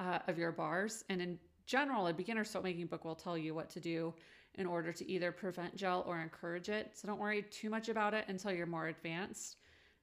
uh, 0.00 0.18
of 0.28 0.38
your 0.38 0.52
bars. 0.52 1.04
And 1.08 1.20
in 1.22 1.38
general, 1.66 2.06
a 2.08 2.12
beginner 2.12 2.44
soap 2.44 2.64
making 2.64 2.86
book 2.86 3.04
will 3.04 3.14
tell 3.14 3.38
you 3.38 3.54
what 3.54 3.70
to 3.70 3.80
do 3.80 4.12
in 4.56 4.66
order 4.66 4.92
to 4.92 5.10
either 5.10 5.32
prevent 5.32 5.74
gel 5.76 6.04
or 6.06 6.20
encourage 6.20 6.68
it. 6.68 6.92
So 6.94 7.08
don't 7.08 7.18
worry 7.18 7.42
too 7.42 7.70
much 7.70 7.88
about 7.88 8.14
it 8.14 8.26
until 8.28 8.52
you're 8.52 8.66
more 8.66 8.88
advanced. 8.88 9.56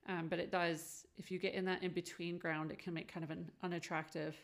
Um, 0.07 0.27
but 0.27 0.39
it 0.39 0.51
does, 0.51 1.05
if 1.17 1.29
you 1.29 1.37
get 1.37 1.53
in 1.53 1.63
that 1.65 1.83
in 1.83 1.91
between 1.91 2.37
ground, 2.37 2.71
it 2.71 2.79
can 2.79 2.93
make 2.93 3.11
kind 3.11 3.23
of 3.23 3.29
an 3.29 3.49
unattractive. 3.61 4.35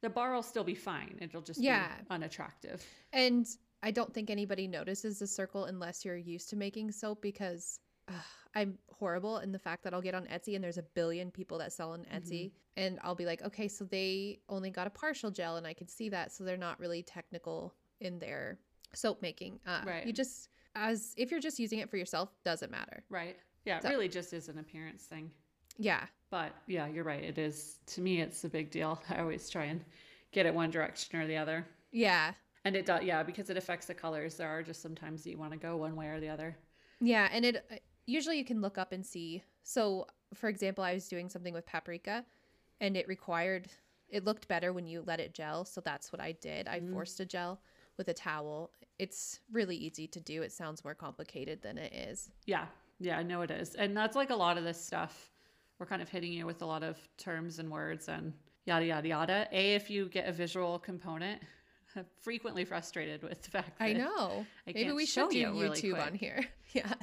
The 0.00 0.08
bar 0.08 0.34
will 0.34 0.42
still 0.42 0.64
be 0.64 0.74
fine. 0.74 1.16
It'll 1.20 1.42
just 1.42 1.60
Yeah. 1.60 1.88
be 1.98 2.06
unattractive. 2.10 2.84
And 3.12 3.46
I 3.82 3.90
don't 3.90 4.12
think 4.12 4.30
anybody 4.30 4.66
notices 4.68 5.18
the 5.18 5.26
circle 5.26 5.64
unless 5.64 6.04
you're 6.04 6.16
used 6.16 6.48
to 6.50 6.56
making 6.56 6.92
soap 6.92 7.20
because 7.20 7.80
ugh, 8.08 8.14
I'm 8.54 8.78
horrible 8.90 9.38
in 9.38 9.50
the 9.50 9.58
fact 9.58 9.82
that 9.84 9.92
I'll 9.94 10.02
get 10.02 10.14
on 10.14 10.26
Etsy 10.26 10.54
and 10.54 10.62
there's 10.62 10.78
a 10.78 10.82
billion 10.82 11.30
people 11.30 11.58
that 11.58 11.72
sell 11.72 11.92
on 11.92 12.04
Etsy 12.14 12.52
and 12.76 12.98
I'll 13.02 13.14
be 13.14 13.26
like, 13.26 13.42
okay, 13.42 13.66
so 13.68 13.84
they 13.84 14.38
only 14.48 14.70
got 14.70 14.86
a 14.86 14.90
partial 14.90 15.30
gel 15.30 15.56
and 15.56 15.66
I 15.66 15.72
can 15.74 15.88
see 15.88 16.08
that. 16.10 16.32
So 16.32 16.44
they're 16.44 16.56
not 16.56 16.78
really 16.78 17.02
technical 17.02 17.74
in 18.00 18.18
their 18.18 18.58
soap 18.94 19.20
making. 19.22 19.58
Uh, 19.66 19.80
Right. 19.86 20.06
You 20.06 20.12
just, 20.12 20.48
as 20.74 21.14
if 21.16 21.30
you're 21.30 21.40
just 21.40 21.58
using 21.58 21.80
it 21.80 21.90
for 21.90 21.96
yourself, 21.96 22.30
doesn't 22.44 22.70
matter. 22.70 23.02
Right. 23.10 23.36
Yeah, 23.64 23.78
it 23.78 23.88
really 23.88 24.08
just 24.08 24.32
is 24.32 24.48
an 24.48 24.58
appearance 24.58 25.04
thing. 25.04 25.30
Yeah. 25.78 26.04
But 26.30 26.52
yeah, 26.66 26.86
you're 26.88 27.04
right. 27.04 27.22
It 27.22 27.38
is, 27.38 27.78
to 27.86 28.00
me, 28.00 28.20
it's 28.20 28.44
a 28.44 28.48
big 28.48 28.70
deal. 28.70 29.00
I 29.10 29.20
always 29.20 29.48
try 29.50 29.64
and 29.64 29.84
get 30.32 30.46
it 30.46 30.54
one 30.54 30.70
direction 30.70 31.20
or 31.20 31.26
the 31.26 31.36
other. 31.36 31.66
Yeah. 31.90 32.32
And 32.64 32.76
it 32.76 32.86
does, 32.86 33.02
yeah, 33.02 33.22
because 33.22 33.50
it 33.50 33.56
affects 33.56 33.86
the 33.86 33.94
colors. 33.94 34.36
There 34.36 34.48
are 34.48 34.62
just 34.62 34.82
sometimes 34.82 35.26
you 35.26 35.36
want 35.38 35.52
to 35.52 35.58
go 35.58 35.76
one 35.76 35.96
way 35.96 36.06
or 36.08 36.20
the 36.20 36.28
other. 36.28 36.56
Yeah, 37.00 37.28
and 37.32 37.44
it 37.44 37.64
uh, 37.70 37.76
usually 38.06 38.38
you 38.38 38.44
can 38.44 38.60
look 38.60 38.78
up 38.78 38.92
and 38.92 39.04
see. 39.04 39.42
So, 39.64 40.06
for 40.34 40.48
example, 40.48 40.84
I 40.84 40.94
was 40.94 41.08
doing 41.08 41.28
something 41.28 41.52
with 41.52 41.66
paprika 41.66 42.24
and 42.80 42.96
it 42.96 43.08
required 43.08 43.68
it 44.08 44.24
looked 44.26 44.46
better 44.46 44.74
when 44.74 44.86
you 44.86 45.02
let 45.06 45.20
it 45.20 45.32
gel, 45.32 45.64
so 45.64 45.80
that's 45.80 46.12
what 46.12 46.20
I 46.20 46.32
did. 46.32 46.68
I 46.68 46.80
Mm. 46.80 46.92
forced 46.92 47.18
a 47.20 47.24
gel 47.24 47.62
with 47.96 48.08
a 48.08 48.12
towel. 48.14 48.70
It's 48.98 49.40
really 49.50 49.74
easy 49.74 50.06
to 50.08 50.20
do. 50.20 50.42
It 50.42 50.52
sounds 50.52 50.84
more 50.84 50.94
complicated 50.94 51.62
than 51.62 51.78
it 51.78 51.94
is. 51.94 52.30
Yeah, 52.44 52.66
yeah, 53.00 53.16
I 53.18 53.22
know 53.22 53.40
it 53.40 53.50
is. 53.50 53.74
And 53.74 53.96
that's 53.96 54.14
like 54.14 54.28
a 54.28 54.36
lot 54.36 54.58
of 54.58 54.64
this 54.64 54.78
stuff. 54.78 55.30
We're 55.78 55.86
kind 55.86 56.02
of 56.02 56.10
hitting 56.10 56.30
you 56.30 56.44
with 56.44 56.60
a 56.60 56.66
lot 56.66 56.82
of 56.82 56.98
terms 57.16 57.58
and 57.58 57.70
words 57.70 58.08
and 58.10 58.34
yada, 58.66 58.84
yada, 58.84 59.08
yada. 59.08 59.48
A, 59.50 59.74
if 59.74 59.88
you 59.88 60.10
get 60.10 60.28
a 60.28 60.32
visual 60.32 60.78
component, 60.78 61.40
frequently 62.20 62.64
frustrated 62.64 63.22
with 63.22 63.42
the 63.42 63.50
fact 63.50 63.78
that 63.78 63.84
I 63.84 63.92
know. 63.92 64.46
I 64.66 64.72
Maybe 64.72 64.92
we 64.92 65.06
should 65.06 65.30
do 65.30 65.38
you 65.38 65.48
really 65.52 65.80
YouTube 65.80 65.94
quick. 65.94 66.06
on 66.06 66.14
here. 66.14 66.44
Yeah. 66.72 66.94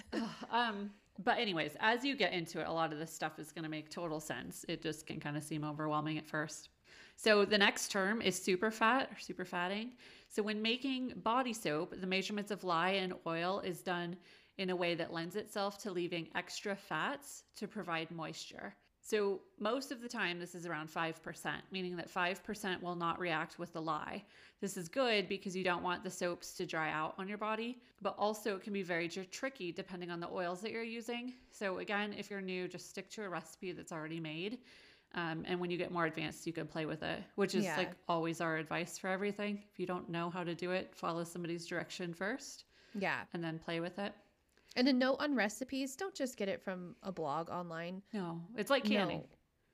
um 0.49 0.89
but 1.23 1.37
anyways 1.37 1.75
as 1.79 2.03
you 2.03 2.15
get 2.15 2.33
into 2.33 2.59
it 2.59 2.65
a 2.67 2.71
lot 2.71 2.91
of 2.91 2.97
this 2.97 3.13
stuff 3.13 3.37
is 3.37 3.51
going 3.51 3.63
to 3.63 3.69
make 3.69 3.89
total 3.91 4.19
sense 4.19 4.65
it 4.67 4.81
just 4.81 5.05
can 5.05 5.19
kind 5.19 5.37
of 5.37 5.43
seem 5.43 5.63
overwhelming 5.63 6.17
at 6.17 6.25
first 6.27 6.69
so 7.15 7.45
the 7.45 7.57
next 7.57 7.91
term 7.91 8.19
is 8.19 8.41
super 8.41 8.71
fat 8.71 9.09
or 9.11 9.19
super 9.19 9.45
fatting 9.45 9.91
so 10.27 10.41
when 10.41 10.59
making 10.59 11.13
body 11.23 11.53
soap 11.53 11.93
the 12.01 12.07
measurements 12.07 12.49
of 12.49 12.63
lye 12.63 12.91
and 12.91 13.13
oil 13.27 13.59
is 13.59 13.81
done 13.81 14.15
in 14.57 14.71
a 14.71 14.75
way 14.75 14.95
that 14.95 15.13
lends 15.13 15.35
itself 15.35 15.77
to 15.77 15.91
leaving 15.91 16.27
extra 16.33 16.75
fats 16.75 17.43
to 17.55 17.67
provide 17.67 18.09
moisture 18.09 18.73
so 19.09 19.41
most 19.59 19.91
of 19.91 20.01
the 20.01 20.07
time 20.09 20.39
this 20.39 20.53
is 20.55 20.65
around 20.65 20.89
5% 20.89 21.13
meaning 21.71 21.95
that 21.97 22.13
5% 22.13 22.81
will 22.81 22.95
not 22.95 23.19
react 23.19 23.57
with 23.57 23.73
the 23.73 23.81
lye 23.81 24.23
this 24.61 24.75
is 24.75 24.89
good 24.89 25.29
because 25.29 25.55
you 25.55 25.63
don't 25.63 25.83
want 25.83 26.03
the 26.03 26.09
soaps 26.09 26.53
to 26.55 26.65
dry 26.65 26.91
out 26.91 27.15
on 27.17 27.29
your 27.29 27.37
body, 27.37 27.81
but 28.01 28.15
also 28.17 28.55
it 28.57 28.61
can 28.61 28.73
be 28.73 28.83
very 28.83 29.07
tricky 29.07 29.71
depending 29.71 30.11
on 30.11 30.19
the 30.19 30.27
oils 30.27 30.59
that 30.61 30.71
you're 30.71 30.83
using. 30.83 31.33
So, 31.51 31.77
again, 31.77 32.13
if 32.17 32.29
you're 32.29 32.41
new, 32.41 32.67
just 32.67 32.89
stick 32.89 33.09
to 33.11 33.23
a 33.23 33.29
recipe 33.29 33.71
that's 33.71 33.93
already 33.93 34.19
made. 34.19 34.59
Um, 35.15 35.43
and 35.47 35.59
when 35.59 35.71
you 35.71 35.77
get 35.77 35.91
more 35.91 36.05
advanced, 36.05 36.45
you 36.45 36.53
can 36.53 36.67
play 36.67 36.85
with 36.85 37.03
it, 37.03 37.23
which 37.35 37.55
is 37.55 37.63
Yeah. 37.63 37.77
like 37.77 37.91
always 38.07 38.41
our 38.41 38.57
advice 38.57 38.97
for 38.97 39.07
everything. 39.07 39.63
If 39.71 39.79
you 39.79 39.85
don't 39.85 40.09
know 40.09 40.29
how 40.29 40.43
to 40.43 40.53
do 40.53 40.71
it, 40.71 40.93
follow 40.93 41.23
somebody's 41.23 41.65
direction 41.65 42.13
first 42.13 42.65
Yeah. 42.93 43.23
and 43.33 43.41
then 43.43 43.59
play 43.59 43.79
with 43.79 43.97
it. 43.97 44.13
And 44.75 44.87
a 44.87 44.93
note 44.93 45.17
on 45.19 45.35
recipes, 45.35 45.95
don't 45.95 46.13
just 46.15 46.37
get 46.37 46.47
it 46.47 46.61
from 46.61 46.95
a 47.03 47.11
blog 47.11 47.49
online. 47.49 48.01
No, 48.13 48.41
it's 48.55 48.69
like 48.69 48.83
canning. 48.85 49.19
No. 49.19 49.25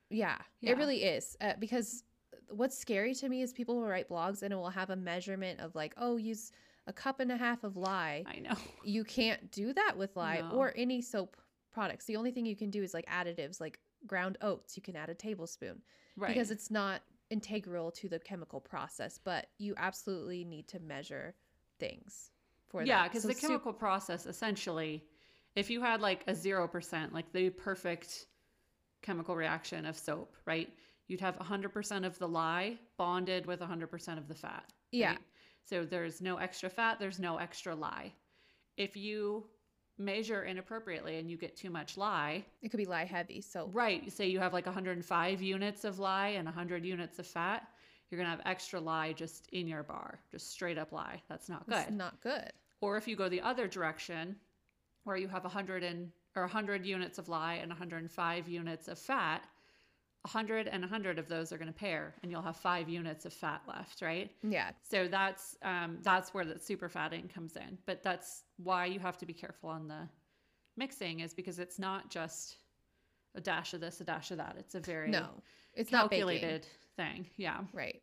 Yeah, 0.10 0.38
Yeah. 0.62 0.72
it 0.72 0.78
really 0.78 1.04
is. 1.04 1.36
Uh, 1.42 1.54
because 1.60 2.04
what's 2.50 2.78
scary 2.78 3.14
to 3.16 3.28
me 3.30 3.42
is 3.42 3.52
people 3.54 3.76
will 3.76 3.88
write 3.88 4.08
blogs 4.10 4.42
and 4.42 4.54
it 4.54 4.56
will 4.56 4.70
have 4.70 4.90
a 4.90 4.96
measurement 4.96 5.60
of 5.60 5.76
like, 5.76 5.94
oh, 5.98 6.18
use 6.18 6.52
a 6.88 6.94
cup 6.94 7.20
and 7.20 7.32
a 7.32 7.38
half 7.38 7.64
of 7.64 7.76
lye. 7.76 8.24
I 8.28 8.40
know. 8.40 8.54
You 8.84 9.04
can't 9.04 9.52
do 9.52 9.74
that 9.74 9.96
with 9.98 10.16
lye 10.16 10.42
No. 10.42 10.56
or 10.56 10.74
any 10.76 11.02
soap 11.02 11.38
products. 11.74 12.06
The 12.06 12.16
only 12.16 12.32
thing 12.32 12.46
you 12.46 12.56
can 12.56 12.70
do 12.70 12.84
is 12.84 12.94
like 12.94 13.06
additives, 13.08 13.60
like 13.60 13.80
ground 14.08 14.38
oats. 14.42 14.78
You 14.78 14.84
can 14.84 14.96
add 14.96 15.10
a 15.10 15.16
tablespoon 15.16 15.82
Right. 16.16 16.28
because 16.30 16.52
it's 16.52 16.72
not 16.72 17.02
integral 17.32 17.92
to 17.92 18.08
the 18.08 18.20
chemical 18.20 18.62
process, 18.62 19.18
but 19.22 19.48
you 19.58 19.74
absolutely 19.76 20.46
need 20.46 20.68
to 20.70 20.80
measure 20.80 21.36
things 21.80 22.30
for 22.68 22.82
that. 22.82 22.88
yeah, 22.88 23.04
because 23.08 23.22
So 23.24 23.28
the 23.28 23.36
chemical 23.36 23.74
process 23.74 24.26
essentially, 24.26 25.04
if 25.56 25.70
you 25.70 25.82
had 25.82 26.02
like 26.02 26.24
a 26.28 26.36
zero 26.36 26.68
percent, 26.68 27.14
like 27.14 27.32
the 27.32 27.50
perfect 27.50 28.26
chemical 29.02 29.36
reaction 29.36 29.86
of 29.86 29.98
soap, 29.98 30.36
right? 30.46 30.70
You'd 31.08 31.22
have 31.22 31.38
100% 31.38 32.06
of 32.06 32.18
the 32.18 32.28
lye 32.28 32.78
bonded 32.98 33.46
with 33.46 33.60
100% 33.60 34.18
of 34.18 34.28
the 34.28 34.34
fat. 34.34 34.74
Yeah. 34.92 35.10
right? 35.12 35.20
So 35.64 35.86
there's 35.86 36.22
no 36.22 36.38
extra 36.38 36.70
fat, 36.70 37.00
there's 37.00 37.20
no 37.20 37.38
extra 37.38 37.76
lye. 37.76 38.12
If 38.78 38.98
you 38.98 39.46
measure 39.98 40.44
inappropriately 40.44 41.18
and 41.18 41.30
you 41.30 41.38
get 41.38 41.56
too 41.56 41.70
much 41.70 41.98
lye, 41.98 42.44
it 42.62 42.70
could 42.70 42.78
be 42.78 42.86
lye 42.86 43.06
heavy. 43.06 43.42
So 43.42 43.70
right, 43.72 44.12
say 44.12 44.28
you 44.28 44.40
have 44.40 44.54
like 44.54 44.66
105 44.66 45.42
units 45.42 45.86
of 45.86 46.00
lye 46.00 46.30
and 46.30 46.46
100 46.46 46.84
units 46.84 47.20
of 47.20 47.28
fat, 47.28 47.68
you're 48.10 48.18
going 48.18 48.30
to 48.30 48.36
have 48.36 48.46
extra 48.46 48.80
lye 48.80 49.14
just 49.14 49.48
in 49.52 49.68
your 49.68 49.84
bar, 49.84 50.20
just 50.32 50.52
straight 50.52 50.78
up 50.78 50.92
lye. 50.92 51.22
That's 51.28 51.50
not 51.50 51.64
it's 51.68 51.86
good. 51.86 51.94
not 51.94 52.22
good. 52.22 52.52
Or 52.82 52.98
if 52.98 53.08
you 53.08 53.16
go 53.16 53.30
the 53.30 53.42
other 53.42 53.68
direction, 53.68 54.36
where 55.04 55.18
you 55.18 55.28
have 55.28 55.44
100 55.44 55.84
and 55.84 56.12
or 56.36 56.44
100 56.44 56.86
units 56.86 57.18
of 57.18 57.30
lye 57.30 57.56
and 57.56 57.70
105 57.70 58.50
units 58.50 58.88
of 58.88 59.00
fat, 59.00 59.48
100 60.22 60.68
and 60.68 60.82
100 60.82 61.20
of 61.20 61.28
those 61.28 61.54
are 61.54 61.58
going 61.58 61.72
to 61.72 61.74
pair, 61.74 62.16
and 62.22 62.32
you'll 62.32 62.42
have 62.42 62.58
five 62.58 62.90
units 62.90 63.26
of 63.26 63.34
fat 63.34 63.62
left, 63.68 64.02
right? 64.02 64.32
Yeah. 64.44 64.72
So 64.82 65.08
that's 65.08 65.56
um, 65.62 66.00
that's 66.02 66.34
where 66.34 66.46
the 66.46 66.60
super 66.60 66.90
fatting 66.90 67.30
comes 67.34 67.56
in. 67.56 67.78
But 67.86 68.04
that's 68.04 68.44
why 68.58 68.88
you 68.88 69.00
have 69.00 69.18
to 69.20 69.26
be 69.26 69.34
careful 69.34 69.70
on 69.70 69.88
the 69.88 70.10
mixing, 70.78 71.20
is 71.22 71.34
because 71.34 71.60
it's 71.60 71.80
not 71.80 72.10
just 72.10 72.58
a 73.36 73.42
dash 73.42 73.74
of 73.74 73.82
this, 73.82 74.02
a 74.02 74.04
dash 74.04 74.32
of 74.32 74.38
that. 74.38 74.56
It's 74.58 74.76
a 74.76 74.80
very 74.80 75.10
No, 75.10 75.28
it's 75.76 75.92
calculated 75.92 76.66
thing. 76.96 77.28
Yeah. 77.38 77.62
Right. 77.74 78.02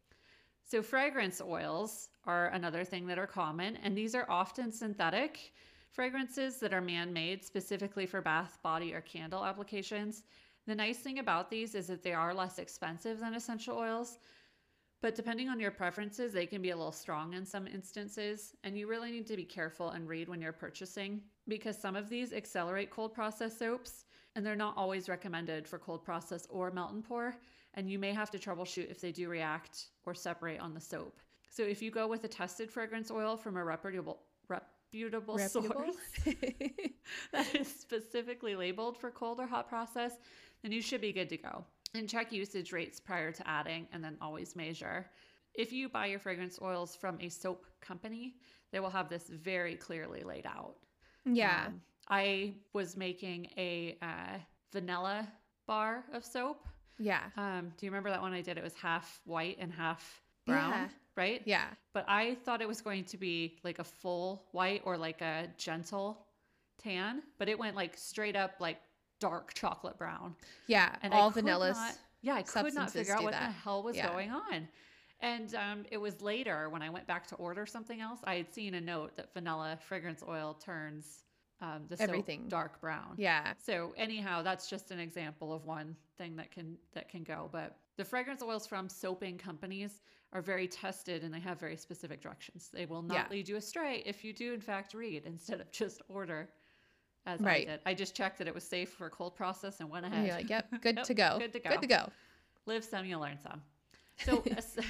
So, 0.64 0.82
fragrance 0.82 1.40
oils 1.40 2.08
are 2.24 2.48
another 2.48 2.84
thing 2.84 3.06
that 3.08 3.18
are 3.18 3.26
common, 3.26 3.76
and 3.76 3.96
these 3.96 4.14
are 4.14 4.30
often 4.30 4.72
synthetic 4.72 5.52
fragrances 5.90 6.58
that 6.60 6.72
are 6.72 6.80
man 6.80 7.12
made 7.12 7.44
specifically 7.44 8.06
for 8.06 8.22
bath, 8.22 8.58
body, 8.62 8.94
or 8.94 9.02
candle 9.02 9.44
applications. 9.44 10.22
The 10.66 10.74
nice 10.74 10.98
thing 11.00 11.18
about 11.18 11.50
these 11.50 11.74
is 11.74 11.88
that 11.88 12.02
they 12.02 12.14
are 12.14 12.32
less 12.32 12.58
expensive 12.58 13.18
than 13.20 13.34
essential 13.34 13.76
oils, 13.76 14.18
but 15.02 15.16
depending 15.16 15.48
on 15.48 15.58
your 15.60 15.72
preferences, 15.72 16.32
they 16.32 16.46
can 16.46 16.62
be 16.62 16.70
a 16.70 16.76
little 16.76 16.92
strong 16.92 17.34
in 17.34 17.44
some 17.44 17.66
instances, 17.66 18.54
and 18.62 18.78
you 18.78 18.86
really 18.86 19.10
need 19.10 19.26
to 19.26 19.36
be 19.36 19.44
careful 19.44 19.90
and 19.90 20.08
read 20.08 20.28
when 20.28 20.40
you're 20.40 20.52
purchasing 20.52 21.20
because 21.48 21.76
some 21.76 21.96
of 21.96 22.08
these 22.08 22.32
accelerate 22.32 22.90
cold 22.90 23.12
process 23.12 23.58
soaps, 23.58 24.04
and 24.36 24.46
they're 24.46 24.56
not 24.56 24.76
always 24.76 25.08
recommended 25.08 25.66
for 25.66 25.78
cold 25.78 26.04
process 26.04 26.46
or 26.48 26.70
melt 26.70 26.92
and 26.92 27.04
pour 27.04 27.36
and 27.74 27.90
you 27.90 27.98
may 27.98 28.12
have 28.12 28.30
to 28.30 28.38
troubleshoot 28.38 28.90
if 28.90 29.00
they 29.00 29.12
do 29.12 29.28
react 29.28 29.86
or 30.04 30.14
separate 30.14 30.60
on 30.60 30.74
the 30.74 30.80
soap. 30.80 31.20
So 31.50 31.62
if 31.62 31.82
you 31.82 31.90
go 31.90 32.06
with 32.06 32.24
a 32.24 32.28
tested 32.28 32.70
fragrance 32.70 33.10
oil 33.10 33.36
from 33.36 33.56
a 33.56 33.64
reputable 33.64 34.22
reputable, 34.48 35.36
Reputable? 35.36 35.84
source 35.84 36.34
that 37.32 37.54
is 37.54 37.68
specifically 37.68 38.54
labeled 38.54 38.96
for 38.98 39.10
cold 39.10 39.40
or 39.40 39.46
hot 39.46 39.68
process, 39.68 40.12
then 40.62 40.72
you 40.72 40.82
should 40.82 41.00
be 41.00 41.12
good 41.12 41.28
to 41.30 41.36
go. 41.36 41.64
And 41.94 42.08
check 42.08 42.32
usage 42.32 42.72
rates 42.72 43.00
prior 43.00 43.32
to 43.32 43.48
adding 43.48 43.86
and 43.92 44.02
then 44.02 44.16
always 44.20 44.54
measure. 44.56 45.10
If 45.54 45.72
you 45.72 45.88
buy 45.88 46.06
your 46.06 46.18
fragrance 46.18 46.58
oils 46.62 46.96
from 46.96 47.18
a 47.20 47.28
soap 47.28 47.66
company, 47.80 48.36
they 48.70 48.80
will 48.80 48.90
have 48.90 49.08
this 49.08 49.28
very 49.28 49.76
clearly 49.76 50.22
laid 50.22 50.46
out. 50.46 50.76
yeah. 51.26 51.64
Um, 51.66 51.80
I 52.08 52.54
was 52.72 52.96
making 52.96 53.48
a 53.56 53.96
uh, 54.02 54.38
vanilla 54.72 55.28
bar 55.66 56.04
of 56.12 56.24
soap. 56.24 56.66
Yeah. 56.98 57.22
Um, 57.36 57.72
do 57.78 57.86
you 57.86 57.90
remember 57.90 58.10
that 58.10 58.20
one 58.20 58.32
I 58.32 58.40
did? 58.42 58.56
It 58.58 58.64
was 58.64 58.74
half 58.74 59.20
white 59.24 59.58
and 59.60 59.72
half 59.72 60.22
brown, 60.46 60.70
Yeah. 60.70 60.88
right? 61.16 61.42
Yeah. 61.44 61.66
But 61.92 62.04
I 62.08 62.36
thought 62.44 62.60
it 62.60 62.68
was 62.68 62.80
going 62.80 63.04
to 63.04 63.16
be 63.16 63.58
like 63.64 63.78
a 63.78 63.84
full 63.84 64.44
white 64.52 64.82
or 64.84 64.96
like 64.96 65.20
a 65.20 65.48
gentle 65.58 66.26
tan, 66.82 67.22
but 67.38 67.48
it 67.48 67.58
went 67.58 67.76
like 67.76 67.96
straight 67.96 68.36
up 68.36 68.54
like 68.60 68.78
dark 69.20 69.54
chocolate 69.54 69.96
brown. 69.98 70.34
Yeah. 70.66 70.94
And 71.02 71.12
all 71.14 71.30
vanillas. 71.30 71.74
not- 71.74 71.98
yeah, 72.22 72.34
I 72.34 72.42
could 72.42 72.74
not 72.74 72.90
figure 72.90 73.14
out 73.16 73.24
what 73.24 73.32
the 73.32 73.38
hell 73.38 73.82
was 73.82 73.96
Yeah. 73.96 74.08
going 74.08 74.30
on. 74.30 74.68
And 75.20 75.54
um, 75.54 75.84
it 75.90 75.96
was 75.98 76.20
later 76.22 76.68
when 76.68 76.82
I 76.82 76.90
went 76.90 77.06
back 77.06 77.26
to 77.28 77.34
order 77.36 77.64
something 77.66 78.00
else, 78.00 78.18
I 78.24 78.34
had 78.36 78.52
seen 78.52 78.74
a 78.74 78.80
note 78.80 79.16
that 79.16 79.32
vanilla 79.34 79.78
fragrance 79.88 80.22
oil 80.26 80.54
turns 80.54 81.24
um, 81.62 81.84
the 81.88 81.96
soap 81.96 82.08
Everything. 82.08 82.44
dark 82.48 82.80
brown. 82.80 83.14
Yeah. 83.16 83.54
So 83.64 83.94
anyhow, 83.96 84.42
that's 84.42 84.68
just 84.68 84.90
an 84.90 84.98
example 84.98 85.54
of 85.54 85.64
one 85.64 85.96
thing 86.18 86.36
that 86.36 86.50
can 86.50 86.76
that 86.92 87.08
can 87.08 87.22
go. 87.22 87.48
But 87.52 87.76
the 87.96 88.04
fragrance 88.04 88.42
oils 88.42 88.66
from 88.66 88.88
soaping 88.88 89.38
companies 89.38 90.00
are 90.32 90.42
very 90.42 90.66
tested 90.66 91.22
and 91.24 91.32
they 91.32 91.38
have 91.40 91.60
very 91.60 91.76
specific 91.76 92.20
directions. 92.20 92.68
They 92.72 92.84
will 92.86 93.02
not 93.02 93.14
Yeah. 93.14 93.26
lead 93.30 93.48
you 93.48 93.56
astray 93.56 94.02
if 94.04 94.24
you 94.24 94.32
do 94.32 94.52
in 94.52 94.60
fact 94.60 94.92
read 94.92 95.22
instead 95.24 95.60
of 95.60 95.70
just 95.70 96.02
order. 96.08 96.48
As 97.24 97.38
Right. 97.40 97.68
I 97.68 97.70
did, 97.70 97.80
I 97.86 97.94
just 97.94 98.16
checked 98.16 98.38
that 98.38 98.48
it 98.48 98.54
was 98.54 98.64
safe 98.64 98.90
for 98.90 99.08
cold 99.08 99.36
process 99.36 99.78
and 99.78 99.88
went 99.88 100.04
ahead. 100.04 100.26
you're 100.26 100.34
like, 100.34 100.50
yep, 100.50 100.68
good 100.82 100.96
Nope, 100.96 101.04
to 101.10 101.14
go. 101.14 101.36
Good 101.38 101.52
to 101.52 101.60
go. 101.60 101.70
Good 101.70 101.80
to 101.82 101.86
go. 101.86 102.10
Live 102.66 102.82
some, 102.84 103.06
you'll 103.06 103.20
learn 103.20 103.38
some. 103.40 103.62
So, 104.24 104.42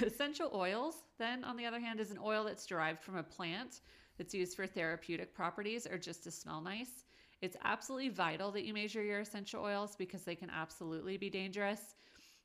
essential 0.03 0.51
oils, 0.53 0.97
then, 1.19 1.45
on 1.45 1.57
the 1.57 1.65
other 1.67 1.79
hand, 1.79 2.01
is 2.01 2.11
an 2.11 2.19
oil 2.23 2.45
that's 2.45 2.67
derived 2.67 3.01
from 3.03 3.17
a 3.17 3.23
plant 3.23 3.81
that's 4.19 4.35
used 4.35 4.57
for 4.57 4.67
therapeutic 4.67 5.35
properties 5.35 5.87
or 5.87 5.99
just 5.99 6.25
to 6.25 6.31
smell 6.31 6.61
nice. 6.61 7.05
It's 7.41 7.57
absolutely 7.65 8.09
vital 8.09 8.53
that 8.53 8.65
you 8.65 8.73
measure 8.73 9.03
your 9.03 9.21
essential 9.21 9.65
oils 9.65 9.97
because 9.97 10.23
they 10.23 10.37
can 10.37 10.51
absolutely 10.51 11.17
be 11.17 11.29
dangerous. 11.29 11.95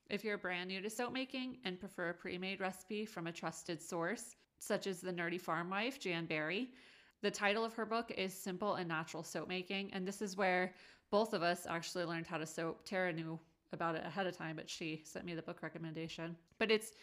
If 0.09 0.23
you're 0.23 0.37
brand 0.37 0.69
new 0.69 0.81
to 0.81 0.89
soap 0.89 1.13
making 1.13 1.57
and 1.65 1.79
prefer 1.79 2.09
a 2.09 2.13
pre 2.13 2.37
made 2.37 2.59
recipe 2.59 3.05
from 3.05 3.27
a 3.27 3.31
trusted 3.31 3.81
source, 3.81 4.35
such 4.59 4.87
as 4.87 5.01
the 5.01 5.13
Nerdy 5.13 5.39
Farm 5.39 5.69
Wife, 5.69 5.99
Jan 5.99 6.25
Berry, 6.25 6.69
the 7.21 7.31
title 7.31 7.65
of 7.65 7.73
her 7.73 7.85
book 7.85 8.11
is 8.17 8.33
Simple 8.33 8.75
and 8.75 8.87
Natural 8.87 9.23
Soap 9.23 9.47
Making. 9.47 9.91
And 9.93 10.07
this 10.07 10.21
is 10.21 10.37
where 10.37 10.73
both 11.11 11.33
of 11.33 11.43
us 11.43 11.65
actually 11.67 12.05
learned 12.05 12.27
how 12.27 12.37
to 12.37 12.45
soap. 12.45 12.85
Tara 12.85 13.13
knew 13.13 13.39
about 13.73 13.95
it 13.95 14.05
ahead 14.05 14.27
of 14.27 14.37
time, 14.37 14.55
but 14.55 14.69
she 14.69 15.01
sent 15.05 15.25
me 15.25 15.33
the 15.33 15.41
book 15.41 15.61
recommendation. 15.61 16.35
But 16.57 16.71
it's 16.71 16.93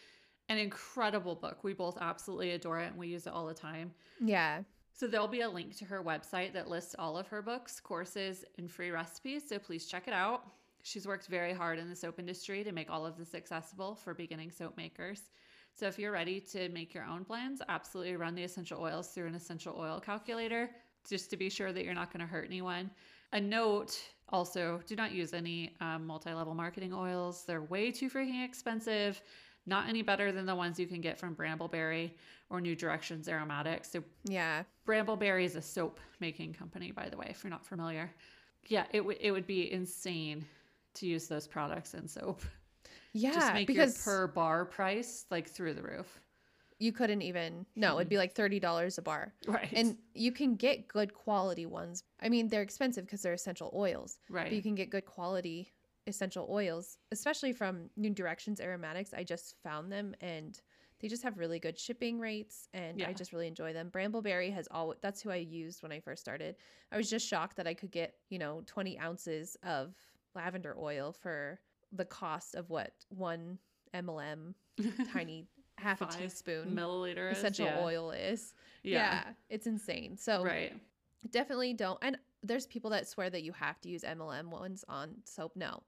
An 0.49 0.57
incredible 0.57 1.35
book. 1.35 1.63
We 1.63 1.73
both 1.73 1.97
absolutely 1.99 2.51
adore 2.51 2.79
it 2.79 2.87
and 2.87 2.97
we 2.97 3.07
use 3.07 3.25
it 3.27 3.33
all 3.33 3.47
the 3.47 3.53
time. 3.53 3.91
Yeah. 4.19 4.61
So 4.93 5.07
there'll 5.07 5.27
be 5.27 5.41
a 5.41 5.49
link 5.49 5.75
to 5.77 5.85
her 5.85 6.01
website 6.03 6.53
that 6.53 6.69
lists 6.69 6.95
all 6.97 7.17
of 7.17 7.27
her 7.27 7.41
books, 7.41 7.79
courses, 7.79 8.45
and 8.57 8.71
free 8.71 8.91
recipes. 8.91 9.43
So 9.47 9.59
please 9.59 9.87
check 9.87 10.07
it 10.07 10.13
out. 10.13 10.45
She's 10.83 11.07
worked 11.07 11.27
very 11.27 11.51
hard 11.51 11.79
in 11.79 11.89
the 11.89 11.95
soap 11.95 12.19
industry 12.19 12.63
to 12.63 12.71
make 12.71 12.89
all 12.89 13.05
of 13.05 13.17
this 13.17 13.33
accessible 13.33 13.95
for 13.95 14.13
beginning 14.13 14.51
soap 14.51 14.77
makers. 14.77 15.23
So 15.73 15.87
if 15.87 15.99
you're 15.99 16.13
ready 16.13 16.39
to 16.51 16.69
make 16.69 16.93
your 16.93 17.03
own 17.03 17.23
blends, 17.23 17.61
absolutely 17.67 18.15
run 18.15 18.35
the 18.35 18.43
essential 18.43 18.81
oils 18.81 19.09
through 19.09 19.27
an 19.27 19.35
essential 19.35 19.75
oil 19.77 19.99
calculator 19.99 20.69
just 21.09 21.29
to 21.31 21.37
be 21.37 21.49
sure 21.49 21.73
that 21.73 21.83
you're 21.83 21.93
not 21.93 22.13
going 22.13 22.21
to 22.21 22.31
hurt 22.31 22.45
anyone. 22.45 22.89
A 23.33 23.41
note 23.41 23.99
also 24.29 24.79
do 24.87 24.95
not 24.95 25.11
use 25.11 25.33
any 25.33 25.75
um, 25.81 26.07
multi 26.07 26.31
level 26.31 26.53
marketing 26.53 26.93
oils, 26.93 27.43
they're 27.45 27.63
way 27.63 27.91
too 27.91 28.09
freaking 28.09 28.45
expensive. 28.45 29.21
Not 29.65 29.89
any 29.89 30.01
better 30.01 30.31
than 30.31 30.45
the 30.45 30.55
ones 30.55 30.79
you 30.79 30.85
can 30.87 31.01
get 31.01 31.17
from 31.19 31.35
Brambleberry 31.35 32.11
or 32.49 32.61
New 32.61 32.75
Directions 32.75 33.27
Aromatics. 33.27 33.91
So, 33.91 34.03
Yeah. 34.25 34.63
Brambleberry 34.87 35.43
is 35.45 35.55
a 35.55 35.61
soap 35.61 35.99
making 36.19 36.53
company, 36.53 36.91
by 36.91 37.09
the 37.09 37.17
way, 37.17 37.27
if 37.29 37.43
you're 37.43 37.49
not 37.51 37.65
familiar. 37.65 38.11
Yeah, 38.67 38.85
it, 38.91 38.99
w- 38.99 39.17
it 39.19 39.31
would 39.31 39.47
be 39.47 39.71
insane 39.71 40.45
to 40.95 41.07
use 41.07 41.27
those 41.27 41.47
products 41.47 41.93
in 41.95 42.07
soap. 42.07 42.41
Yeah. 43.13 43.33
Just 43.33 43.53
make 43.53 43.67
because 43.67 44.05
your 44.05 44.13
per 44.13 44.27
bar 44.27 44.65
price 44.65 45.25
like 45.31 45.47
through 45.49 45.73
the 45.73 45.81
roof. 45.81 46.19
you 46.79 46.91
couldn't 46.91 47.21
even, 47.21 47.65
no, 47.75 47.97
it'd 47.97 48.09
be 48.09 48.17
like 48.17 48.35
$30 48.35 48.97
a 48.97 49.01
bar. 49.01 49.33
Right. 49.47 49.69
And 49.73 49.97
you 50.13 50.31
can 50.31 50.55
get 50.55 50.87
good 50.87 51.13
quality 51.13 51.65
ones. 51.65 52.03
I 52.21 52.27
mean, 52.29 52.49
they're 52.49 52.61
expensive 52.61 53.05
because 53.05 53.21
they're 53.21 53.33
essential 53.33 53.71
oils. 53.75 54.17
right. 54.29 54.43
But 54.45 54.53
you 54.53 54.61
can 54.61 54.75
get 54.75 54.89
good 54.89 55.05
quality 55.05 55.71
essential 56.07 56.47
oils, 56.49 56.97
especially 57.11 57.53
from 57.53 57.89
New 57.97 58.11
Directions 58.11 58.59
Aromatics. 58.59 59.13
I 59.13 59.23
just 59.23 59.55
found 59.63 59.91
them 59.91 60.15
and 60.21 60.59
they 60.99 61.07
just 61.07 61.23
have 61.23 61.37
really 61.37 61.59
good 61.59 61.77
shipping 61.77 62.19
rates 62.19 62.69
and 62.73 63.03
I 63.03 63.13
just 63.13 63.33
really 63.33 63.47
enjoy 63.47 63.73
them. 63.73 63.89
Brambleberry 63.91 64.53
has 64.53 64.67
all 64.71 64.93
that's 65.01 65.21
who 65.21 65.29
I 65.29 65.35
used 65.37 65.83
when 65.83 65.91
I 65.91 65.99
first 65.99 66.21
started. 66.21 66.55
I 66.91 66.97
was 66.97 67.09
just 67.09 67.27
shocked 67.27 67.57
that 67.57 67.67
I 67.67 67.73
could 67.73 67.91
get, 67.91 68.15
you 68.29 68.39
know, 68.39 68.63
20 68.65 68.99
ounces 68.99 69.57
of 69.63 69.93
lavender 70.35 70.75
oil 70.79 71.11
for 71.11 71.59
the 71.91 72.05
cost 72.05 72.55
of 72.55 72.69
what 72.69 72.93
one 73.09 73.57
MLM 73.93 74.53
tiny 75.13 75.47
half 75.77 76.01
a 76.01 76.05
teaspoon 76.05 76.71
milliliter 76.73 77.31
essential 77.31 77.65
yeah. 77.65 77.83
oil 77.83 78.11
is. 78.11 78.53
Yeah. 78.83 78.97
yeah, 78.97 79.23
it's 79.49 79.67
insane. 79.67 80.17
So 80.17 80.43
Right. 80.43 80.73
definitely 81.31 81.73
don't 81.73 81.99
and 82.01 82.17
there's 82.41 82.67
people 82.67 82.91
that 82.91 83.07
swear 83.07 83.29
that 83.29 83.43
you 83.43 83.51
have 83.51 83.81
to 83.81 83.89
use 83.89 84.03
mlm 84.03 84.49
ones 84.49 84.85
on 84.87 85.15
soap 85.23 85.53
no 85.55 85.81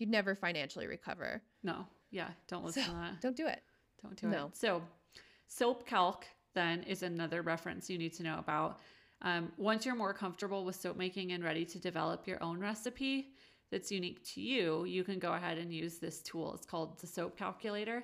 you'd 0.00 0.10
never 0.10 0.34
financially 0.34 0.86
recover 0.88 1.40
No. 1.62 1.86
Yeah. 2.10 2.28
Don't 2.48 2.64
listen 2.64 2.82
So, 2.82 2.90
to 2.90 2.96
that. 2.96 3.20
don't 3.20 3.36
do 3.36 3.46
it 3.46 3.62
Don't 4.02 4.16
do 4.20 4.26
no. 4.26 4.46
it. 4.46 4.56
So, 4.56 4.82
soap 5.46 5.86
calc 5.86 6.26
then 6.54 6.82
is 6.84 7.02
another 7.04 7.42
reference 7.42 7.88
you 7.88 7.98
need 7.98 8.12
to 8.14 8.22
know 8.24 8.38
about. 8.38 8.80
Um, 9.22 9.52
once 9.58 9.84
you're 9.86 9.94
more 9.94 10.14
comfortable 10.14 10.64
with 10.64 10.74
soap 10.74 10.96
making 10.96 11.30
and 11.32 11.44
ready 11.44 11.64
to 11.66 11.78
develop 11.78 12.26
your 12.26 12.42
own 12.42 12.58
recipe 12.58 13.28
that's 13.70 13.92
unique 13.92 14.24
to 14.34 14.40
you, 14.40 14.84
you 14.84 15.04
can 15.04 15.18
go 15.20 15.34
ahead 15.34 15.58
and 15.58 15.72
use 15.72 15.98
this 15.98 16.22
tool. 16.22 16.54
It's 16.54 16.66
called 16.66 16.98
the 16.98 17.06
Soap 17.06 17.36
Calculator. 17.38 18.02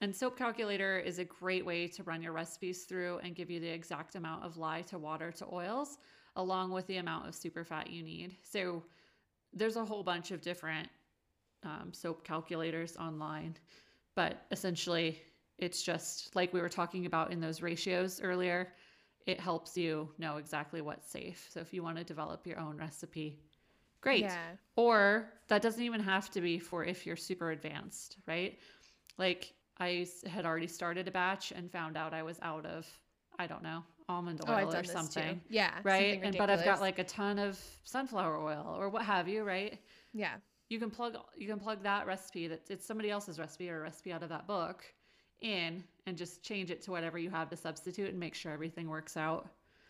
And 0.00 0.14
Soap 0.14 0.36
Calculator 0.36 0.98
is 0.98 1.18
a 1.18 1.24
great 1.24 1.64
way 1.64 1.88
to 1.88 2.02
run 2.04 2.22
your 2.22 2.32
recipes 2.32 2.84
through 2.84 3.18
and 3.24 3.34
give 3.34 3.50
you 3.50 3.58
the 3.58 3.68
exact 3.68 4.14
amount 4.16 4.44
of 4.44 4.56
lye 4.58 4.82
to 4.82 4.98
water 4.98 5.32
to 5.32 5.46
oils, 5.52 5.98
along 6.36 6.70
with 6.72 6.86
the 6.86 6.98
amount 6.98 7.26
of 7.26 7.34
super 7.34 7.64
fat 7.64 7.90
you 7.90 8.02
need. 8.02 8.36
So 8.42 8.82
there's 9.52 9.76
a 9.76 9.84
whole 9.84 10.02
bunch 10.02 10.30
of 10.30 10.42
different 10.42 10.88
um, 11.64 11.92
soap 11.92 12.24
calculators 12.24 12.96
online, 12.96 13.56
but 14.14 14.46
essentially 14.50 15.20
it's 15.58 15.82
just 15.82 16.34
like 16.36 16.52
we 16.52 16.60
were 16.60 16.68
talking 16.68 17.06
about 17.06 17.32
in 17.32 17.40
those 17.40 17.62
ratios 17.62 18.20
earlier. 18.22 18.72
It 19.26 19.40
helps 19.40 19.76
you 19.76 20.08
know 20.18 20.36
exactly 20.36 20.80
what's 20.82 21.10
safe. 21.10 21.46
So 21.50 21.60
if 21.60 21.72
you 21.72 21.82
want 21.82 21.96
to 21.98 22.04
develop 22.04 22.46
your 22.46 22.58
own 22.60 22.76
recipe, 22.76 23.40
great. 24.00 24.38
yeah 24.38 24.56
Or 24.76 25.30
that 25.48 25.62
doesn't 25.62 25.82
even 25.82 26.00
have 26.00 26.30
to 26.32 26.40
be 26.40 26.58
for 26.58 26.84
if 26.84 27.06
you're 27.06 27.16
super 27.16 27.50
advanced, 27.52 28.16
right? 28.26 28.58
Like 29.18 29.54
I 29.78 30.06
had 30.26 30.46
already 30.46 30.66
started 30.68 31.08
a 31.08 31.10
batch 31.10 31.52
and 31.52 31.70
found 31.70 31.96
out 31.96 32.14
I 32.14 32.22
was 32.22 32.38
out 32.42 32.66
of, 32.66 32.86
I 33.38 33.46
don't 33.46 33.62
know, 33.62 33.82
almond 34.08 34.40
oh 34.46 34.54
i've 34.54 34.68
oil 34.68 34.70
done 34.70 34.80
or 34.80 34.84
something. 34.84 35.40
too 35.40 35.40
yeah 35.48 35.70
Right. 35.82 36.18
something 36.18 36.22
And 36.22 36.36
but 36.36 36.50
I've 36.50 36.64
got 36.64 36.80
like 36.80 36.98
a 36.98 37.04
ton 37.04 37.38
of 37.38 37.58
sunflower 37.84 38.38
oil 38.38 38.76
or 38.78 38.88
what 38.88 39.02
have 39.04 39.28
you, 39.28 39.44
right? 39.44 39.78
yeah 40.12 40.36
You 40.68 40.78
can 40.78 40.90
plug 40.90 41.16
you 41.36 41.46
can 41.46 41.58
plug 41.60 41.82
that 41.82 42.06
recipe 42.06 42.48
that 42.48 42.62
it's 42.70 42.86
somebody 42.86 43.10
else's 43.10 43.38
recipe 43.38 43.68
or 43.70 43.78
a 43.78 43.82
recipe 43.82 44.12
out 44.12 44.22
of 44.22 44.28
that 44.30 44.46
book 44.46 44.84
in 45.40 45.84
and 46.06 46.16
just 46.16 46.42
change 46.42 46.70
it 46.70 46.80
to 46.82 46.90
whatever 46.90 47.18
you 47.18 47.30
have 47.30 47.48
to 47.50 47.56
substitute 47.56 48.08
and 48.10 48.18
make 48.18 48.34
sure 48.34 48.50
everything 48.52 48.88
works 48.88 49.16
out. 49.16 49.48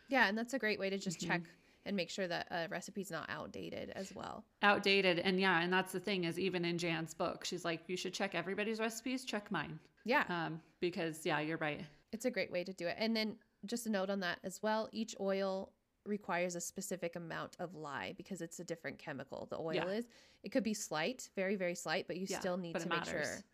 yeah 0.09 0.27
and 0.29 0.37
that's 0.37 0.53
a 0.55 0.59
great 0.59 0.79
way 0.79 0.91
to 0.91 0.99
just 0.99 1.21
Mhm. 1.21 1.27
check 1.29 1.43
and 1.87 1.95
make 1.95 2.11
sure 2.11 2.27
that 2.27 2.47
a 2.51 2.67
recipe's 2.69 3.11
not 3.11 3.29
outdated 3.29 3.91
as 3.91 4.15
well. 4.15 4.43
Outdated 4.63 5.19
and 5.21 5.39
yeah 5.39 5.61
and 5.61 5.73
that's 5.73 5.93
the 5.93 6.01
thing 6.01 6.25
is 6.25 6.39
even 6.39 6.65
in 6.65 6.77
jan's 6.79 7.15
book 7.15 7.45
she's 7.45 7.65
like 7.65 7.81
you 7.89 7.97
should 7.97 8.13
check 8.15 8.35
everybody's 8.35 8.81
recipes 8.81 9.25
check 9.25 9.51
mine. 9.51 9.79
Yeah. 10.05 10.25
Um 10.29 10.61
because 10.81 11.25
yeah 11.25 11.41
you're 11.41 11.59
right. 11.59 11.83
It's 12.13 12.25
a 12.25 12.31
great 12.31 12.51
way 12.51 12.65
to 12.65 12.73
do 12.73 12.87
it. 12.87 12.97
And 12.99 13.17
then 13.17 13.37
just 13.67 13.87
a 13.87 13.91
note 13.91 14.11
on 14.11 14.21
that 14.21 14.39
as 14.45 14.61
well 14.63 14.89
each 14.93 15.15
oil 15.21 15.73
requires 16.07 16.55
a 16.55 16.61
specific 16.61 17.17
amount 17.17 17.57
of 17.59 17.75
lye 17.75 18.15
because 18.17 18.41
it's 18.43 18.61
a 18.61 18.65
different 18.65 18.99
chemical. 18.99 19.47
The 19.51 19.59
oil 19.59 19.75
Yeah. 19.75 19.89
is 19.89 20.07
it 20.43 20.51
could 20.51 20.65
be 20.65 20.75
slight 20.75 21.31
very 21.37 21.57
very 21.57 21.75
slight 21.75 22.07
but 22.07 22.17
you 22.17 22.27
Yeah, 22.29 22.39
still 22.41 22.57
need 22.57 22.75
to 22.75 22.89
make 22.89 22.99
matters. 22.99 23.27
sure 23.29 23.45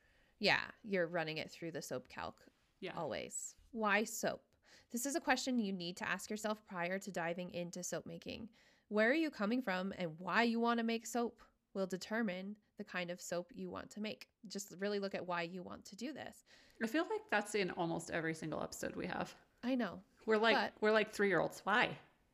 yeah 0.41 0.61
you're 0.83 1.07
running 1.07 1.39
it 1.39 1.51
through 1.51 1.71
the 1.73 1.83
soap 1.83 2.09
calc 2.09 2.37
yeah. 2.81 2.93
always. 2.97 3.55
Why 3.73 4.05
soap? 4.05 4.43
This 4.91 5.07
is 5.07 5.15
a 5.15 5.21
question 5.21 5.59
you 5.59 5.73
need 5.73 5.97
to 5.99 6.09
ask 6.09 6.31
yourself 6.31 6.67
prior 6.67 6.99
to 6.99 7.11
diving 7.13 7.53
into 7.55 7.83
soap 7.85 8.07
making. 8.07 8.49
Where 8.89 9.09
are 9.11 9.15
you 9.15 9.31
coming 9.31 9.63
from 9.63 9.93
and 9.99 10.19
why 10.19 10.43
you 10.43 10.59
want 10.59 10.79
to 10.79 10.85
make 10.85 11.07
soap 11.07 11.43
will 11.75 11.87
determine 11.87 12.57
the 12.79 12.85
kind 12.85 13.11
of 13.11 13.21
soap 13.21 13.53
you 13.55 13.71
want 13.71 13.91
to 13.91 14.01
make. 14.01 14.27
Just 14.49 14.75
really 14.79 14.99
look 14.99 15.15
at 15.15 15.27
why 15.27 15.43
you 15.43 15.63
want 15.63 15.85
to 15.85 15.97
do 15.97 16.13
this. 16.13 16.45
I 16.83 16.87
feel 16.87 17.05
like 17.11 17.21
that's 17.31 17.55
in 17.55 17.71
almost 17.73 18.11
every 18.11 18.33
single 18.35 18.63
episode 18.63 18.97
we 18.97 19.07
have. 19.07 19.35
I 19.63 19.75
know 19.75 20.01
we're 20.27 20.39
like 20.39 20.73
we're 20.81 20.91
like 20.91 21.13
three 21.13 21.29
year 21.29 21.41
olds 21.41 21.61
why 21.65 21.91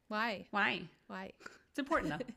why? 0.09 0.47
Why? 0.51 0.83
Why? 1.07 1.33
It's 1.71 1.79
important 1.79 2.11
though. 2.19 2.25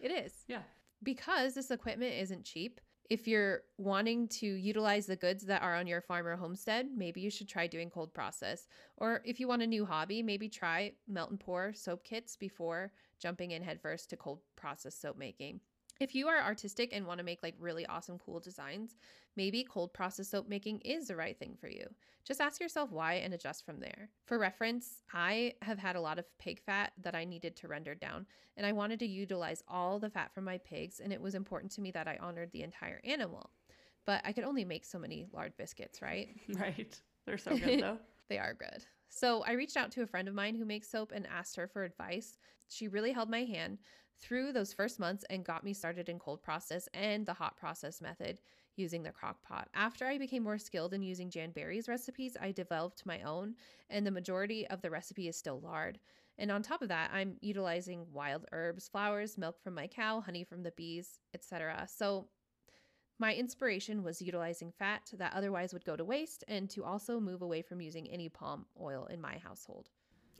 It 0.00 0.10
is. 0.10 0.32
Yeah. 0.48 0.62
Because 1.04 1.54
this 1.54 1.70
equipment 1.70 2.12
isn't 2.14 2.44
cheap, 2.44 2.80
if 3.08 3.28
you're 3.28 3.60
wanting 3.78 4.26
to 4.28 4.46
utilize 4.46 5.06
the 5.06 5.14
goods 5.14 5.44
that 5.44 5.62
are 5.62 5.76
on 5.76 5.86
your 5.86 6.00
farm 6.00 6.26
or 6.26 6.34
homestead, 6.34 6.88
maybe 6.96 7.20
you 7.20 7.30
should 7.30 7.48
try 7.48 7.68
doing 7.68 7.88
cold 7.88 8.12
process. 8.12 8.66
Or 8.96 9.22
if 9.24 9.38
you 9.38 9.46
want 9.46 9.62
a 9.62 9.66
new 9.66 9.84
hobby, 9.84 10.22
maybe 10.22 10.48
try 10.48 10.94
melt 11.06 11.30
and 11.30 11.38
pour 11.38 11.72
soap 11.72 12.02
kits 12.02 12.36
before 12.36 12.90
jumping 13.20 13.52
in 13.52 13.62
headfirst 13.62 14.10
to 14.10 14.16
cold 14.16 14.40
process 14.56 14.96
soap 14.96 15.16
making. 15.16 15.60
If 16.02 16.16
you 16.16 16.26
are 16.26 16.42
artistic 16.42 16.90
and 16.92 17.06
want 17.06 17.18
to 17.18 17.24
make 17.24 17.44
like 17.44 17.54
really 17.60 17.86
awesome, 17.86 18.18
cool 18.18 18.40
designs, 18.40 18.96
maybe 19.36 19.62
cold 19.62 19.92
process 19.94 20.28
soap 20.28 20.48
making 20.48 20.80
is 20.80 21.06
the 21.06 21.14
right 21.14 21.38
thing 21.38 21.56
for 21.60 21.68
you. 21.68 21.86
Just 22.24 22.40
ask 22.40 22.60
yourself 22.60 22.90
why 22.90 23.14
and 23.14 23.32
adjust 23.32 23.64
from 23.64 23.78
there. 23.78 24.08
For 24.24 24.36
reference, 24.36 25.04
I 25.14 25.54
have 25.62 25.78
had 25.78 25.94
a 25.94 26.00
lot 26.00 26.18
of 26.18 26.24
pig 26.40 26.60
fat 26.60 26.92
that 27.02 27.14
I 27.14 27.24
needed 27.24 27.54
to 27.54 27.68
render 27.68 27.94
down, 27.94 28.26
and 28.56 28.66
I 28.66 28.72
wanted 28.72 28.98
to 28.98 29.06
utilize 29.06 29.62
all 29.68 30.00
the 30.00 30.10
fat 30.10 30.34
from 30.34 30.42
my 30.42 30.58
pigs, 30.58 30.98
and 30.98 31.12
it 31.12 31.20
was 31.20 31.36
important 31.36 31.70
to 31.72 31.80
me 31.80 31.92
that 31.92 32.08
I 32.08 32.18
honored 32.20 32.50
the 32.50 32.64
entire 32.64 33.00
animal. 33.04 33.50
But 34.04 34.22
I 34.24 34.32
could 34.32 34.44
only 34.44 34.64
make 34.64 34.84
so 34.84 34.98
many 34.98 35.28
lard 35.32 35.52
biscuits, 35.56 36.02
right? 36.02 36.30
right 36.58 37.00
they're 37.26 37.38
so 37.38 37.56
good 37.56 37.80
though 37.80 37.98
They 38.28 38.38
are 38.38 38.54
good. 38.54 38.84
So 39.08 39.42
I 39.42 39.52
reached 39.52 39.76
out 39.76 39.92
to 39.92 40.02
a 40.02 40.06
friend 40.06 40.26
of 40.26 40.34
mine 40.34 40.56
who 40.56 40.64
makes 40.64 40.90
soap 40.90 41.12
and 41.14 41.28
asked 41.28 41.54
her 41.56 41.68
for 41.68 41.84
advice. 41.84 42.38
She 42.68 42.88
really 42.88 43.12
held 43.12 43.28
my 43.28 43.44
hand 43.44 43.78
through 44.20 44.52
those 44.52 44.72
first 44.72 45.00
months 45.00 45.24
and 45.30 45.44
got 45.44 45.64
me 45.64 45.72
started 45.72 46.08
in 46.08 46.18
cold 46.18 46.42
process 46.42 46.88
and 46.94 47.26
the 47.26 47.34
hot 47.34 47.56
process 47.56 48.00
method 48.00 48.38
using 48.76 49.02
the 49.02 49.10
crock 49.10 49.42
pot. 49.42 49.68
After 49.74 50.06
I 50.06 50.18
became 50.18 50.42
more 50.42 50.58
skilled 50.58 50.94
in 50.94 51.02
using 51.02 51.30
Jan 51.30 51.50
Berry's 51.50 51.88
recipes, 51.88 52.36
I 52.40 52.52
developed 52.52 53.04
my 53.04 53.20
own, 53.22 53.54
and 53.90 54.06
the 54.06 54.10
majority 54.10 54.66
of 54.68 54.80
the 54.80 54.90
recipe 54.90 55.28
is 55.28 55.36
still 55.36 55.60
lard. 55.60 55.98
And 56.38 56.50
on 56.50 56.62
top 56.62 56.80
of 56.80 56.88
that, 56.88 57.10
I'm 57.12 57.36
utilizing 57.40 58.06
wild 58.12 58.46
herbs, 58.52 58.88
flowers, 58.88 59.36
milk 59.36 59.60
from 59.60 59.74
my 59.74 59.86
cow, 59.86 60.20
honey 60.20 60.44
from 60.44 60.62
the 60.62 60.72
bees, 60.72 61.18
etc. 61.34 61.86
So 61.88 62.28
my 63.18 63.34
inspiration 63.34 64.02
was 64.02 64.22
utilizing 64.22 64.72
fat 64.72 65.12
that 65.18 65.34
otherwise 65.34 65.72
would 65.72 65.84
go 65.84 65.94
to 65.94 66.04
waste 66.04 66.42
and 66.48 66.68
to 66.70 66.82
also 66.82 67.20
move 67.20 67.42
away 67.42 67.62
from 67.62 67.80
using 67.80 68.08
any 68.10 68.28
palm 68.28 68.66
oil 68.80 69.06
in 69.06 69.20
my 69.20 69.38
household. 69.38 69.90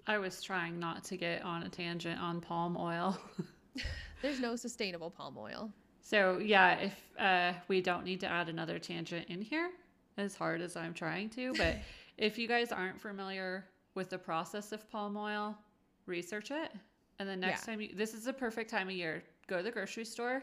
i 0.08 0.18
was 0.18 0.42
trying 0.42 0.80
not 0.80 1.04
to 1.04 1.16
get 1.16 1.42
on 1.42 1.62
a 1.62 1.68
tangent 1.68 2.20
on 2.20 2.40
palm 2.40 2.76
oil 2.76 3.16
There's 4.22 4.40
no 4.40 4.56
sustainable 4.56 5.10
palm 5.10 5.36
oil. 5.38 5.70
so 6.00 6.38
yeah 6.38 6.74
if 6.78 6.94
uh 7.18 7.52
we 7.68 7.80
don't 7.80 8.04
need 8.04 8.20
to 8.20 8.26
add 8.26 8.48
another 8.48 8.78
tangent 8.78 9.26
in 9.28 9.40
here 9.40 9.70
as 10.18 10.34
hard 10.34 10.60
as 10.60 10.76
i'm 10.76 10.92
trying 10.94 11.28
to 11.30 11.52
but 11.58 11.76
if 12.18 12.38
you 12.38 12.46
guys 12.48 12.72
aren't 12.72 13.00
familiar 13.00 13.64
with 13.94 14.10
the 14.10 14.18
process 14.18 14.72
of 14.72 14.88
palm 14.90 15.16
oil 15.16 15.56
research 16.06 16.50
it 16.50 16.70
and 17.18 17.28
then 17.28 17.40
next 17.40 17.60
Yeah. 17.66 17.72
time 17.72 17.80
you 17.80 17.90
this 17.94 18.14
is 18.14 18.24
the 18.24 18.32
perfect 18.32 18.70
time 18.70 18.88
of 18.88 18.94
year 18.94 19.22
go 19.46 19.58
to 19.58 19.62
the 19.62 19.70
grocery 19.70 20.04
store 20.04 20.42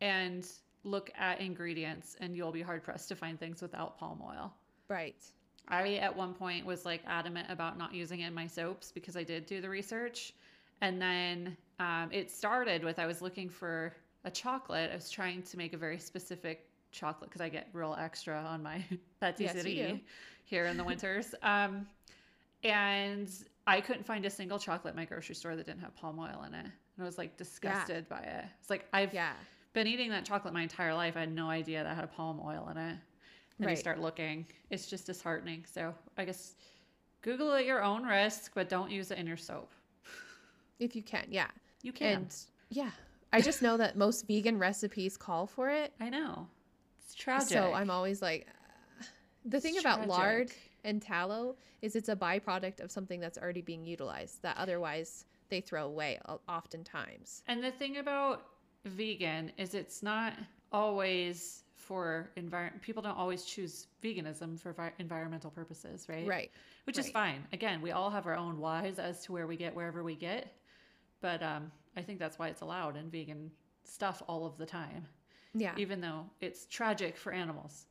and 0.00 0.46
look 0.84 1.10
at 1.18 1.40
ingredients 1.40 2.16
and 2.20 2.36
you'll 2.36 2.52
be 2.52 2.62
hard 2.62 2.82
pressed 2.82 3.08
to 3.08 3.16
find 3.16 3.38
things 3.38 3.60
without 3.62 3.98
palm 3.98 4.20
oil 4.26 4.52
Right. 4.88 5.22
I 5.70 5.96
at 5.96 6.16
one 6.16 6.32
point 6.32 6.64
was 6.64 6.86
like 6.86 7.02
adamant 7.06 7.48
about 7.50 7.76
not 7.76 7.92
using 7.92 8.20
it 8.20 8.28
in 8.28 8.32
my 8.34 8.46
soaps 8.46 8.90
because 8.90 9.18
I 9.18 9.22
did 9.22 9.44
do 9.44 9.60
the 9.60 9.68
research. 9.68 10.32
And 10.80 11.00
then 11.00 11.56
um, 11.78 12.08
it 12.12 12.30
started 12.30 12.84
with 12.84 12.98
I 12.98 13.06
was 13.06 13.20
looking 13.22 13.48
for 13.48 13.94
a 14.24 14.30
chocolate. 14.30 14.90
I 14.92 14.94
was 14.94 15.10
trying 15.10 15.42
to 15.42 15.56
make 15.56 15.72
a 15.72 15.76
very 15.78 15.98
specific 15.98 16.68
chocolate 16.92 17.30
because 17.30 17.40
I 17.40 17.48
get 17.48 17.68
real 17.72 17.96
extra 17.98 18.40
on 18.40 18.62
my 18.62 18.84
patisserie 19.20 19.74
Yes, 19.74 20.00
here 20.44 20.66
in 20.66 20.76
the 20.76 20.84
winters. 20.84 21.34
Um, 21.42 21.86
and 22.64 23.30
I 23.66 23.80
couldn't 23.80 24.04
find 24.04 24.24
a 24.24 24.30
single 24.30 24.58
chocolate 24.58 24.92
in 24.94 24.96
my 24.96 25.04
grocery 25.04 25.34
store 25.34 25.56
that 25.56 25.66
didn't 25.66 25.80
have 25.80 25.94
palm 25.94 26.18
oil 26.18 26.44
in 26.46 26.54
it. 26.54 26.64
And 26.64 26.72
I 27.00 27.04
was 27.04 27.18
like 27.18 27.36
disgusted 27.36 28.08
by 28.08 28.20
it. 28.20 28.44
It's 28.60 28.70
like 28.70 28.86
I've 28.92 29.12
Yeah. 29.12 29.34
been 29.72 29.86
eating 29.86 30.10
that 30.10 30.24
chocolate 30.24 30.54
my 30.54 30.62
entire 30.62 30.94
life. 30.94 31.16
I 31.16 31.20
had 31.20 31.32
no 31.34 31.48
idea 31.50 31.84
that 31.84 31.94
had 31.94 32.04
a 32.04 32.08
palm 32.08 32.40
oil 32.44 32.68
in 32.70 32.76
it. 32.78 32.96
And 33.60 33.70
you 33.70 33.76
start 33.76 34.00
looking, 34.00 34.46
it's 34.70 34.86
just 34.86 35.06
disheartening. 35.06 35.64
So 35.66 35.94
I 36.16 36.24
guess 36.24 36.54
Google 37.22 37.52
at 37.54 37.66
your 37.66 37.82
own 37.82 38.04
risk, 38.04 38.52
but 38.54 38.68
don't 38.68 38.90
use 38.90 39.10
it 39.10 39.18
in 39.18 39.26
your 39.26 39.36
soap. 39.36 39.72
If 40.78 40.94
you 40.94 41.02
can, 41.02 41.26
yeah. 41.28 41.48
You 41.82 41.92
can. 41.92 42.16
And 42.16 42.36
yeah, 42.70 42.90
I 43.32 43.40
just 43.40 43.62
know 43.62 43.76
that 43.76 43.96
most 43.96 44.26
vegan 44.26 44.58
recipes 44.58 45.16
call 45.16 45.46
for 45.46 45.68
it. 45.68 45.92
I 46.00 46.08
know. 46.08 46.48
It's 47.04 47.14
tragic. 47.14 47.48
So 47.48 47.72
I'm 47.72 47.90
always 47.90 48.20
like, 48.22 48.46
uh, 49.00 49.04
the 49.44 49.60
thing 49.60 49.74
It's 49.74 49.80
about 49.82 50.08
lard 50.08 50.50
and 50.84 51.00
tallow 51.00 51.56
is 51.82 51.96
it's 51.96 52.08
a 52.08 52.16
byproduct 52.16 52.80
of 52.80 52.90
something 52.90 53.20
that's 53.20 53.38
already 53.38 53.62
being 53.62 53.84
utilized 53.84 54.42
that 54.42 54.56
otherwise 54.56 55.24
they 55.48 55.60
throw 55.60 55.86
away 55.86 56.18
oftentimes. 56.48 57.42
And 57.46 57.62
the 57.62 57.70
thing 57.70 57.98
about 57.98 58.46
vegan 58.84 59.52
is 59.56 59.74
it's 59.74 60.02
not 60.02 60.34
always 60.72 61.64
for 61.74 62.30
environment. 62.36 62.82
People 62.82 63.02
don't 63.02 63.16
always 63.16 63.44
choose 63.44 63.86
veganism 64.02 64.58
for 64.58 64.72
vi- 64.72 64.92
environmental 64.98 65.50
purposes, 65.50 66.06
right? 66.08 66.26
Right. 66.26 66.50
Which 66.84 66.98
is 66.98 67.10
fine. 67.10 67.46
Again, 67.52 67.80
we 67.80 67.92
all 67.92 68.10
have 68.10 68.26
our 68.26 68.36
own 68.36 68.58
whys 68.58 68.98
as 68.98 69.22
to 69.24 69.32
where 69.32 69.46
we 69.46 69.56
get 69.56 69.74
wherever 69.74 70.02
we 70.02 70.14
get. 70.14 70.52
But 71.20 71.42
um, 71.42 71.70
I 71.96 72.02
think 72.02 72.18
that's 72.18 72.38
why 72.38 72.48
it's 72.48 72.60
allowed 72.60 72.96
in 72.96 73.10
vegan 73.10 73.50
stuff 73.84 74.22
all 74.28 74.46
of 74.46 74.56
the 74.58 74.66
time, 74.66 75.06
Yeah. 75.54 75.74
even 75.76 76.00
though 76.00 76.26
it's 76.40 76.66
tragic 76.66 77.16
for 77.16 77.32
animals. 77.32 77.86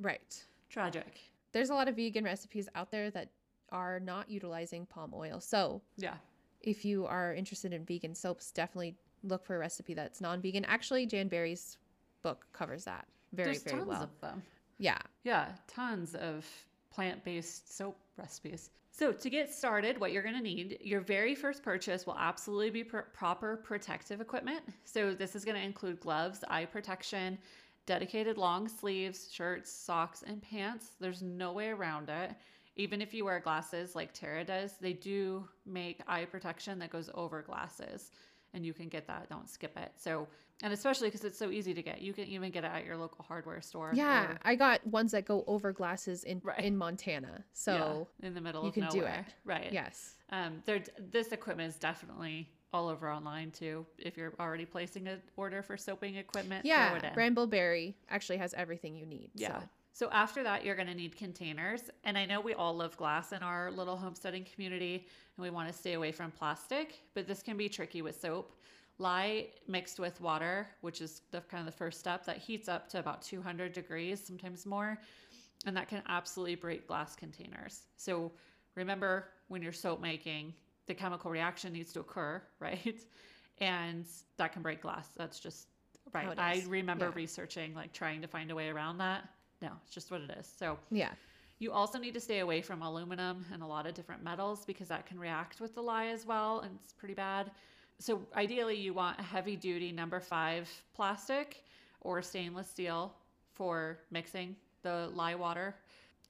Right. 0.00 0.44
Tragic. 0.68 1.20
There's 1.52 1.70
a 1.70 1.74
lot 1.74 1.88
of 1.88 1.96
vegan 1.96 2.24
recipes 2.24 2.68
out 2.74 2.90
there 2.90 3.10
that 3.10 3.30
are 3.70 4.00
not 4.00 4.28
utilizing 4.28 4.86
palm 4.86 5.12
oil. 5.14 5.40
So 5.40 5.80
Yeah. 5.96 6.16
if 6.60 6.84
you 6.84 7.06
are 7.06 7.32
interested 7.34 7.72
in 7.72 7.84
vegan 7.84 8.14
soaps, 8.14 8.50
definitely 8.50 8.96
look 9.22 9.44
for 9.44 9.54
a 9.56 9.58
recipe 9.58 9.94
that's 9.94 10.20
non-vegan. 10.20 10.64
Actually, 10.64 11.06
Jan 11.06 11.28
Berry's 11.28 11.78
book 12.22 12.46
covers 12.52 12.84
that 12.84 13.06
very, 13.32 13.52
There's 13.52 13.62
very 13.62 13.76
tons 13.78 13.88
well. 13.88 14.02
of 14.02 14.20
them. 14.20 14.42
Yeah. 14.78 14.98
Yeah, 15.22 15.52
tons 15.66 16.14
of 16.14 16.44
plant 16.90 17.24
based 17.24 17.72
soap 17.72 17.96
recipes. 18.16 18.70
So, 18.96 19.10
to 19.10 19.28
get 19.28 19.52
started, 19.52 19.98
what 19.98 20.12
you're 20.12 20.22
going 20.22 20.36
to 20.36 20.40
need, 20.40 20.78
your 20.80 21.00
very 21.00 21.34
first 21.34 21.64
purchase 21.64 22.06
will 22.06 22.16
absolutely 22.16 22.70
be 22.70 22.84
pr- 22.84 22.98
proper 23.12 23.56
protective 23.56 24.20
equipment. 24.20 24.62
So, 24.84 25.14
this 25.14 25.34
is 25.34 25.44
going 25.44 25.56
to 25.56 25.66
include 25.66 25.98
gloves, 25.98 26.44
eye 26.46 26.66
protection, 26.66 27.36
dedicated 27.86 28.38
long 28.38 28.68
sleeves, 28.68 29.32
shirts, 29.32 29.72
socks, 29.72 30.22
and 30.24 30.40
pants. 30.40 30.90
There's 31.00 31.22
no 31.22 31.52
way 31.52 31.70
around 31.70 32.08
it. 32.08 32.36
Even 32.76 33.02
if 33.02 33.12
you 33.12 33.24
wear 33.24 33.40
glasses 33.40 33.96
like 33.96 34.12
Tara 34.12 34.44
does, 34.44 34.74
they 34.80 34.92
do 34.92 35.48
make 35.66 36.00
eye 36.06 36.24
protection 36.24 36.78
that 36.78 36.90
goes 36.90 37.10
over 37.14 37.42
glasses. 37.42 38.12
And 38.54 38.64
you 38.64 38.72
can 38.72 38.88
get 38.88 39.06
that. 39.08 39.28
Don't 39.28 39.48
skip 39.50 39.76
it. 39.76 39.92
So, 39.96 40.26
and 40.62 40.72
especially 40.72 41.08
because 41.08 41.24
it's 41.24 41.36
so 41.38 41.50
easy 41.50 41.74
to 41.74 41.82
get, 41.82 42.00
you 42.00 42.12
can 42.12 42.24
even 42.26 42.50
get 42.52 42.64
it 42.64 42.70
at 42.72 42.84
your 42.86 42.96
local 42.96 43.24
hardware 43.26 43.60
store. 43.60 43.90
Yeah, 43.94 44.30
or- 44.32 44.38
I 44.44 44.54
got 44.54 44.86
ones 44.86 45.10
that 45.12 45.24
go 45.26 45.44
over 45.46 45.72
glasses 45.72 46.22
in 46.24 46.40
Right. 46.44 46.60
in 46.60 46.76
Montana. 46.76 47.44
So, 47.52 48.08
yeah, 48.20 48.28
in 48.28 48.34
the 48.34 48.40
middle 48.40 48.62
you 48.62 48.68
of 48.68 48.74
can 48.74 48.88
do 48.90 49.02
it. 49.04 49.24
Right. 49.44 49.72
yes. 49.72 50.14
Um, 50.30 50.62
there, 50.64 50.82
this 51.10 51.32
equipment 51.32 51.68
is 51.68 51.76
definitely 51.76 52.48
all 52.72 52.88
over 52.88 53.10
online 53.10 53.50
too. 53.50 53.86
If 53.98 54.16
you're 54.16 54.32
already 54.40 54.64
placing 54.64 55.06
an 55.08 55.20
order 55.36 55.62
for 55.62 55.76
soaping 55.76 56.16
equipment, 56.16 56.64
Yeah. 56.64 56.98
Brambleberry 57.14 57.94
actually 58.08 58.38
has 58.38 58.54
everything 58.54 58.96
you 58.96 59.06
need. 59.06 59.30
Yeah. 59.34 59.60
So. 59.60 59.68
So 59.94 60.10
after 60.10 60.42
that, 60.42 60.64
you're 60.64 60.74
going 60.74 60.88
to 60.88 60.94
need 60.94 61.16
containers. 61.16 61.82
And 62.02 62.18
I 62.18 62.26
know 62.26 62.40
we 62.40 62.52
all 62.52 62.74
love 62.74 62.96
glass 62.96 63.30
in 63.30 63.44
our 63.44 63.70
little 63.70 63.96
homesteading 63.96 64.44
community 64.52 65.06
and 65.36 65.42
we 65.42 65.50
want 65.50 65.68
to 65.68 65.72
stay 65.72 65.92
away 65.92 66.10
from 66.10 66.32
plastic, 66.32 67.00
but 67.14 67.28
this 67.28 67.42
can 67.44 67.56
be 67.56 67.68
tricky 67.68 68.02
with 68.02 68.20
soap. 68.20 68.56
Lye 68.98 69.46
mixed 69.68 70.00
with 70.00 70.20
water, 70.20 70.66
which 70.80 71.00
is 71.00 71.22
the 71.30 71.40
kind 71.42 71.60
of 71.60 71.66
the 71.66 71.76
first 71.78 72.00
step, 72.00 72.24
that 72.26 72.38
heats 72.38 72.68
up 72.68 72.88
to 72.88 72.98
about 72.98 73.22
200 73.22 73.72
degrees, 73.72 74.20
sometimes 74.24 74.66
more. 74.66 74.98
And 75.64 75.76
that 75.76 75.88
can 75.88 76.02
absolutely 76.08 76.56
break 76.56 76.88
glass 76.88 77.14
containers. 77.14 77.82
So 77.96 78.32
remember 78.74 79.28
when 79.46 79.62
you're 79.62 79.72
soap 79.72 80.00
making, 80.00 80.54
the 80.86 80.94
chemical 80.94 81.30
reaction 81.30 81.72
needs 81.72 81.92
to 81.92 82.00
occur, 82.00 82.42
right? 82.58 83.00
And 83.58 84.06
that 84.38 84.52
can 84.52 84.62
break 84.62 84.82
glass. 84.82 85.08
That's 85.16 85.38
just 85.38 85.68
right. 86.12 86.36
I 86.36 86.64
remember 86.68 87.06
Yeah. 87.06 87.12
researching, 87.14 87.74
like 87.74 87.92
trying 87.92 88.20
to 88.22 88.28
find 88.28 88.50
a 88.50 88.54
way 88.56 88.70
around 88.70 88.98
that. 88.98 89.28
No, 89.64 89.70
it's 89.82 89.94
just 89.94 90.10
what 90.10 90.20
it 90.20 90.30
is. 90.38 90.46
So 90.46 90.78
Yeah. 90.90 91.14
you 91.58 91.72
also 91.72 91.98
need 91.98 92.12
to 92.14 92.20
stay 92.20 92.40
away 92.40 92.60
from 92.60 92.82
aluminum 92.82 93.46
and 93.50 93.62
a 93.62 93.66
lot 93.66 93.86
of 93.86 93.94
different 93.94 94.22
metals 94.22 94.66
because 94.66 94.88
that 94.88 95.06
can 95.06 95.18
react 95.18 95.58
with 95.58 95.74
the 95.74 95.82
lye 95.82 96.08
as 96.08 96.26
well, 96.26 96.60
and 96.60 96.78
it's 96.82 96.92
pretty 96.92 97.14
bad. 97.14 97.50
So 97.98 98.20
ideally, 98.36 98.76
you 98.76 98.92
want 98.92 99.18
a 99.18 99.22
heavy 99.22 99.56
duty 99.56 99.90
number 99.90 100.20
five 100.20 100.68
plastic 100.94 101.64
or 102.02 102.20
stainless 102.20 102.68
steel 102.68 103.14
for 103.54 104.00
mixing 104.10 104.54
the 104.82 105.10
lye 105.14 105.34
water 105.34 105.74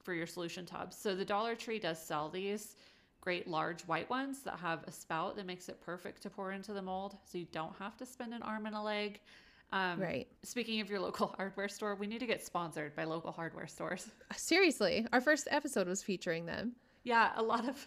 for 0.04 0.14
your 0.14 0.28
solution 0.28 0.64
tubs. 0.64 0.96
So 0.96 1.16
the 1.16 1.24
Dollar 1.24 1.56
Tree 1.56 1.80
does 1.80 2.00
sell 2.00 2.28
these 2.28 2.76
great 3.20 3.48
large 3.48 3.82
white 3.88 4.08
ones 4.10 4.42
that 4.42 4.58
have 4.60 4.84
a 4.86 4.92
spout 4.92 5.34
that 5.34 5.46
makes 5.46 5.68
it 5.68 5.80
perfect 5.80 6.22
to 6.22 6.30
pour 6.30 6.52
into 6.52 6.72
the 6.72 6.82
mold, 6.82 7.16
so 7.24 7.38
you 7.38 7.46
don't 7.50 7.74
have 7.78 7.96
to 7.96 8.06
spend 8.06 8.32
an 8.32 8.42
arm 8.42 8.66
and 8.66 8.76
a 8.76 8.80
leg. 8.80 9.18
Um, 9.74 10.00
Right. 10.00 10.28
Speaking 10.44 10.80
of 10.80 10.88
your 10.88 11.00
local 11.00 11.26
hardware 11.36 11.68
store, 11.68 11.96
we 11.96 12.06
need 12.06 12.20
to 12.20 12.26
get 12.26 12.42
sponsored 12.46 12.94
by 12.94 13.04
local 13.04 13.32
hardware 13.32 13.66
stores. 13.66 14.08
Seriously, 14.36 15.04
our 15.12 15.20
first 15.20 15.48
episode 15.50 15.88
was 15.88 16.02
featuring 16.02 16.46
them. 16.46 16.76
Yeah, 17.02 17.32
a 17.36 17.42
lot 17.42 17.68
of 17.68 17.86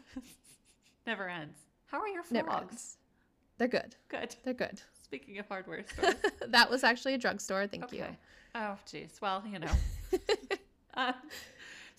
never 1.07 1.29
ends. 1.29 1.57
How 1.85 2.01
are 2.01 2.07
your 2.09 2.23
frogs? 2.23 2.97
They're 3.57 3.69
good. 3.69 3.95
Good. 4.09 4.35
They're 4.43 4.53
good. 4.53 4.81
Speaking 5.01 5.39
of 5.39 5.47
hardware 5.47 5.85
stores. 5.87 6.15
that 6.49 6.69
was 6.69 6.83
actually 6.83 7.13
a 7.13 7.17
drugstore. 7.17 7.65
Thank 7.65 7.93
you. 7.93 8.05
Oh, 8.53 8.77
geez. 8.85 9.17
Well, 9.21 9.41
you 9.49 9.59
know. 9.59 9.71
um, 10.95 11.13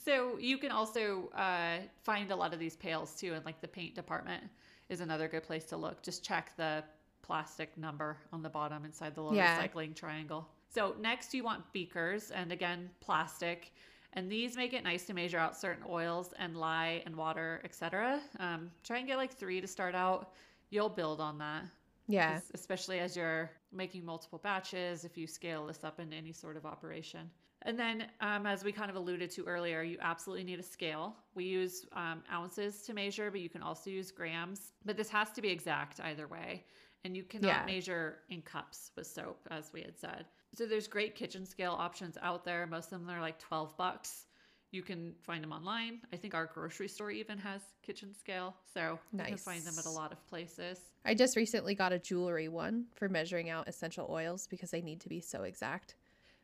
so 0.05 0.37
you 0.39 0.59
can 0.59 0.71
also 0.71 1.31
uh, 1.35 1.79
find 2.05 2.31
a 2.31 2.37
lot 2.37 2.53
of 2.53 2.61
these 2.61 2.77
pails 2.77 3.15
too, 3.15 3.33
and 3.33 3.45
like 3.47 3.61
the 3.63 3.69
paint 3.69 3.95
department 3.95 4.45
is 4.91 5.01
another 5.01 5.27
good 5.29 5.43
place 5.43 5.65
to 5.65 5.77
look. 5.79 6.03
Just 6.03 6.23
check 6.23 6.53
the 6.59 6.85
plastic 7.29 7.77
number 7.77 8.17
on 8.33 8.43
the 8.43 8.49
bottom 8.49 8.85
inside 8.87 9.15
the 9.15 9.21
little 9.23 9.37
Yeah. 9.37 9.63
recycling 9.63 9.95
triangle. 9.95 10.49
So 10.71 10.97
next 10.99 11.35
you 11.35 11.45
want 11.45 11.71
beakers, 11.73 12.31
and 12.31 12.51
again 12.51 12.91
plastic. 13.01 13.73
And 14.15 14.33
these 14.33 14.57
make 14.57 14.73
it 14.73 14.83
nice 14.83 15.05
to 15.07 15.13
measure 15.15 15.39
out 15.39 15.55
certain 15.55 15.85
oils 15.89 16.33
and 16.39 16.57
lye 16.57 17.03
and 17.05 17.15
water, 17.15 17.61
etc. 17.65 18.21
Um, 18.41 18.71
try 18.83 18.99
and 18.99 19.07
get 19.07 19.19
like 19.19 19.33
three 19.33 19.61
to 19.61 19.67
start 19.67 19.95
out. 19.95 20.33
You'll 20.71 20.89
build 20.89 21.21
on 21.21 21.39
that. 21.39 21.65
Yeah. 22.11 22.41
especially 22.55 23.01
as 23.01 23.15
you're 23.15 23.51
making 23.71 24.03
multiple 24.03 24.39
batches 24.39 25.05
if 25.05 25.19
you 25.19 25.27
scale 25.27 25.67
this 25.67 25.85
up 25.85 26.01
into 26.01 26.17
any 26.17 26.33
sort 26.33 26.57
of 26.57 26.65
operation 26.65 27.31
and 27.63 27.79
then 27.79 28.07
um, 28.23 28.47
as 28.47 28.65
we 28.65 28.73
kind 28.73 28.89
of 28.89 28.97
alluded 28.97 29.31
to 29.33 29.45
earlier 29.45 29.83
you 29.83 29.99
absolutely 30.01 30.43
need 30.43 30.59
a 30.59 30.63
scale 30.63 31.15
we 31.35 31.45
use 31.45 31.85
um, 31.93 32.23
ounces 32.33 32.81
to 32.87 32.95
measure 32.95 33.31
but 33.31 33.41
you 33.43 33.51
can 33.51 33.61
also 33.63 33.91
use 33.91 34.11
grams 34.11 34.73
but 34.87 34.97
this 34.97 35.11
has 35.11 35.31
to 35.33 35.43
be 35.43 35.51
exact 35.51 36.01
either 36.01 36.27
way 36.27 36.65
and 37.05 37.17
you 37.17 37.23
cannot 37.25 37.49
Yeah. 37.49 37.65
measure 37.67 38.19
in 38.29 38.43
cups 38.43 38.91
with 38.97 39.07
soap 39.07 39.39
as 39.51 39.73
we 39.73 39.83
had 39.83 39.99
said 39.99 40.27
so 40.55 40.67
there's 40.67 40.89
great 40.89 41.15
kitchen 41.15 41.45
scale 41.47 41.73
options 41.79 42.17
out 42.23 42.45
there 42.45 42.67
most 42.67 42.93
of 42.93 43.01
them 43.01 43.11
are 43.11 43.21
like 43.21 43.39
12 43.39 43.77
bucks 43.77 44.25
you 44.71 44.83
can 44.83 45.15
find 45.23 45.43
them 45.43 45.53
online 45.53 46.01
i 46.13 46.17
think 46.17 46.35
our 46.35 46.47
grocery 46.47 46.89
store 46.89 47.11
even 47.11 47.39
has 47.39 47.61
kitchen 47.83 48.15
scale 48.15 48.55
so 48.75 48.99
you 49.13 49.25
can 49.25 49.37
find 49.37 49.63
them 49.63 49.75
at 49.79 49.87
a 49.87 49.91
lot 49.91 50.13
of 50.13 50.27
places 50.29 50.79
I 51.05 51.15
just 51.15 51.37
recently 51.37 51.75
got 51.75 51.93
a 51.93 51.99
jewelry 51.99 52.49
one 52.49 52.85
for 52.95 53.09
measuring 53.09 53.49
out 53.49 53.67
essential 53.67 54.07
oils 54.11 54.47
because 54.47 54.71
they 54.71 54.83
need 54.83 55.01
to 55.03 55.09
be 55.09 55.21
so 55.23 55.45
exact. 55.45 55.95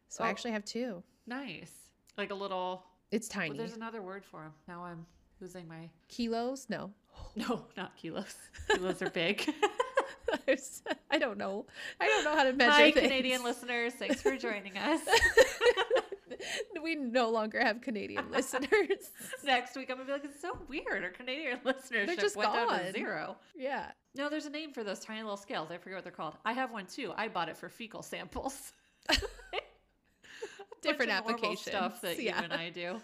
So 0.09 0.25
I 0.25 0.29
Oh. 0.29 0.31
actually 0.31 0.53
have 0.53 0.65
two. 0.65 1.03
Nice. 1.27 1.73
Like 2.17 2.31
a 2.31 2.35
little. 2.35 2.87
It's 3.11 3.29
Well, 3.29 3.43
tiny. 3.49 3.59
there's 3.59 3.75
another 3.75 4.01
word 4.01 4.25
for 4.25 4.41
them. 4.45 4.55
Now 4.67 4.85
I'm 4.85 5.05
losing 5.41 5.69
my. 5.69 5.91
Kilos? 6.09 6.71
No. 6.71 6.93
No, 7.37 7.67
not 7.77 7.95
kilos. 7.97 8.35
Kilos 8.71 9.03
are 9.03 9.11
big. 9.11 9.45
I 11.11 11.19
don't 11.19 11.39
know. 11.39 11.67
I 12.01 12.07
don't 12.07 12.25
know 12.25 12.37
how 12.37 12.45
to 12.45 12.53
measure 12.53 12.71
Hi, 12.73 12.91
things. 12.93 13.07
Canadian 13.07 13.43
listeners. 13.43 13.95
Thanks 13.95 14.23
for 14.23 14.37
joining 14.37 14.77
us. 14.77 15.01
we 16.83 16.95
no 16.95 17.31
longer 17.31 17.61
have 17.61 17.81
Canadian 17.81 18.31
listeners. 18.31 19.11
Next 19.45 19.77
week, 19.77 19.91
I'm 19.91 19.97
gonna 19.97 20.07
be 20.07 20.13
like, 20.13 20.25
it's 20.25 20.41
so 20.41 20.59
weird. 20.69 21.05
Our 21.05 21.11
Canadian 21.11 21.59
listenership 21.65 22.19
just 22.19 22.37
went 22.37 22.53
down 22.53 22.69
to 22.69 22.85
gone. 22.85 22.93
zero. 22.93 23.37
Yeah. 23.57 23.91
No, 24.17 24.29
there's 24.29 24.47
a 24.47 24.51
name 24.51 24.73
for 24.73 24.85
those 24.85 25.01
tiny 25.01 25.23
little 25.23 25.37
scales. 25.37 25.71
I 25.71 25.79
forget 25.79 25.97
what 25.97 26.05
they're 26.05 26.13
called. 26.13 26.35
I 26.45 26.53
have 26.53 26.71
one 26.71 26.87
too. 26.87 27.13
I 27.17 27.29
bought 27.29 27.49
it 27.49 27.57
for 27.57 27.69
fecal 27.69 28.03
samples. 28.03 28.73
Different 30.83 31.11
Bunch 31.11 31.21
of 31.21 31.25
normal 31.25 31.31
applications. 31.31 31.67
stuff 31.67 32.01
that 32.03 32.23
yeah. 32.23 32.39
you 32.39 32.45
and 32.45 32.53
I 32.53 32.71
do. 32.71 33.01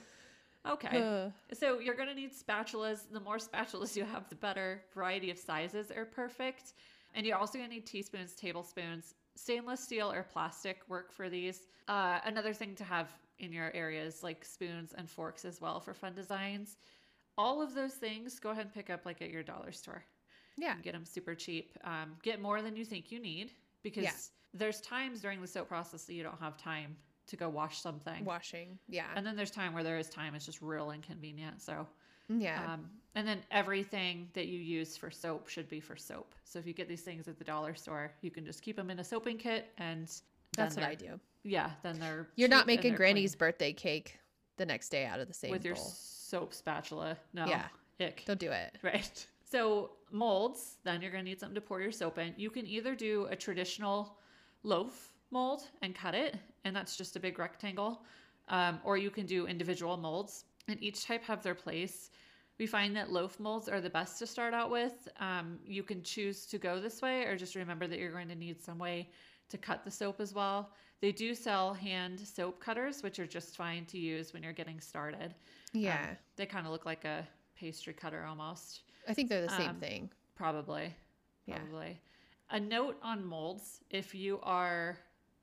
Okay. 0.68 1.03
Ugh. 1.03 1.32
So 1.55 1.78
you're 1.78 1.95
going 1.95 2.09
to 2.09 2.14
need 2.14 2.32
spatulas. 2.32 3.01
The 3.11 3.20
more 3.20 3.38
spatulas 3.38 3.97
you 3.97 4.05
have, 4.05 4.28
the 4.28 4.34
better. 4.34 4.82
Variety 4.95 5.30
of 5.30 5.38
sizes 5.38 5.91
are 5.91 6.05
perfect. 6.05 6.74
And 7.15 7.27
you're 7.27 7.37
also 7.37 7.59
going 7.59 7.69
to 7.69 7.75
need 7.75 7.87
teaspoons, 7.87 8.35
tablespoons. 8.35 9.15
Stainless 9.37 9.81
steel 9.81 10.11
or 10.13 10.23
plastic 10.23 10.83
work 10.89 11.13
for 11.13 11.29
these. 11.29 11.67
Uh, 11.89 12.19
another 12.25 12.53
thing 12.53 12.75
to 12.77 12.85
have 12.85 13.09
in 13.39 13.53
your 13.53 13.71
areas 13.75 14.23
like 14.23 14.45
spoons 14.45 14.93
and 14.99 15.09
forks 15.09 15.45
as 15.45 15.61
well 15.61 15.81
for 15.81 15.95
fun 15.95 16.15
designs. 16.15 16.77
All 17.39 17.63
of 17.63 17.75
those 17.75 17.95
things, 17.95 18.39
go 18.39 18.51
ahead 18.51 18.67
and 18.67 18.75
pick 18.75 18.91
up 18.91 19.07
like 19.07 19.23
at 19.23 19.31
your 19.31 19.43
dollar 19.43 19.73
store. 19.73 20.05
yeah. 20.59 20.75
Get 20.83 20.93
them 20.93 21.07
super 21.07 21.35
cheap. 21.35 21.79
Um, 21.85 22.17
get 22.23 22.41
more 22.41 22.61
than 22.61 22.77
you 22.77 22.85
think 22.85 23.11
you 23.11 23.19
need 23.19 23.53
because 23.83 24.05
Yeah. 24.05 24.13
there's 24.53 24.81
times 24.83 25.21
during 25.23 25.41
the 25.41 25.47
soap 25.47 25.69
process 25.69 26.05
that 26.05 26.13
you 26.15 26.23
don't 26.23 26.39
have 26.41 26.59
time 26.59 26.97
to 27.29 27.37
go 27.37 27.49
wash 27.49 27.81
something. 27.81 28.25
Washing. 28.27 28.79
Yeah. 28.89 29.07
And 29.15 29.25
then 29.25 29.37
there's 29.37 29.53
time 29.53 29.73
where 29.73 29.85
there 29.85 29.97
is 29.97 30.11
time. 30.11 30.35
It's 30.35 30.45
just 30.45 30.61
real 30.61 30.91
inconvenient. 30.91 31.63
So, 31.63 31.87
yeah. 32.39 32.72
um, 32.74 32.89
and 33.14 33.26
then 33.26 33.39
everything 33.51 34.28
that 34.35 34.47
you 34.47 34.59
use 34.61 34.97
for 34.97 35.11
soap 35.11 35.49
should 35.49 35.68
be 35.68 35.81
for 35.81 35.97
soap. 35.97 36.35
So 36.45 36.59
if 36.59 36.66
you 36.66 36.72
get 36.72 36.89
these 36.89 37.03
things 37.03 37.26
at 37.28 37.39
the 37.39 37.45
dollar 37.45 37.74
store, 37.74 38.12
you 38.22 38.31
can 38.31 38.45
just 38.45 38.62
keep 38.62 38.76
them 38.76 38.91
in 38.91 39.01
a 39.01 39.05
soaping 39.05 39.37
kit, 39.37 39.72
and 39.78 40.11
That's 40.57 40.76
what 40.76 40.85
I 40.85 40.95
do. 40.95 41.18
Yeah, 41.43 41.70
then 41.83 41.99
they're 41.99 42.28
You're 42.37 42.49
not 42.49 42.66
making 42.66 42.95
Granny's 42.95 43.35
clean. 43.35 43.49
birthday 43.49 43.72
cake 43.72 44.18
the 44.59 44.66
next 44.66 44.91
day 44.91 45.07
out 45.07 45.20
of 45.20 45.26
the 45.28 45.35
same 45.35 45.51
with 45.51 45.64
your 45.64 45.76
soap 45.76 46.53
spatula. 46.55 47.16
No, 47.33 47.47
Yeah. 47.47 47.66
ick. 47.99 48.24
Don't 48.26 48.39
do 48.39 48.53
it. 48.53 48.76
Right. 48.83 49.26
So 49.45 49.91
molds, 50.12 50.76
then 50.85 51.03
you're 51.03 51.11
going 51.11 51.24
to 51.24 51.28
need 51.28 51.41
something 51.41 51.57
to 51.57 51.61
pour 51.61 51.81
your 51.81 51.91
soap 51.91 52.18
in. 52.18 52.35
You 52.37 52.51
can 52.51 52.66
either 52.66 52.95
do 52.95 53.26
a 53.31 53.37
traditional 53.37 54.16
loaf 54.62 55.12
mold 55.33 55.62
and 55.83 55.95
cut 55.95 56.14
it, 56.14 56.37
and 56.64 56.74
that's 56.76 56.97
just 56.97 57.16
a 57.16 57.20
big 57.20 57.39
rectangle, 57.39 58.03
um, 58.49 58.81
or 58.85 58.97
you 58.97 59.11
can 59.11 59.26
do 59.26 59.47
individual 59.47 59.97
molds, 59.97 60.45
and 60.71 60.83
each 60.83 61.05
type 61.05 61.23
have 61.25 61.43
their 61.43 61.55
place. 61.55 62.11
We 62.59 62.66
find 62.66 62.95
that 62.97 63.11
loaf 63.11 63.41
molds 63.41 63.68
are 63.68 63.81
the 63.81 63.91
best 63.91 64.18
to 64.18 64.27
start 64.27 64.53
out 64.53 64.71
with. 64.71 65.09
Um, 65.18 65.59
you 65.64 65.83
can 65.83 66.03
choose 66.03 66.47
to 66.47 66.59
go 66.59 66.79
this 66.81 67.01
way, 67.01 67.25
or 67.25 67.37
just 67.37 67.55
remember 67.55 67.87
that 67.87 67.99
you're 67.99 68.12
going 68.12 68.29
to 68.29 68.35
need 68.35 68.62
some 68.62 68.79
way 68.79 69.11
to 69.49 69.59
cut 69.59 69.85
the 69.85 69.91
soap 69.91 70.21
as 70.21 70.35
well. 70.35 70.73
They 71.01 71.12
do 71.12 71.35
sell 71.35 71.73
hand 71.73 72.21
soap 72.21 72.61
cutters, 72.61 73.03
which 73.03 73.18
are 73.18 73.27
just 73.27 73.57
fine 73.57 73.87
to 73.87 73.99
use 73.99 74.33
when 74.35 74.43
you're 74.43 74.53
getting 74.53 74.81
started. 74.81 75.35
Um, 75.75 75.81
Yeah. 75.81 76.14
they 76.37 76.47
kind 76.47 76.66
of 76.66 76.73
look 76.73 76.85
like 76.85 77.05
a 77.05 77.27
pastry 77.57 77.95
cutter 77.95 78.25
almost. 78.25 78.83
I 79.09 79.14
think 79.14 79.31
they're 79.31 79.41
the 79.41 79.49
same 79.57 79.71
um, 79.71 79.81
thing. 79.81 80.11
Probably. 80.37 80.95
Yeah. 81.47 81.59
Probably. 81.59 81.99
A 82.51 82.61
note 82.61 82.99
on 83.03 83.25
molds 83.25 83.81
if 83.91 84.14
you 84.14 84.39
are 84.43 84.99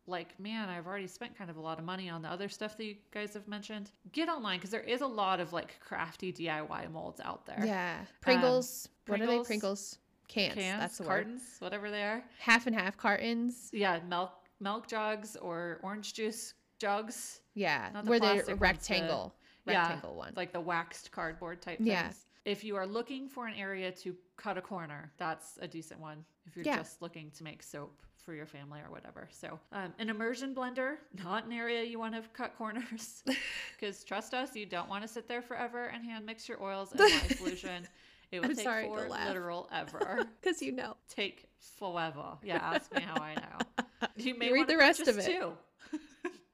like, 0.07 0.39
man, 0.39 0.69
I've 0.69 0.87
already 0.87 1.07
spent 1.07 1.37
kind 1.37 1.49
of 1.49 1.57
a 1.57 1.61
lot 1.61 1.79
of 1.79 1.85
money 1.85 2.09
on 2.09 2.21
the 2.21 2.29
other 2.29 2.49
stuff 2.49 2.77
that 2.77 2.85
you 2.85 2.95
guys 3.11 3.33
have 3.33 3.47
mentioned, 3.47 3.91
get 4.11 4.29
online 4.29 4.57
because 4.57 4.69
there 4.71 4.81
is 4.81 5.01
a 5.01 5.07
lot 5.07 5.39
of 5.39 5.53
like 5.53 5.79
crafty 5.79 6.31
DIY 6.33 6.91
molds 6.91 7.19
out 7.19 7.45
there. 7.45 7.61
Yeah. 7.65 7.97
Um, 7.99 8.07
Pringles. 8.21 8.89
what 9.07 9.15
are 9.21 9.25
they? 9.25 9.25
Pringles, 9.27 9.47
Pringles. 9.47 9.97
Cans. 10.29 10.53
Cans, 10.55 10.79
That's 10.81 10.97
the 10.97 11.03
word. 11.03 11.09
cartons, 11.09 11.41
whatever 11.59 11.89
they 11.91 12.03
are. 12.03 12.23
Half 12.39 12.67
and 12.67 12.75
half 12.75 12.97
cartons. 12.97 13.69
Yeah, 13.73 13.99
milk 14.09 14.31
milk 14.59 14.87
jugs 14.87 15.35
or 15.35 15.79
orange 15.83 16.13
juice 16.13 16.53
jugs. 16.79 17.41
Yeah. 17.53 17.89
Not 17.93 18.03
the 18.05 18.09
Where 18.09 18.19
they're 18.19 18.41
the- 18.43 18.55
rectangle. 18.55 19.35
rectangle 19.65 20.11
yeah, 20.13 20.17
one. 20.17 20.33
Like 20.35 20.51
the 20.53 20.59
waxed 20.61 21.11
cardboard 21.11 21.61
type 21.61 21.77
things. 21.77 21.89
Yeah. 21.89 22.11
If 22.45 22.63
you 22.63 22.75
are 22.77 22.87
looking 22.87 23.27
for 23.27 23.47
an 23.47 23.55
area 23.55 23.91
to 23.91 24.15
cut 24.37 24.57
a 24.57 24.61
corner, 24.61 25.11
that's 25.17 25.57
a 25.61 25.67
decent 25.67 25.99
one. 25.99 26.23
If 26.45 26.55
you're 26.55 26.65
Yeah. 26.65 26.77
just 26.77 27.01
looking 27.01 27.29
to 27.31 27.43
make 27.43 27.61
soap 27.61 28.01
for 28.28 28.34
your 28.34 28.45
family 28.45 28.82
or 28.86 28.91
whatever. 28.91 29.30
So, 29.32 29.57
um, 29.71 29.93
an 29.99 30.09
immersion 30.09 30.53
blender, 30.53 30.95
not 31.23 31.45
an 31.45 31.53
area 31.53 31.82
you 31.84 31.97
want 31.97 32.13
to 32.13 32.21
cut 32.34 32.57
corners. 32.57 33.23
Because 33.80 34.03
trust 34.03 34.34
us, 34.34 34.53
you 34.53 34.65
don't 34.65 34.89
want 34.89 35.03
to 35.03 35.07
sit 35.07 35.30
there 35.30 35.41
forever 35.41 35.86
and 35.93 36.03
hand 36.03 36.25
mix 36.25 36.49
your 36.49 36.61
oils 36.61 36.91
and 36.91 36.99
lye 36.99 37.09
solution. 37.38 37.88
It 38.32 38.41
will 38.41 38.49
I'm 38.49 38.55
take 38.57 38.65
sorry 38.65 38.89
laugh. 38.89 39.28
literal 39.30 39.69
ever. 39.71 40.25
Because 40.41 40.61
you 40.61 40.73
know. 40.73 40.97
take 41.07 41.45
forever. 41.80 42.38
Yeah, 42.43 42.57
ask 42.57 42.93
me 42.93 43.01
how 43.01 43.21
I 43.21 43.36
know. 43.36 44.07
You 44.17 44.38
may 44.38 44.47
You 44.47 44.53
read 44.55 44.67
the 44.67 44.78
rest 44.78 45.07
of 45.07 45.17
it. 45.17 45.25
two. 45.25 45.53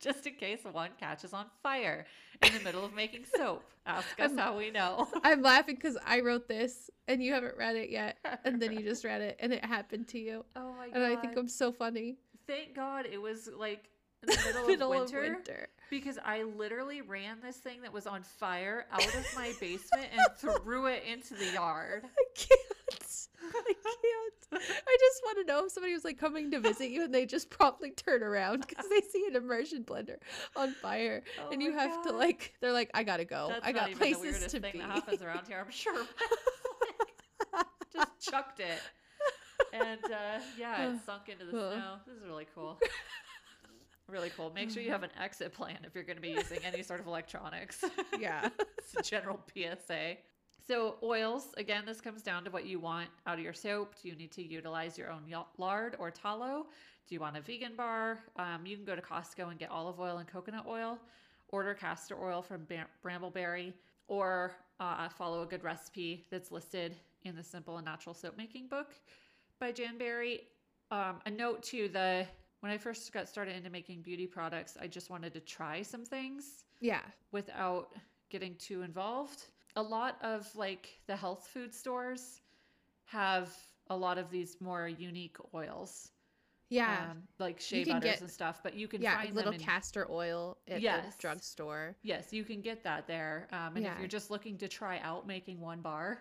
Just 0.03 0.27
in 0.27 0.33
case 0.35 0.59
one 0.69 0.89
catches 0.99 1.33
on 1.33 1.45
fire 1.61 2.05
in 2.45 2.53
the 2.53 2.59
middle 2.59 2.83
of 2.83 2.93
making 2.93 3.25
soap. 3.35 3.63
Ask 3.85 4.07
us 4.19 4.29
I'm- 4.31 4.37
how 4.37 4.57
we 4.57 4.69
know. 4.69 5.07
I'm 5.23 5.41
laughing 5.41 5.75
because 5.75 5.97
I 6.05 6.19
wrote 6.19 6.47
this 6.47 6.89
and 7.07 7.23
you 7.23 7.33
haven't 7.33 7.57
read 7.57 7.75
it 7.75 7.89
yet. 7.89 8.17
And 8.43 8.61
then 8.61 8.73
you 8.73 8.79
just 8.83 9.03
read 9.05 9.21
it 9.21 9.37
and 9.39 9.53
it 9.53 9.63
happened 9.63 10.07
to 10.09 10.19
you. 10.19 10.43
Oh 10.55 10.73
my 10.73 10.87
god. 10.87 10.95
And 10.95 11.03
I 11.05 11.15
think 11.21 11.37
I'm 11.37 11.47
so 11.47 11.71
funny. 11.71 12.17
Thank 12.47 12.75
God 12.75 13.05
it 13.11 13.21
was 13.21 13.49
like 13.57 13.89
in 14.21 14.27
the 14.27 14.39
middle, 14.45 14.67
Middle 14.67 14.93
of, 14.93 15.01
of 15.03 15.11
winter, 15.13 15.21
winter. 15.35 15.67
because 15.89 16.17
I 16.23 16.43
literally 16.43 17.01
ran 17.01 17.37
this 17.41 17.57
thing 17.57 17.81
that 17.83 17.93
was 17.93 18.05
on 18.07 18.23
fire 18.23 18.85
out 18.91 19.05
of 19.05 19.25
my 19.35 19.53
basement 19.59 20.07
and 20.11 20.21
threw 20.61 20.87
it 20.87 21.03
into 21.09 21.33
the 21.35 21.51
yard. 21.53 22.03
I 22.05 22.23
can't. 22.35 22.59
I 23.55 23.73
can't. 23.73 24.63
I 24.63 24.97
just 24.99 25.21
want 25.23 25.37
to 25.39 25.45
know 25.45 25.65
if 25.65 25.71
somebody 25.71 25.93
was 25.93 26.03
like 26.03 26.19
coming 26.19 26.51
to 26.51 26.59
visit 26.59 26.89
you 26.89 27.03
and 27.03 27.13
they 27.13 27.25
just 27.25 27.49
promptly 27.49 27.91
turn 27.91 28.21
around 28.23 28.65
because 28.67 28.85
they 28.89 29.01
see 29.01 29.25
an 29.27 29.35
immersion 29.35 29.83
blender 29.83 30.17
on 30.55 30.73
fire 30.73 31.23
Oh 31.41 31.49
and 31.51 31.61
you 31.61 31.73
have 31.73 32.03
to 32.03 32.11
like 32.11 32.53
they're 32.61 32.73
like 32.73 32.91
I 32.93 33.03
gotta 33.03 33.25
go. 33.25 33.47
That's 33.49 33.65
I 33.65 33.71
not 33.71 33.79
got 33.79 33.89
even 33.89 33.99
places 33.99 34.21
the 34.21 34.29
weirdest 34.29 34.49
to 34.49 34.59
thing 34.59 34.71
be. 34.73 34.79
that 34.79 34.89
happens 34.89 35.21
around 35.21 35.47
here. 35.47 35.63
I'm 35.63 35.71
sure. 35.71 35.93
Just 37.93 38.31
chucked 38.31 38.59
it, 38.59 38.79
and 39.71 40.03
uh, 40.05 40.39
yeah, 40.57 40.89
it 40.89 40.97
sunk 41.05 41.29
into 41.29 41.45
the 41.45 41.51
snow. 41.51 41.95
This 42.07 42.15
is 42.17 42.23
really 42.25 42.47
cool. 42.55 42.79
Really 44.09 44.31
cool. 44.31 44.51
Make 44.53 44.69
sure 44.69 44.83
you 44.83 44.91
have 44.91 45.03
an 45.03 45.11
exit 45.19 45.53
plan 45.53 45.77
if 45.83 45.95
you're 45.95 46.03
going 46.03 46.17
to 46.17 46.21
be 46.21 46.29
using 46.31 46.59
any 46.65 46.83
sort 46.83 46.99
of 46.99 47.07
electronics. 47.07 47.83
yeah. 48.19 48.49
it's 48.77 48.95
a 48.97 49.01
general 49.01 49.39
PSA. 49.53 50.17
So, 50.65 50.95
oils, 51.03 51.47
again, 51.57 51.83
this 51.85 51.99
comes 51.99 52.21
down 52.21 52.45
to 52.45 52.49
what 52.51 52.65
you 52.65 52.79
want 52.79 53.09
out 53.27 53.37
of 53.37 53.43
your 53.43 53.53
soap. 53.53 53.95
Do 54.01 54.07
you 54.07 54.15
need 54.15 54.31
to 54.31 54.41
utilize 54.41 54.97
your 54.97 55.11
own 55.11 55.23
lard 55.57 55.97
or 55.99 56.09
tallow? 56.09 56.67
Do 57.07 57.15
you 57.15 57.19
want 57.19 57.35
a 57.35 57.41
vegan 57.41 57.75
bar? 57.75 58.19
Um, 58.37 58.65
you 58.65 58.77
can 58.77 58.85
go 58.85 58.95
to 58.95 59.01
Costco 59.01 59.49
and 59.49 59.59
get 59.59 59.69
olive 59.69 59.99
oil 59.99 60.19
and 60.19 60.27
coconut 60.27 60.65
oil, 60.65 60.97
order 61.49 61.73
castor 61.73 62.15
oil 62.23 62.41
from 62.41 62.65
Brambleberry, 63.03 63.73
or 64.07 64.53
uh, 64.79 65.09
follow 65.09 65.41
a 65.41 65.45
good 65.45 65.63
recipe 65.65 66.25
that's 66.31 66.49
listed 66.49 66.95
in 67.25 67.35
the 67.35 67.43
Simple 67.43 67.75
and 67.77 67.85
Natural 67.85 68.13
Soap 68.15 68.37
Making 68.37 68.67
book 68.67 68.93
by 69.59 69.71
Jan 69.73 69.97
Berry. 69.97 70.41
Um, 70.91 71.19
a 71.25 71.31
note 71.31 71.61
to 71.63 71.89
the 71.89 72.25
when 72.61 72.71
I 72.71 72.77
first 72.77 73.11
got 73.11 73.27
started 73.27 73.57
into 73.57 73.69
making 73.69 74.01
beauty 74.01 74.27
products, 74.27 74.77
I 74.79 74.87
just 74.87 75.09
wanted 75.09 75.33
to 75.33 75.41
try 75.41 75.81
some 75.81 76.05
things 76.05 76.63
Yeah. 76.79 77.01
without 77.33 77.93
getting 78.29 78.55
too 78.55 78.83
involved. 78.83 79.47
A 79.75 79.81
lot 79.81 80.17
of 80.21 80.47
like 80.55 80.99
the 81.07 81.15
health 81.15 81.47
food 81.51 81.73
stores 81.73 82.41
have 83.05 83.51
a 83.87 83.95
lot 83.95 84.17
of 84.17 84.29
these 84.29 84.57
more 84.61 84.87
unique 84.87 85.35
oils, 85.53 86.11
Yeah. 86.69 87.09
um, 87.11 87.23
like 87.39 87.59
shea 87.59 87.83
butters 87.83 88.03
get- 88.03 88.21
and 88.21 88.31
stuff. 88.31 88.61
But 88.63 88.75
you 88.75 88.87
can 88.87 89.01
yeah. 89.01 89.17
find 89.21 89.35
Little 89.35 89.51
them 89.51 89.59
in, 89.59 89.65
castor 89.65 90.07
oil 90.09 90.57
at 90.67 90.81
Yes. 90.81 91.15
the 91.15 91.21
drugstore. 91.21 91.95
yes, 92.01 92.31
you 92.31 92.43
can 92.43 92.61
get 92.61 92.83
that 92.83 93.07
there. 93.07 93.47
Um, 93.51 93.75
and 93.75 93.83
Yeah. 93.85 93.93
if 93.93 93.99
you're 93.99 94.07
just 94.07 94.31
looking 94.31 94.57
to 94.59 94.67
try 94.67 94.99
out 94.99 95.27
making 95.27 95.59
one 95.59 95.81
bar, 95.81 96.19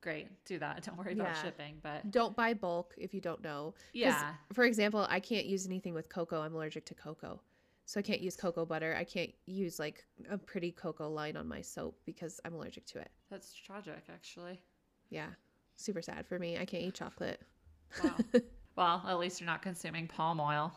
great, 0.00 0.28
do 0.44 0.58
that. 0.58 0.82
Don't 0.84 0.96
worry 0.98 1.12
about 1.12 1.36
shipping. 1.42 1.78
But 1.82 2.10
Don't 2.10 2.34
buy 2.34 2.54
bulk 2.54 2.94
if 2.98 3.12
you 3.14 3.20
don't 3.20 3.42
know. 3.42 3.74
yeah, 3.92 4.34
For 4.52 4.64
example, 4.64 5.06
I 5.08 5.20
can't 5.20 5.46
use 5.46 5.66
anything 5.66 5.94
with 5.94 6.08
cocoa. 6.08 6.42
I'm 6.42 6.54
allergic 6.54 6.84
to 6.86 6.94
cocoa. 6.94 7.40
So 7.86 8.00
I 8.00 8.02
can't 8.02 8.20
use 8.20 8.36
cocoa 8.36 8.66
butter. 8.66 8.96
I 8.98 9.04
can't 9.04 9.30
use 9.46 9.78
like 9.78 10.04
a 10.28 10.36
pretty 10.36 10.72
cocoa 10.72 11.08
line 11.08 11.36
on 11.36 11.46
my 11.46 11.60
soap 11.60 11.96
because 12.04 12.40
I'm 12.44 12.52
allergic 12.54 12.84
to 12.86 12.98
it. 12.98 13.10
that's 13.30 13.54
tragic, 13.54 14.02
actually. 14.12 14.60
Yeah. 15.08 15.28
Super 15.76 16.02
sad 16.02 16.26
for 16.26 16.38
me. 16.38 16.58
I 16.58 16.64
can't 16.64 16.82
eat 16.82 16.94
chocolate. 16.94 17.40
Wow. 18.02 18.16
well, 18.76 19.04
at 19.06 19.18
least 19.18 19.40
you're 19.40 19.46
not 19.46 19.62
consuming 19.62 20.08
palm 20.08 20.40
oil. 20.40 20.72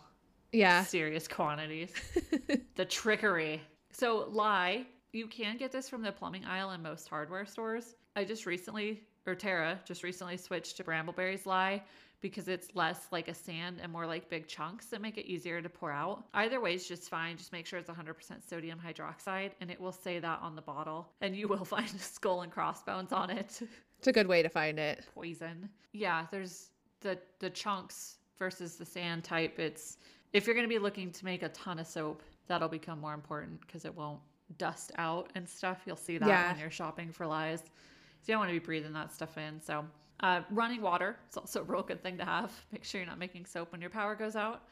Yeah. 0.51 0.84
serious 0.84 1.28
quantities. 1.28 1.93
the 2.76 2.86
trickery. 2.86 3.62
So, 3.91 4.28
lye, 4.30 4.86
you 5.12 5.28
can 5.28 5.57
get 5.57 5.72
this 5.72 5.89
from 5.89 6.03
the 6.03 6.12
plumbing 6.12 6.45
aisle 6.45 6.72
in 6.72 6.84
most 6.84 7.07
hardware 7.07 7.45
stores. 7.45 7.95
I 8.16 8.24
just 8.24 8.45
recently, 8.45 9.01
or 9.28 9.36
Tara 9.36 9.80
just 9.86 10.03
recently 10.03 10.38
switched 10.38 10.78
to 10.78 10.84
Brambleberry's 10.84 11.45
lye 11.45 11.82
because 12.22 12.47
it's 12.49 12.67
less 12.76 13.07
like 13.11 13.28
a 13.30 13.34
sand 13.34 13.80
and 13.82 13.91
more 13.91 14.05
like 14.05 14.30
big 14.30 14.47
chunks 14.47 14.88
that 14.88 15.01
make 15.01 15.17
it 15.17 15.26
easier 15.26 15.61
to 15.61 15.70
pour 15.70 15.91
out. 15.91 16.26
Either 16.34 16.59
way 16.59 16.74
is 16.74 16.88
just 16.88 17.09
fine. 17.09 17.38
Just 17.38 17.53
make 17.53 17.65
sure 17.65 17.80
it's 17.80 17.89
100% 17.89 18.13
sodium 18.47 18.78
hydroxide 18.78 19.51
and 19.61 19.72
it 19.72 19.80
will 19.80 19.91
say 19.93 20.20
that 20.20 20.39
on 20.41 20.55
the 20.55 20.61
bottle. 20.61 21.07
And 21.22 21.36
you 21.36 21.47
will 21.47 21.63
find 21.76 21.88
a 21.88 21.99
skull 21.99 22.41
and 22.41 22.51
crossbones 22.51 23.13
on 23.13 23.30
it. 23.30 23.61
It's 23.99 24.07
a 24.07 24.11
good 24.11 24.28
way 24.28 24.41
to 24.43 24.49
find 24.49 24.80
it. 24.80 25.05
poison. 25.13 25.70
Yeah, 25.93 26.26
there's 26.32 26.72
the 27.01 27.17
the 27.39 27.49
chunks 27.49 28.17
versus 28.38 28.76
the 28.76 28.86
sand 28.86 29.24
type. 29.24 29.57
It's 29.59 29.97
if 30.34 30.45
you're 30.45 30.55
going 30.55 30.67
to 30.67 30.74
be 30.74 30.80
looking 30.80 31.11
to 31.11 31.26
make 31.26 31.41
a 31.43 31.49
ton 31.49 31.80
of 31.80 31.88
soap, 31.88 32.22
that'll 32.47 32.67
become 32.70 32.99
more 32.99 33.13
important 33.13 33.59
because 33.61 33.86
it 33.86 33.95
won't 33.95 34.20
dust 34.57 34.91
out 34.97 35.30
and 35.36 35.47
stuff. 35.47 35.80
You'll 35.86 35.95
see 35.95 36.17
that 36.17 36.28
Yeah. 36.28 36.51
when 36.51 36.59
you're 36.59 36.70
shopping 36.72 37.11
for 37.11 37.26
lies. 37.26 37.63
So 38.22 38.32
you 38.32 38.34
don't 38.34 38.39
want 38.39 38.49
to 38.49 38.59
be 38.59 38.65
breathing 38.65 38.93
that 38.93 39.13
stuff 39.13 39.38
in. 39.38 39.61
So 39.61 39.86
uh, 40.22 40.41
running 40.51 40.82
water 40.82 41.17
is 41.30 41.38
also 41.38 41.61
a 41.61 41.63
real 41.63 41.82
good 41.84 42.03
thing 42.03 42.17
to 42.17 42.26
have. 42.26 42.51
Make 42.72 42.84
sure 42.84 42.99
you're 43.01 43.09
not 43.09 43.20
making 43.20 43.45
soap 43.45 43.72
when 43.72 43.82
your 43.82 43.89
power 43.89 44.15
goes 44.15 44.36
out. 44.36 44.63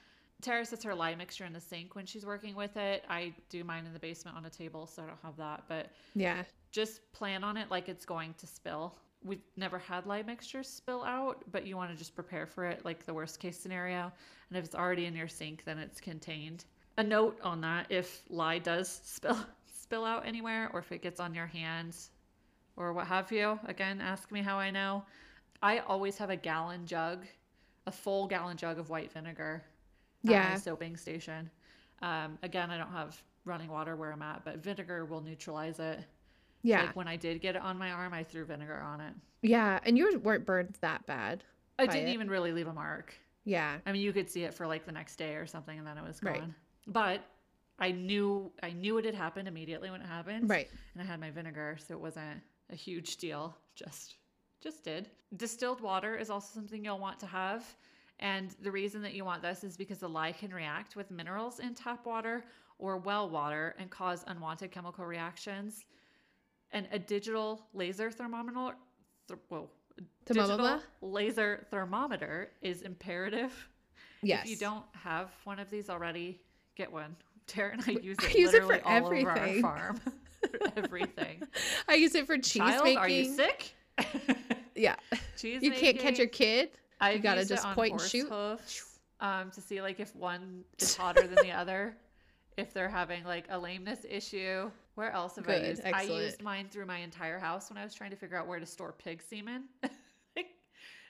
Tara 0.41 0.63
sets 0.65 0.83
her 0.83 0.93
lye 0.93 1.15
mixture 1.15 1.45
in 1.45 1.53
the 1.53 1.59
sink 1.59 1.95
when 1.95 2.05
she's 2.05 2.25
working 2.25 2.53
with 2.55 2.77
it. 2.77 3.03
I 3.09 3.33
do 3.49 3.63
mine 3.63 3.85
in 3.87 3.93
the 3.93 3.99
basement 3.99 4.37
on 4.37 4.45
a 4.45 4.49
table, 4.49 4.85
so 4.85 5.01
I 5.01 5.07
don't 5.07 5.17
have 5.23 5.37
that. 5.37 5.63
But 5.67 5.89
Yeah. 6.13 6.43
just 6.71 7.11
plan 7.11 7.43
on 7.43 7.57
it 7.57 7.71
like 7.71 7.89
it's 7.89 8.05
going 8.05 8.35
to 8.35 8.45
spill. 8.45 8.95
We've 9.23 9.41
never 9.55 9.79
had 9.79 10.05
lye 10.05 10.21
mixtures 10.21 10.69
spill 10.69 11.03
out, 11.03 11.43
but 11.51 11.65
you 11.65 11.75
want 11.75 11.89
to 11.91 11.97
just 11.97 12.13
prepare 12.13 12.45
for 12.45 12.65
it, 12.65 12.85
like 12.85 13.03
the 13.05 13.13
worst 13.15 13.39
case 13.39 13.57
scenario. 13.57 14.11
And 14.49 14.57
if 14.57 14.63
it's 14.65 14.75
already 14.75 15.05
in 15.05 15.15
your 15.15 15.27
sink, 15.27 15.63
then 15.65 15.79
it's 15.79 15.99
contained. 15.99 16.65
A 16.99 17.03
note 17.03 17.39
on 17.41 17.61
that: 17.61 17.87
if 17.89 18.21
lye 18.29 18.59
does 18.59 18.89
spill 19.03 19.39
spill 19.65 20.05
out 20.05 20.25
anywhere, 20.25 20.69
or 20.71 20.79
if 20.79 20.91
it 20.91 21.01
gets 21.01 21.19
on 21.19 21.33
your 21.33 21.47
hands, 21.47 22.11
or 22.77 22.93
what 22.93 23.07
have 23.07 23.31
you, 23.31 23.59
again, 23.65 23.99
ask 23.99 24.31
me 24.31 24.41
how 24.41 24.57
I 24.57 24.71
know. 24.71 25.03
I 25.61 25.79
always 25.79 26.17
have 26.17 26.29
a 26.29 26.35
gallon 26.35 26.85
jug, 26.85 27.25
a 27.87 27.91
full 27.91 28.27
gallon 28.27 28.55
jug 28.57 28.77
of 28.79 28.89
white 28.89 29.11
vinegar 29.11 29.63
at 30.25 30.31
Yeah. 30.31 30.49
my 30.51 30.55
soaping 30.57 30.95
station. 30.95 31.49
Um, 32.01 32.37
again, 32.43 32.69
I 32.69 32.77
don't 32.77 32.91
have 32.91 33.21
running 33.45 33.69
water 33.69 33.95
where 33.95 34.11
I'm 34.11 34.21
at, 34.21 34.45
but 34.45 34.57
vinegar 34.57 35.05
will 35.05 35.21
neutralize 35.21 35.79
it. 35.79 35.99
Yeah. 36.61 36.83
Like 36.83 36.95
when 36.95 37.07
I 37.07 37.15
did 37.15 37.41
get 37.41 37.55
it 37.55 37.61
on 37.61 37.77
my 37.77 37.91
arm, 37.91 38.13
I 38.13 38.23
threw 38.23 38.45
vinegar 38.45 38.79
on 38.79 39.01
it. 39.01 39.13
yeah. 39.41 39.79
And 39.83 39.97
yours 39.97 40.15
weren't 40.17 40.45
burned 40.45 40.77
that 40.81 41.05
bad. 41.05 41.43
I 41.79 41.85
didn't 41.87 42.09
it? 42.09 42.13
even 42.13 42.29
really 42.29 42.51
leave 42.51 42.67
a 42.67 42.73
mark. 42.73 43.13
Yeah. 43.45 43.77
I 43.85 43.91
mean, 43.91 44.01
you 44.01 44.11
could 44.11 44.29
see 44.29 44.43
it 44.43 44.53
for 44.53 44.67
like 44.67 44.85
the 44.85 44.91
next 44.91 45.15
day 45.15 45.35
or 45.35 45.45
something, 45.47 45.77
and 45.77 45.87
then 45.87 45.97
it 45.97 46.03
was 46.03 46.19
gone. 46.19 46.33
Right. 46.33 46.43
But 46.87 47.21
I 47.79 47.91
knew 47.91 48.51
I 48.61 48.71
knew 48.71 48.97
it 48.97 49.05
had 49.05 49.13
happened 49.15 49.47
immediately 49.47 49.89
when 49.91 50.01
it 50.01 50.07
happened. 50.07 50.49
Right. 50.49 50.67
And 50.93 51.01
I 51.01 51.05
had 51.05 51.19
my 51.19 51.29
vinegar, 51.31 51.77
so 51.87 51.93
it 51.93 51.99
wasn't 51.99 52.41
a 52.71 52.75
huge 52.75 53.17
deal. 53.17 53.55
Just 53.75 54.15
just 54.61 54.83
did. 54.83 55.09
Distilled 55.35 55.81
water 55.81 56.15
is 56.15 56.29
also 56.29 56.47
something 56.53 56.83
you'll 56.83 56.99
want 56.99 57.19
to 57.19 57.25
have. 57.27 57.63
And 58.19 58.55
the 58.63 58.71
reason 58.71 59.01
that 59.03 59.13
you 59.13 59.23
want 59.23 59.43
this 59.43 59.63
is 59.63 59.77
because 59.77 59.99
the 59.99 60.09
lye 60.09 60.31
can 60.31 60.51
react 60.51 60.95
with 60.95 61.11
minerals 61.11 61.59
in 61.59 61.75
tap 61.75 62.05
water 62.07 62.45
or 62.79 62.97
well 62.97 63.29
water 63.29 63.75
and 63.77 63.89
cause 63.91 64.23
unwanted 64.27 64.71
chemical 64.71 65.05
reactions. 65.05 65.85
And 66.71 66.87
a 66.91 66.99
digital 66.99 67.67
laser 67.73 68.09
thermometer, 68.11 68.75
th- 69.27 69.39
whoa, 69.49 69.69
Thermometer? 70.25 70.81
laser 71.01 71.65
thermometer 71.69 72.49
is 72.61 72.81
imperative. 72.81 73.53
Yes. 74.23 74.45
If 74.45 74.49
you 74.51 74.57
don't 74.57 74.85
have 74.93 75.31
one 75.43 75.59
of 75.59 75.69
these 75.69 75.89
already, 75.89 76.41
get 76.75 76.91
one. 76.91 77.15
Tara 77.45 77.73
and 77.73 77.83
I 77.87 77.91
use 77.91 78.17
I 78.19 78.25
it 78.29 78.35
use 78.35 78.53
it 78.53 78.63
for 78.65 78.81
all 78.85 79.05
over 79.05 79.15
everything. 79.15 79.63
our 79.63 79.77
farm. 79.93 80.01
Everything. 80.77 81.43
I 81.87 81.95
use 81.95 82.15
it 82.15 82.25
for 82.25 82.37
cheese 82.37 82.61
Child, 82.61 82.83
making. 82.83 82.97
are 82.97 83.09
you 83.09 83.35
sick? 83.35 83.73
Yeah. 84.75 84.95
cheese 85.35 85.63
You 85.63 85.71
can't 85.71 85.97
catch 85.97 86.19
your 86.19 86.27
kid. 86.27 86.69
I've 87.01 87.23
gotta 87.23 87.41
it 87.41 87.47
just 87.47 87.65
point 87.69 87.93
and 87.93 88.01
shoot. 88.01 88.29
hoofs, 88.29 88.99
um, 89.19 89.49
to 89.51 89.59
see 89.61 89.81
like 89.81 89.99
if 89.99 90.15
one 90.15 90.63
is 90.77 90.95
hotter 90.95 91.25
than 91.25 91.43
the 91.43 91.51
other, 91.51 91.97
if 92.57 92.73
they're 92.73 92.89
having 92.89 93.23
like 93.23 93.45
a 93.49 93.57
lameness 93.57 94.05
issue. 94.07 94.69
Where 94.95 95.11
else 95.11 95.35
have 95.35 95.47
I 95.47 95.59
Good, 95.59 95.67
used? 95.67 95.81
I 95.85 96.01
used 96.03 96.41
mine 96.41 96.67
through 96.71 96.87
my 96.87 96.97
entire 96.97 97.37
house 97.37 97.69
when 97.69 97.77
I 97.77 97.83
was 97.83 97.93
trying 97.93 98.09
to 98.09 98.15
figure 98.15 98.35
out 98.37 98.47
where 98.47 98.59
to 98.59 98.65
store 98.65 98.93
pig 98.97 99.21
semen. 99.21 99.65
Like, 100.35 100.47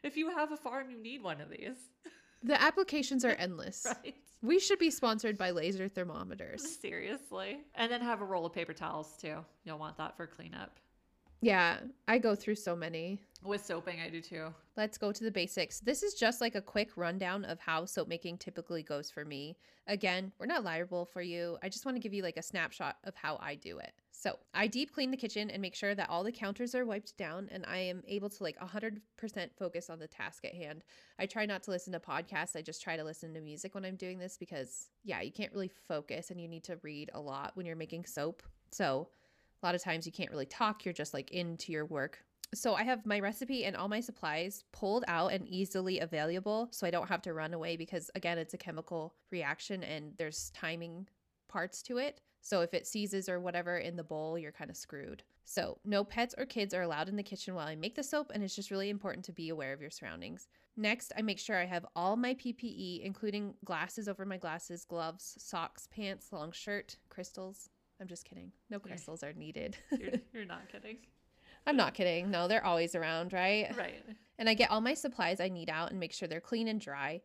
if 0.04 0.16
you 0.16 0.30
have 0.30 0.52
a 0.54 0.58
farm, 0.58 0.90
you 0.90 0.98
need 1.02 1.22
one 1.22 1.42
of 1.42 1.50
these, 1.50 1.76
The 2.44 2.62
applications 2.62 3.26
are 3.26 3.32
endless. 3.32 3.86
right? 4.04 4.16
We 4.42 4.60
should 4.60 4.80
be 4.80 4.92
sponsored 4.92 5.38
by 5.38 5.52
laser 5.52 5.88
thermometers. 5.88 6.78
Seriously. 6.82 7.60
And 7.76 7.92
then 7.92 8.02
have 8.02 8.22
a 8.22 8.26
roll 8.26 8.46
of 8.46 8.54
paper 8.54 8.74
towels 8.74 9.18
too. 9.20 9.38
You'll 9.64 9.80
want 9.80 9.98
that 9.98 10.16
for 10.16 10.28
cleanup. 10.28 10.80
Yeah, 11.42 11.78
I 12.08 12.18
go 12.18 12.34
through 12.34 12.56
so 12.56 12.76
many. 12.76 13.22
With 13.44 13.64
soaping, 13.64 14.02
I 14.02 14.10
do 14.10 14.22
too. 14.22 14.54
Let's 14.76 14.98
go 14.98 15.12
to 15.12 15.24
the 15.24 15.32
basics. 15.32 15.80
This 15.80 16.02
is 16.02 16.16
just 16.16 16.42
like 16.42 16.56
a 16.56 16.62
quick 16.62 16.90
rundown 16.96 17.46
of 17.46 17.60
how 17.60 17.86
soap 17.86 18.08
making 18.08 18.40
typically 18.40 18.82
goes 18.82 19.12
for 19.12 19.24
me. 19.24 19.56
Again, 19.86 20.32
we're 20.40 20.48
not 20.48 20.64
liable 20.64 21.06
for 21.06 21.22
you. 21.22 21.58
I 21.62 21.70
just 21.70 21.86
want 21.86 21.96
to 21.96 22.02
give 22.02 22.14
you 22.14 22.24
like 22.24 22.38
a 22.38 22.42
snapshot 22.42 22.98
of 23.04 23.16
how 23.16 23.38
I 23.40 23.54
do 23.56 23.78
it. 23.78 23.94
So, 24.20 24.40
I 24.52 24.66
deep 24.66 24.96
clean 24.96 25.12
the 25.12 25.18
kitchen 25.18 25.52
and 25.52 25.62
make 25.62 25.76
sure 25.76 25.94
that 25.94 26.10
all 26.10 26.24
the 26.24 26.32
counters 26.32 26.74
are 26.74 26.88
wiped 26.88 27.16
down 27.18 27.50
and 27.52 27.64
I 27.68 27.78
am 27.78 28.02
able 28.08 28.30
to 28.30 28.42
like 28.44 28.58
100% 28.58 29.00
focus 29.56 29.92
on 29.92 30.00
the 30.00 30.08
task 30.08 30.44
at 30.44 30.56
hand. 30.56 30.84
I 31.20 31.28
try 31.28 31.46
not 31.46 31.62
to 31.64 31.72
listen 31.72 31.94
to 31.94 32.00
podcasts. 32.00 32.56
I 32.56 32.64
just 32.64 32.82
try 32.82 32.98
to 32.98 33.04
listen 33.04 33.36
to 33.36 33.42
music 33.42 33.76
when 33.76 33.86
I'm 33.86 33.96
doing 33.96 34.18
this 34.18 34.36
because, 34.36 34.90
yeah, 35.04 35.22
you 35.22 35.32
can't 35.32 35.54
really 35.54 35.72
focus 35.88 36.32
and 36.32 36.42
you 36.42 36.48
need 36.48 36.64
to 36.64 36.80
read 36.82 37.12
a 37.14 37.22
lot 37.22 37.52
when 37.54 37.68
you're 37.68 37.76
making 37.76 38.06
soap. 38.06 38.42
So, 38.72 39.08
a 39.62 39.66
lot 39.66 39.76
of 39.76 39.84
times 39.84 40.08
you 40.08 40.12
can't 40.12 40.32
really 40.32 40.48
talk, 40.48 40.84
you're 40.84 40.94
just 40.96 41.14
like 41.14 41.30
into 41.30 41.72
your 41.72 41.86
work. 41.86 42.24
So 42.56 42.74
I 42.74 42.84
have 42.84 43.06
my 43.06 43.20
recipe 43.20 43.66
and 43.66 43.76
all 43.76 43.88
my 43.88 44.00
supplies 44.00 44.64
pulled 44.72 45.04
out 45.08 45.32
and 45.32 45.48
easily 45.48 46.00
available 46.00 46.70
so 46.72 46.88
I 46.88 46.92
don't 46.92 47.10
have 47.10 47.22
to 47.24 47.34
run 47.34 47.54
away 47.54 47.76
because 47.76 48.10
again 48.16 48.38
it's 48.38 48.54
a 48.54 48.58
chemical 48.58 49.16
reaction 49.32 49.84
and 49.84 50.14
there's 50.18 50.52
timing 50.56 51.08
parts 51.50 51.82
to 51.84 51.98
it. 51.98 52.22
So 52.48 52.62
if 52.62 52.74
it 52.74 52.88
seizes 52.88 53.28
or 53.28 53.42
whatever 53.42 53.78
in 53.78 53.98
the 53.98 54.06
bowl, 54.06 54.40
you're 54.40 54.54
kind 54.54 54.70
of 54.70 54.78
screwed. 54.78 55.22
So 55.44 55.80
no 55.84 56.06
pets 56.06 56.34
or 56.38 56.46
kids 56.46 56.74
are 56.74 56.82
allowed 56.82 57.10
in 57.10 57.18
the 57.18 57.24
kitchen 57.24 57.54
while 57.54 57.68
I 57.68 57.76
make 57.76 57.94
the 57.94 58.04
soap 58.04 58.32
and 58.34 58.42
it's 58.42 58.56
just 58.56 58.72
really 58.72 58.90
important 58.90 59.26
to 59.26 59.34
be 59.34 59.50
aware 59.50 59.74
of 59.74 59.82
your 59.82 59.90
surroundings. 59.90 60.48
Next, 60.78 61.12
I 61.18 61.24
make 61.24 61.40
sure 61.40 61.58
I 61.58 61.66
have 61.66 61.86
all 61.94 62.16
my 62.16 62.36
PPE 62.36 63.04
including 63.04 63.54
glasses 63.66 64.08
over 64.08 64.26
my 64.26 64.38
glasses, 64.38 64.86
gloves, 64.86 65.36
socks, 65.40 65.90
pants, 65.94 66.32
long 66.32 66.54
shirt, 66.54 66.96
crystals. 67.10 67.68
I'm 68.00 68.08
just 68.08 68.24
kidding. 68.24 68.54
No 68.70 68.80
crystals 68.80 69.24
are 69.24 69.34
needed. 69.34 69.76
You're, 70.00 70.12
you're 70.34 70.46
not 70.46 70.70
kidding. 70.72 71.00
I'm 71.66 71.76
not 71.76 71.96
kidding. 71.96 72.32
No, 72.32 72.48
they're 72.48 72.66
always 72.66 72.96
around, 72.96 73.34
right? 73.34 73.76
Right. 73.78 74.06
And 74.40 74.48
I 74.48 74.54
get 74.54 74.72
all 74.72 74.80
my 74.80 74.94
supplies 74.94 75.42
I 75.42 75.50
need 75.50 75.70
out 75.70 75.92
and 75.92 76.00
make 76.00 76.14
sure 76.14 76.30
they're 76.30 76.40
clean 76.40 76.70
and 76.70 76.80
dry. 76.80 77.24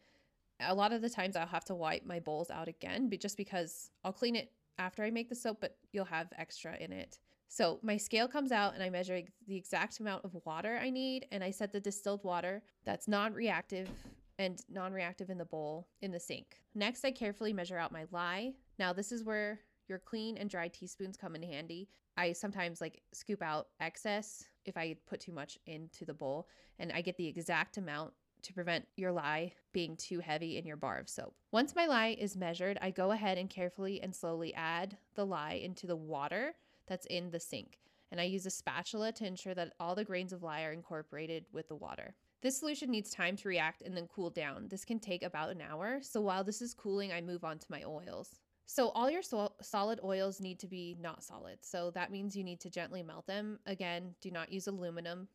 A 0.59 0.75
lot 0.75 0.93
of 0.93 1.01
the 1.01 1.11
times 1.11 1.37
I'll 1.37 1.47
have 1.47 1.65
to 1.67 1.77
wipe 1.77 2.05
my 2.05 2.19
bowls 2.19 2.51
out 2.51 2.67
again, 2.67 3.09
but 3.09 3.21
just 3.21 3.37
because 3.37 3.91
I'll 4.03 4.13
clean 4.13 4.35
it 4.35 4.51
after 4.79 5.03
I 5.03 5.11
make 5.11 5.29
the 5.29 5.35
soap, 5.35 5.59
but 5.61 5.77
you'll 5.93 6.05
have 6.07 6.29
extra 6.37 6.77
in 6.77 6.93
it. 6.93 7.19
So 7.49 7.79
my 7.83 7.99
scale 7.99 8.29
comes 8.29 8.51
out 8.51 8.75
and 8.75 8.83
I 8.83 8.89
measure 8.89 9.21
the 9.47 9.57
exact 9.57 10.01
amount 10.01 10.25
of 10.25 10.35
water 10.47 10.81
I 10.83 10.89
need 10.89 11.27
and 11.31 11.45
I 11.45 11.51
set 11.51 11.71
the 11.71 11.81
distilled 11.81 12.25
water 12.25 12.63
that's 12.85 13.09
non-reactive 13.09 13.91
and 14.39 14.59
non-reactive 14.71 15.29
in 15.29 15.37
the 15.37 15.45
bowl 15.45 15.87
in 16.01 16.13
the 16.13 16.19
sink. 16.19 16.61
Next, 16.75 17.05
I 17.05 17.11
carefully 17.11 17.53
measure 17.53 17.77
out 17.77 17.93
my 17.93 18.07
lye. 18.11 18.55
Now 18.79 18.95
this 18.95 19.13
is 19.13 19.23
where 19.23 19.61
your 19.87 19.99
clean 19.99 20.39
and 20.39 20.49
dry 20.49 20.69
teaspoons 20.69 21.19
come 21.19 21.35
in 21.35 21.43
handy. 21.43 21.91
I 22.17 22.33
sometimes 22.33 22.81
like 22.81 23.03
scoop 23.13 23.43
out 23.43 23.69
excess 23.81 24.45
if 24.65 24.77
I 24.79 24.97
put 25.07 25.21
too 25.21 25.33
much 25.33 25.59
into 25.67 26.07
the 26.07 26.15
bowl 26.15 26.49
and 26.79 26.91
I 26.91 27.03
get 27.03 27.19
the 27.19 27.29
exact 27.29 27.77
amount 27.77 28.15
to 28.43 28.53
prevent 28.53 28.87
your 28.97 29.13
lye 29.13 29.53
being 29.73 29.97
too 29.97 30.21
heavy 30.21 30.59
in 30.59 30.67
your 30.67 30.77
bar 30.77 30.99
of 30.99 31.09
soap. 31.09 31.35
Once 31.51 31.75
my 31.75 31.87
lye 31.87 32.17
is 32.19 32.37
measured, 32.37 32.79
I 32.81 32.91
go 32.91 33.11
ahead 33.11 33.39
and 33.39 33.49
carefully 33.49 34.01
and 34.03 34.15
slowly 34.15 34.55
add 34.55 34.97
the 35.15 35.27
lye 35.27 35.61
into 35.63 35.87
the 35.87 35.97
water 35.97 36.55
that's 36.87 37.07
in 37.07 37.31
the 37.31 37.41
sink. 37.41 37.79
And 38.11 38.21
I 38.21 38.25
use 38.25 38.45
a 38.45 38.51
spatula 38.51 39.13
to 39.13 39.27
ensure 39.27 39.55
that 39.55 39.73
all 39.81 39.95
the 39.95 40.05
grains 40.05 40.33
of 40.33 40.43
lye 40.43 40.65
are 40.65 40.73
incorporated 40.73 41.47
with 41.53 41.69
the 41.69 41.77
water. 41.77 42.15
This 42.43 42.59
solution 42.59 42.91
needs 42.91 43.11
time 43.11 43.37
to 43.37 43.49
react 43.49 43.83
and 43.83 43.97
then 43.97 44.09
cool 44.13 44.29
down. 44.29 44.67
This 44.69 44.85
can 44.85 44.99
take 44.99 45.23
about 45.23 45.51
an 45.51 45.63
hour. 45.63 46.01
So 46.03 46.21
while 46.21 46.45
this 46.45 46.61
is 46.61 46.75
cooling, 46.75 47.13
I 47.13 47.21
move 47.21 47.45
on 47.45 47.59
to 47.59 47.67
my 47.71 47.85
oils. 47.85 48.41
So 48.67 48.89
all 48.91 49.11
your 49.11 49.23
sol- 49.23 49.57
solid 49.63 50.01
oils 50.03 50.41
need 50.41 50.59
to 50.61 50.67
be 50.67 50.97
not 51.01 51.23
solid. 51.23 51.59
So 51.63 51.91
that 51.93 52.11
means 52.11 52.37
you 52.37 52.45
need 52.45 52.61
to 52.61 52.71
gently 52.71 53.03
melt 53.03 53.27
them. 53.27 53.59
Again, 53.67 54.15
do 54.21 54.31
not 54.31 54.53
use 54.53 54.67
aluminum 54.67 55.29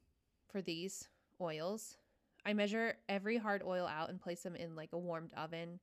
for 0.47 0.61
these 0.61 1.07
oils. 1.39 1.97
I 2.47 2.53
measure 2.53 2.95
every 3.09 3.37
hard 3.37 3.61
oil 3.65 3.85
out 3.85 4.09
and 4.09 4.21
place 4.21 4.41
them 4.41 4.55
in 4.55 4.75
like 4.75 4.93
a 4.93 4.97
warmed 4.97 5.33
oven. 5.35 5.79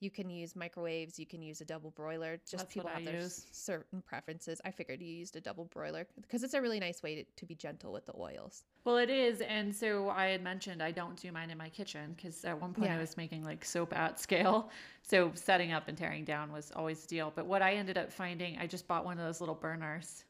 You 0.00 0.10
can 0.10 0.30
use 0.30 0.54
microwaves, 0.54 1.18
you 1.18 1.26
can 1.26 1.42
use 1.42 1.60
a 1.60 1.64
double 1.64 1.90
broiler. 1.90 2.38
Just 2.48 2.64
That's 2.64 2.74
people 2.74 2.88
have 2.88 3.04
their 3.04 3.22
use. 3.22 3.46
certain 3.50 4.00
preferences. 4.02 4.60
I 4.64 4.70
figured 4.70 5.00
you 5.00 5.08
used 5.08 5.34
a 5.34 5.40
double 5.40 5.64
broiler 5.64 6.06
because 6.20 6.44
it's 6.44 6.54
a 6.54 6.62
really 6.62 6.78
nice 6.78 7.02
way 7.02 7.16
to, 7.16 7.24
to 7.24 7.46
be 7.46 7.54
gentle 7.56 7.92
with 7.92 8.06
the 8.06 8.12
oils. 8.16 8.64
Well, 8.84 8.96
it 8.96 9.10
is. 9.10 9.40
And 9.40 9.74
so 9.74 10.08
I 10.10 10.26
had 10.26 10.42
mentioned 10.42 10.82
I 10.82 10.92
don't 10.92 11.16
do 11.20 11.32
mine 11.32 11.50
in 11.50 11.58
my 11.58 11.68
kitchen 11.68 12.14
because 12.16 12.44
at 12.44 12.60
one 12.60 12.74
point 12.74 12.90
I 12.90 12.98
was 12.98 13.16
making 13.16 13.44
like 13.44 13.64
soap 13.64 13.96
at 13.96 14.20
scale. 14.20 14.70
So 15.02 15.32
setting 15.34 15.72
up 15.72 15.88
and 15.88 15.96
tearing 15.96 16.24
down 16.24 16.52
was 16.52 16.70
always 16.76 17.04
a 17.04 17.08
deal. 17.08 17.32
But 17.34 17.46
what 17.46 17.62
I 17.62 17.74
ended 17.74 17.96
up 17.96 18.12
finding, 18.12 18.58
I 18.58 18.66
just 18.66 18.86
bought 18.86 19.04
one 19.04 19.18
of 19.18 19.24
those 19.24 19.40
little 19.40 19.54
burners. 19.54 20.24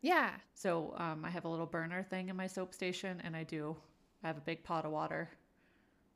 Yeah. 0.00 0.30
So 0.54 0.94
um, 0.96 1.24
I 1.24 1.30
have 1.30 1.44
a 1.44 1.48
little 1.48 1.66
burner 1.66 2.02
thing 2.02 2.28
in 2.28 2.36
my 2.36 2.48
soap 2.48 2.74
station 2.74 3.20
and 3.24 3.36
I 3.36 3.44
do, 3.44 3.76
I 4.22 4.26
have 4.28 4.38
a 4.38 4.42
big 4.42 4.62
pot 4.62 4.84
of 4.84 4.92
water 4.92 5.28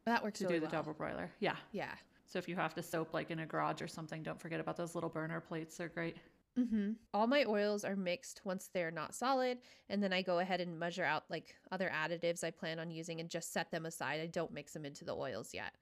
That 0.04 0.22
works 0.22 0.38
to 0.40 0.44
really 0.46 0.56
do 0.56 0.60
the 0.60 0.64
well. 0.66 0.82
double 0.82 0.92
broiler. 0.94 1.30
Yeah. 1.40 1.56
Yeah. 1.72 1.92
So 2.26 2.38
if 2.38 2.48
you 2.48 2.56
have 2.56 2.74
to 2.74 2.82
soap 2.82 3.14
like 3.14 3.30
in 3.30 3.40
a 3.40 3.46
garage 3.46 3.80
or 3.82 3.88
something, 3.88 4.22
don't 4.22 4.40
forget 4.40 4.60
about 4.60 4.76
those 4.76 4.94
little 4.94 5.10
burner 5.10 5.40
plates. 5.40 5.76
They're 5.76 5.88
great. 5.88 6.16
Mm-hmm. 6.58 6.92
All 7.12 7.26
my 7.26 7.44
oils 7.46 7.84
are 7.84 7.96
mixed 7.96 8.40
once 8.44 8.70
they're 8.72 8.90
not 8.90 9.14
solid, 9.14 9.58
and 9.90 10.02
then 10.02 10.12
I 10.12 10.22
go 10.22 10.38
ahead 10.38 10.60
and 10.62 10.78
measure 10.78 11.04
out 11.04 11.24
like 11.28 11.54
other 11.70 11.90
additives 11.94 12.42
I 12.42 12.50
plan 12.50 12.78
on 12.78 12.90
using 12.90 13.20
and 13.20 13.28
just 13.28 13.52
set 13.52 13.70
them 13.70 13.84
aside. 13.84 14.20
I 14.20 14.26
don't 14.26 14.52
mix 14.52 14.72
them 14.72 14.86
into 14.86 15.04
the 15.04 15.14
oils 15.14 15.50
yet. 15.52 15.74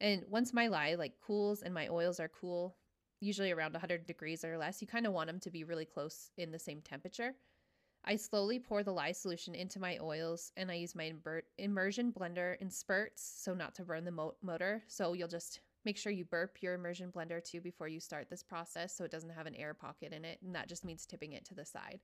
And 0.00 0.24
once 0.28 0.54
my 0.54 0.68
lye 0.68 0.94
like 0.94 1.14
cools 1.20 1.62
and 1.62 1.74
my 1.74 1.88
oils 1.88 2.20
are 2.20 2.28
cool, 2.28 2.76
usually 3.20 3.50
around 3.50 3.72
100 3.72 4.06
degrees 4.06 4.44
or 4.44 4.56
less, 4.56 4.80
you 4.80 4.86
kind 4.86 5.06
of 5.06 5.12
want 5.12 5.26
them 5.26 5.40
to 5.40 5.50
be 5.50 5.64
really 5.64 5.84
close 5.84 6.30
in 6.38 6.52
the 6.52 6.58
same 6.58 6.80
temperature. 6.80 7.34
I 8.04 8.16
slowly 8.16 8.58
pour 8.58 8.82
the 8.82 8.92
lye 8.92 9.12
solution 9.12 9.54
into 9.54 9.78
my 9.78 9.98
oils 10.00 10.52
and 10.56 10.70
I 10.70 10.74
use 10.74 10.94
my 10.94 11.12
immersion 11.58 12.12
blender 12.12 12.56
in 12.60 12.70
spurts 12.70 13.22
so 13.36 13.54
not 13.54 13.74
to 13.76 13.84
burn 13.84 14.04
the 14.04 14.10
mo- 14.10 14.36
motor. 14.42 14.82
So 14.88 15.12
you'll 15.12 15.28
just 15.28 15.60
Make 15.84 15.96
sure 15.96 16.12
you 16.12 16.24
burp 16.24 16.58
your 16.60 16.74
immersion 16.74 17.10
blender 17.10 17.42
too 17.42 17.60
before 17.60 17.88
you 17.88 18.00
start 18.00 18.28
this 18.28 18.42
process 18.42 18.94
so 18.94 19.04
it 19.04 19.10
doesn't 19.10 19.30
have 19.30 19.46
an 19.46 19.54
air 19.54 19.72
pocket 19.72 20.12
in 20.12 20.24
it. 20.24 20.38
And 20.42 20.54
that 20.54 20.68
just 20.68 20.84
means 20.84 21.06
tipping 21.06 21.32
it 21.32 21.44
to 21.46 21.54
the 21.54 21.64
side. 21.64 22.00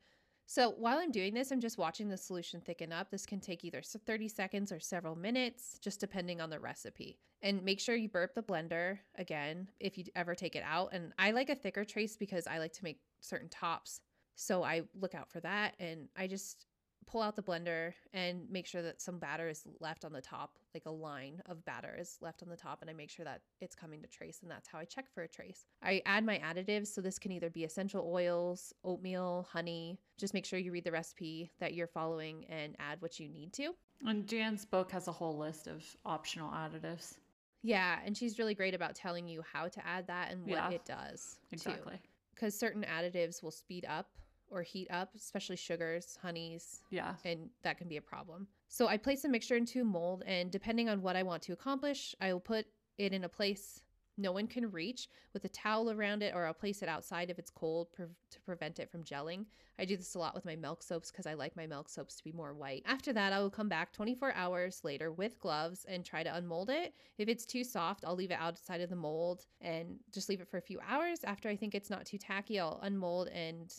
So 0.47 0.71
while 0.71 0.99
I'm 0.99 1.11
doing 1.11 1.35
this, 1.35 1.51
I'm 1.51 1.61
just 1.61 1.77
watching 1.77 2.09
the 2.09 2.17
solution 2.17 2.61
thicken 2.61 2.93
up. 2.93 3.11
This 3.11 3.27
can 3.27 3.41
take 3.41 3.65
either 3.65 3.83
30 3.83 4.29
seconds 4.29 4.71
or 4.71 4.79
several 4.79 5.17
minutes, 5.17 5.79
just 5.81 5.99
depending 6.01 6.41
on 6.41 6.51
the 6.51 6.61
recipe. 6.61 7.19
And 7.43 7.65
make 7.65 7.81
sure 7.81 7.97
you 7.97 8.09
burp 8.09 8.35
the 8.35 8.43
blender 8.43 9.01
again 9.17 9.69
if 9.81 9.99
you 9.99 10.05
ever 10.15 10.35
take 10.35 10.55
it 10.55 10.63
out. 10.65 10.91
And 10.93 11.13
I 11.19 11.33
like 11.33 11.51
a 11.51 11.57
thicker 11.57 11.85
trace 11.85 12.17
because 12.17 12.47
I 12.47 12.59
like 12.59 12.73
to 12.75 12.85
make 12.85 13.01
certain 13.21 13.49
tops. 13.49 14.01
So 14.37 14.63
I 14.63 14.83
look 14.95 15.15
out 15.15 15.31
for 15.31 15.41
that. 15.41 15.75
And 15.81 16.09
I 16.17 16.29
just 16.29 16.67
pull 17.07 17.23
out 17.23 17.37
the 17.37 17.43
blender 17.43 17.93
and 18.13 18.51
make 18.51 18.67
sure 18.67 18.83
that 18.83 19.01
some 19.01 19.19
batter 19.19 19.49
is 19.49 19.63
left 19.81 20.05
on 20.05 20.13
the 20.13 20.21
top, 20.21 20.59
like 20.75 20.87
a 20.87 20.91
line 20.91 21.41
of 21.47 21.65
batter 21.65 21.97
is 21.99 22.19
left 22.21 22.43
on 22.43 22.49
the 22.49 22.57
top, 22.57 22.81
and 22.81 22.91
I 22.91 22.95
make 22.95 23.11
sure 23.11 23.25
that 23.25 23.43
it's 23.61 23.77
coming 23.77 24.03
to 24.03 24.09
trace, 24.09 24.41
and 24.43 24.51
that's 24.51 24.67
how 24.67 24.79
I 24.79 24.85
check 24.85 25.07
for 25.15 25.23
a 25.23 25.29
trace. 25.29 25.67
I 25.83 26.03
add 26.05 26.25
my 26.25 26.39
additives, 26.39 26.89
so 26.89 27.01
this 27.01 27.19
can 27.19 27.31
either 27.33 27.49
be 27.49 27.65
essential 27.65 28.11
oils, 28.13 28.73
oatmeal, 28.85 29.47
honey. 29.51 30.01
Just 30.19 30.35
make 30.35 30.45
sure 30.45 30.59
you 30.59 30.73
read 30.73 30.85
the 30.85 30.91
recipe 30.91 31.51
that 31.61 31.75
you're 31.75 31.87
following 31.87 32.45
and 32.47 32.75
add 32.81 33.01
what 33.01 33.21
you 33.21 33.29
need 33.29 33.53
to. 33.55 33.75
And 34.05 34.27
Jan's 34.27 34.65
book 34.65 34.91
has 34.91 35.07
a 35.07 35.13
whole 35.13 35.39
list 35.39 35.69
of 35.69 35.85
optional 36.05 36.51
additives. 36.51 37.15
Yeah, 37.63 38.01
and 38.05 38.17
she's 38.17 38.39
really 38.39 38.55
great 38.55 38.75
about 38.75 38.97
telling 38.97 39.29
you 39.29 39.43
how 39.53 39.69
to 39.69 39.87
add 39.87 40.09
that 40.09 40.33
and 40.33 40.45
what 40.45 40.57
Yeah. 40.57 40.71
it 40.71 40.85
does. 40.85 41.37
Exactly. 41.53 42.01
Because 42.35 42.59
certain 42.59 42.85
additives 42.85 43.43
will 43.43 43.51
speed 43.51 43.85
up 43.89 44.11
or 44.51 44.63
heat 44.63 44.89
up, 44.91 45.15
especially 45.15 45.57
sugars, 45.57 46.19
honeys, 46.23 46.83
Yeah. 46.91 47.17
and 47.25 47.51
that 47.63 47.79
can 47.79 47.89
be 47.89 47.97
a 47.97 48.03
problem. 48.03 48.49
So 48.69 48.89
I 48.89 48.97
place 48.97 49.23
the 49.23 49.29
mixture 49.29 49.57
into 49.57 49.81
a 49.81 49.85
mold, 49.85 50.23
and 50.27 50.51
depending 50.51 50.89
on 50.89 51.03
what 51.03 51.17
I 51.17 51.23
want 51.23 51.43
to 51.45 51.53
accomplish, 51.53 52.15
I 52.21 52.33
will 52.33 52.41
put 52.41 52.67
it 52.99 53.13
in 53.13 53.25
a 53.25 53.29
place 53.29 53.83
no 54.19 54.33
one 54.33 54.47
can 54.47 54.71
reach 54.71 55.11
with 55.35 55.45
a 55.45 55.49
towel 55.51 55.91
around 55.91 56.23
it, 56.23 56.35
or 56.35 56.47
I'll 56.47 56.55
place 56.55 56.83
it 56.83 56.89
outside 56.89 57.29
if 57.29 57.39
it's 57.39 57.51
cold 57.51 57.93
pre- 57.93 58.07
to 58.31 58.41
prevent 58.41 58.79
it 58.79 58.91
from 58.91 59.05
gelling. 59.05 59.45
I 59.79 59.85
do 59.85 59.95
this 59.95 60.15
a 60.15 60.19
lot 60.19 60.35
with 60.35 60.47
my 60.47 60.57
milk 60.57 60.83
soaps 60.83 61.11
because 61.11 61.27
I 61.27 61.35
like 61.35 61.55
my 61.55 61.67
milk 61.67 61.91
soaps 61.91 62.17
to 62.17 62.25
be 62.25 62.33
more 62.33 62.55
white. 62.55 62.83
After 62.87 63.13
that, 63.13 63.35
I 63.35 63.41
will 63.41 63.51
come 63.51 63.69
back 63.69 63.93
24 63.93 64.33
hours 64.33 64.81
later 64.85 65.13
with 65.13 65.39
gloves 65.39 65.85
and 65.87 66.03
try 66.03 66.23
to 66.23 66.35
unmold 66.35 66.71
it. 66.71 66.95
If 67.19 67.29
it's 67.29 67.45
too 67.45 67.63
soft, 67.63 68.07
I'll 68.07 68.15
leave 68.17 68.31
it 68.31 68.39
outside 68.41 68.81
of 68.81 68.89
the 68.89 68.97
mold 68.97 69.45
and 69.61 69.99
just 70.15 70.31
leave 70.31 70.41
it 70.41 70.49
for 70.49 70.57
a 70.57 70.63
few 70.63 70.81
hours. 70.89 71.23
After 71.23 71.51
I 71.51 71.57
think 71.57 71.75
it's 71.75 71.91
not 71.91 72.07
too 72.07 72.17
tacky, 72.17 72.59
I'll 72.59 72.81
unmold 72.83 73.29
and 73.29 73.71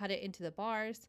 cut 0.00 0.10
it 0.10 0.22
into 0.22 0.42
the 0.42 0.50
bars. 0.50 1.06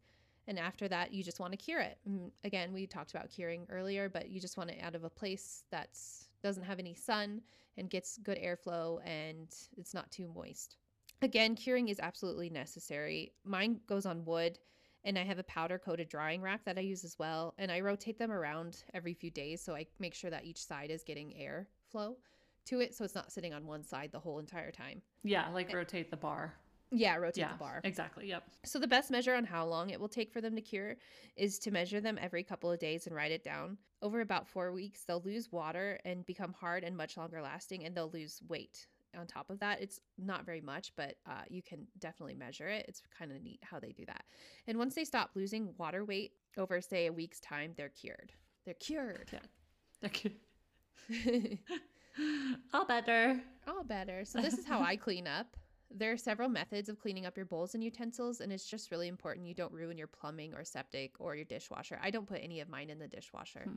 And 0.48 0.60
after 0.60 0.88
that, 0.90 1.14
you 1.14 1.24
just 1.24 1.40
want 1.40 1.54
to 1.54 1.58
cure 1.58 1.80
it. 1.80 1.98
Mm, 2.10 2.32
Again, 2.44 2.74
we 2.74 2.86
talked 2.88 3.12
about 3.12 3.30
curing 3.30 3.66
earlier, 3.70 4.10
but 4.10 4.30
you 4.30 4.40
just 4.42 4.58
want 4.58 4.70
it 4.72 4.80
out 4.82 4.96
of 4.96 5.04
a 5.04 5.10
place 5.10 5.64
that 5.72 5.98
doesn't 6.44 6.64
have 6.64 6.80
any 6.80 6.94
sun 6.94 7.42
and 7.78 7.90
gets 7.90 8.18
good 8.18 8.38
airflow 8.38 9.00
and 9.06 9.48
it's 9.78 9.94
not 9.94 10.12
too 10.12 10.30
moist. 10.36 10.78
Again, 11.22 11.56
curing 11.56 11.88
is 11.88 12.00
absolutely 12.00 12.50
necessary. 12.50 13.32
Mine 13.46 13.80
goes 13.88 14.06
on 14.06 14.26
wood 14.26 14.58
and 15.06 15.18
I 15.18 15.24
have 15.24 15.40
a 15.40 15.44
powder 15.44 15.78
coated 15.78 16.10
drying 16.10 16.42
rack 16.42 16.66
that 16.66 16.78
I 16.78 16.82
use 16.82 17.06
as 17.06 17.18
well. 17.18 17.54
And 17.60 17.72
I 17.72 17.80
rotate 17.80 18.18
them 18.18 18.32
around 18.32 18.84
every 18.94 19.14
few 19.14 19.32
days 19.32 19.62
so 19.62 19.76
I 19.76 19.86
make 20.00 20.16
sure 20.16 20.32
that 20.32 20.44
each 20.46 20.66
side 20.66 20.90
is 20.90 21.04
getting 21.04 21.36
air 21.38 21.68
flow 21.92 22.18
to 22.66 22.80
it 22.82 22.94
so 22.94 23.06
it's 23.06 23.16
not 23.16 23.32
sitting 23.32 23.54
on 23.54 23.66
one 23.66 23.84
side 23.84 24.12
the 24.12 24.20
whole 24.20 24.40
entire 24.40 24.72
time. 24.72 25.02
Yeah, 25.24 25.48
like 25.50 25.72
rotate 25.74 26.10
the 26.12 26.18
bar. 26.18 26.56
Yeah, 26.92 27.16
rotate 27.16 27.38
yeah. 27.38 27.54
the 27.54 27.58
bar. 27.58 27.82
Exactly. 27.84 28.28
Yep. 28.28 28.44
So 28.66 28.78
the 28.78 28.88
best 28.88 29.12
measure 29.12 29.34
on 29.34 29.46
how 29.46 29.66
long 29.66 29.90
it 29.90 30.00
will 30.00 30.10
take 30.10 30.32
for 30.32 30.42
them 30.42 30.56
to 30.56 30.62
cure 30.62 30.98
is 31.38 31.58
to 31.60 31.72
measure 31.72 32.02
them 32.02 32.20
every 32.22 32.44
couple 32.44 32.70
of 32.70 32.80
days 32.80 33.08
and 33.08 33.16
write 33.16 33.32
it 33.32 33.44
down. 33.44 33.78
Over 34.02 34.22
about 34.22 34.48
4 34.48 34.72
weeks, 34.74 35.04
they'll 35.04 35.22
lose 35.22 35.52
water 35.52 36.00
and 36.04 36.26
become 36.26 36.54
hard 36.54 36.84
and 36.84 36.96
much 36.98 37.16
longer 37.18 37.42
lasting 37.42 37.86
and 37.86 37.96
they'll 37.96 38.12
lose 38.12 38.42
weight. 38.48 38.88
On 39.18 39.28
top 39.28 39.50
of 39.50 39.60
that, 39.60 39.82
it's 39.82 40.00
not 40.18 40.46
very 40.46 40.62
much, 40.62 40.94
but 40.96 41.16
uh, 41.28 41.42
you 41.50 41.62
can 41.62 41.86
definitely 42.00 42.36
measure 42.36 42.68
it. 42.68 42.86
It's 42.88 43.02
kind 43.18 43.32
of 43.32 43.42
neat 43.42 43.60
how 43.62 43.80
they 43.80 43.92
do 43.92 44.06
that. 44.06 44.24
And 44.68 44.78
once 44.78 44.96
they 44.96 45.04
stop 45.04 45.32
losing 45.36 45.74
water 45.78 46.06
weight 46.06 46.32
over, 46.58 46.80
say, 46.80 47.08
a 47.08 47.14
week's 47.14 47.42
time, 47.42 47.74
they're 47.76 47.90
cured. 47.90 48.32
They're 48.64 48.74
cured. 48.76 49.30
Yeah. 49.34 50.06
Okay. 50.06 51.60
All 52.74 52.86
better. 52.86 53.40
All 53.68 53.84
better. 53.84 54.24
So 54.24 54.40
this 54.40 54.58
is 54.58 54.66
how 54.66 54.82
I 54.82 54.96
clean 54.96 55.28
up. 55.28 55.58
There 55.94 56.12
are 56.12 56.18
several 56.18 56.50
methods 56.50 56.90
of 56.90 57.00
cleaning 57.00 57.26
up 57.26 57.36
your 57.36 57.46
bowls 57.46 57.76
and 57.76 57.84
utensils, 57.84 58.40
and 58.42 58.52
it's 58.52 58.66
just 58.66 58.92
really 58.92 59.08
important 59.08 59.48
you 59.48 59.54
don't 59.54 59.74
ruin 59.74 59.98
your 59.98 60.08
plumbing 60.08 60.54
or 60.54 60.64
septic 60.64 61.16
or 61.20 61.36
your 61.36 61.46
dishwasher. 61.46 62.00
I 62.02 62.12
don't 62.12 62.28
put 62.28 62.40
any 62.42 62.60
of 62.62 62.70
mine 62.70 62.90
in 62.90 63.00
the 63.00 63.08
dishwasher. 63.08 63.68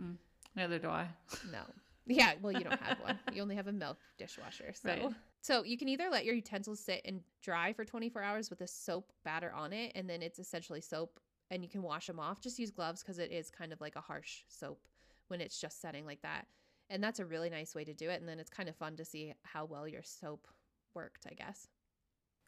Neither 0.57 0.79
do 0.79 0.89
I. 0.89 1.09
No. 1.51 1.63
Yeah, 2.07 2.35
well, 2.43 2.53
you 2.53 2.65
don't 2.65 2.81
have 2.81 3.01
one. 3.01 3.19
You 3.33 3.43
only 3.43 3.57
have 3.57 3.67
a 3.67 3.73
milk 3.73 3.99
dishwasher. 4.19 4.73
So, 4.75 4.89
Right. 4.91 5.09
so 5.41 5.65
you 5.65 5.77
can 5.79 5.89
either 5.89 6.09
let 6.11 6.25
your 6.25 6.35
utensils 6.35 6.79
sit 6.81 7.01
and 7.05 7.23
dry 7.43 7.73
for 7.73 7.85
24 7.85 8.23
hours 8.23 8.51
with 8.51 8.61
a 8.61 8.67
soap 8.67 9.13
batter 9.25 9.53
on 9.53 9.73
it, 9.73 9.93
and 9.95 10.09
then 10.09 10.23
it's 10.23 10.39
essentially 10.39 10.81
soap, 10.81 11.19
and 11.51 11.63
you 11.65 11.69
can 11.71 11.83
wash 11.83 12.07
them 12.07 12.21
off. 12.21 12.41
Just 12.41 12.59
use 12.59 12.71
gloves 12.71 13.03
because 13.03 13.19
it 13.19 13.33
is 13.33 13.51
kind 13.51 13.73
of 13.73 13.81
like 13.81 13.97
a 13.97 14.01
harsh 14.01 14.43
soap 14.49 14.87
when 15.29 15.41
it's 15.41 15.59
just 15.61 15.81
setting 15.81 16.05
like 16.05 16.21
that. 16.23 16.47
And 16.91 17.03
that's 17.03 17.19
a 17.19 17.25
really 17.25 17.49
nice 17.49 17.75
way 17.75 17.85
to 17.85 17.95
do 17.95 18.11
it. 18.11 18.21
And 18.21 18.29
then 18.29 18.39
it's 18.39 18.51
kind 18.51 18.69
of 18.69 18.77
fun 18.77 18.97
to 18.97 19.05
see 19.05 19.33
how 19.43 19.65
well 19.65 19.89
your 19.89 20.03
soap 20.03 20.47
worked, 20.95 21.27
I 21.29 21.33
guess. 21.35 21.67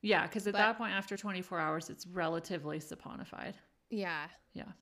Yeah, 0.02 0.26
because 0.26 0.46
at 0.46 0.52
But- 0.52 0.58
that 0.58 0.78
point, 0.78 0.92
after 0.92 1.16
24 1.16 1.58
hours, 1.58 1.90
it's 1.90 2.06
relatively 2.06 2.78
saponified. 2.80 3.54
Yeah. 3.90 4.28
Yeah. 4.52 4.72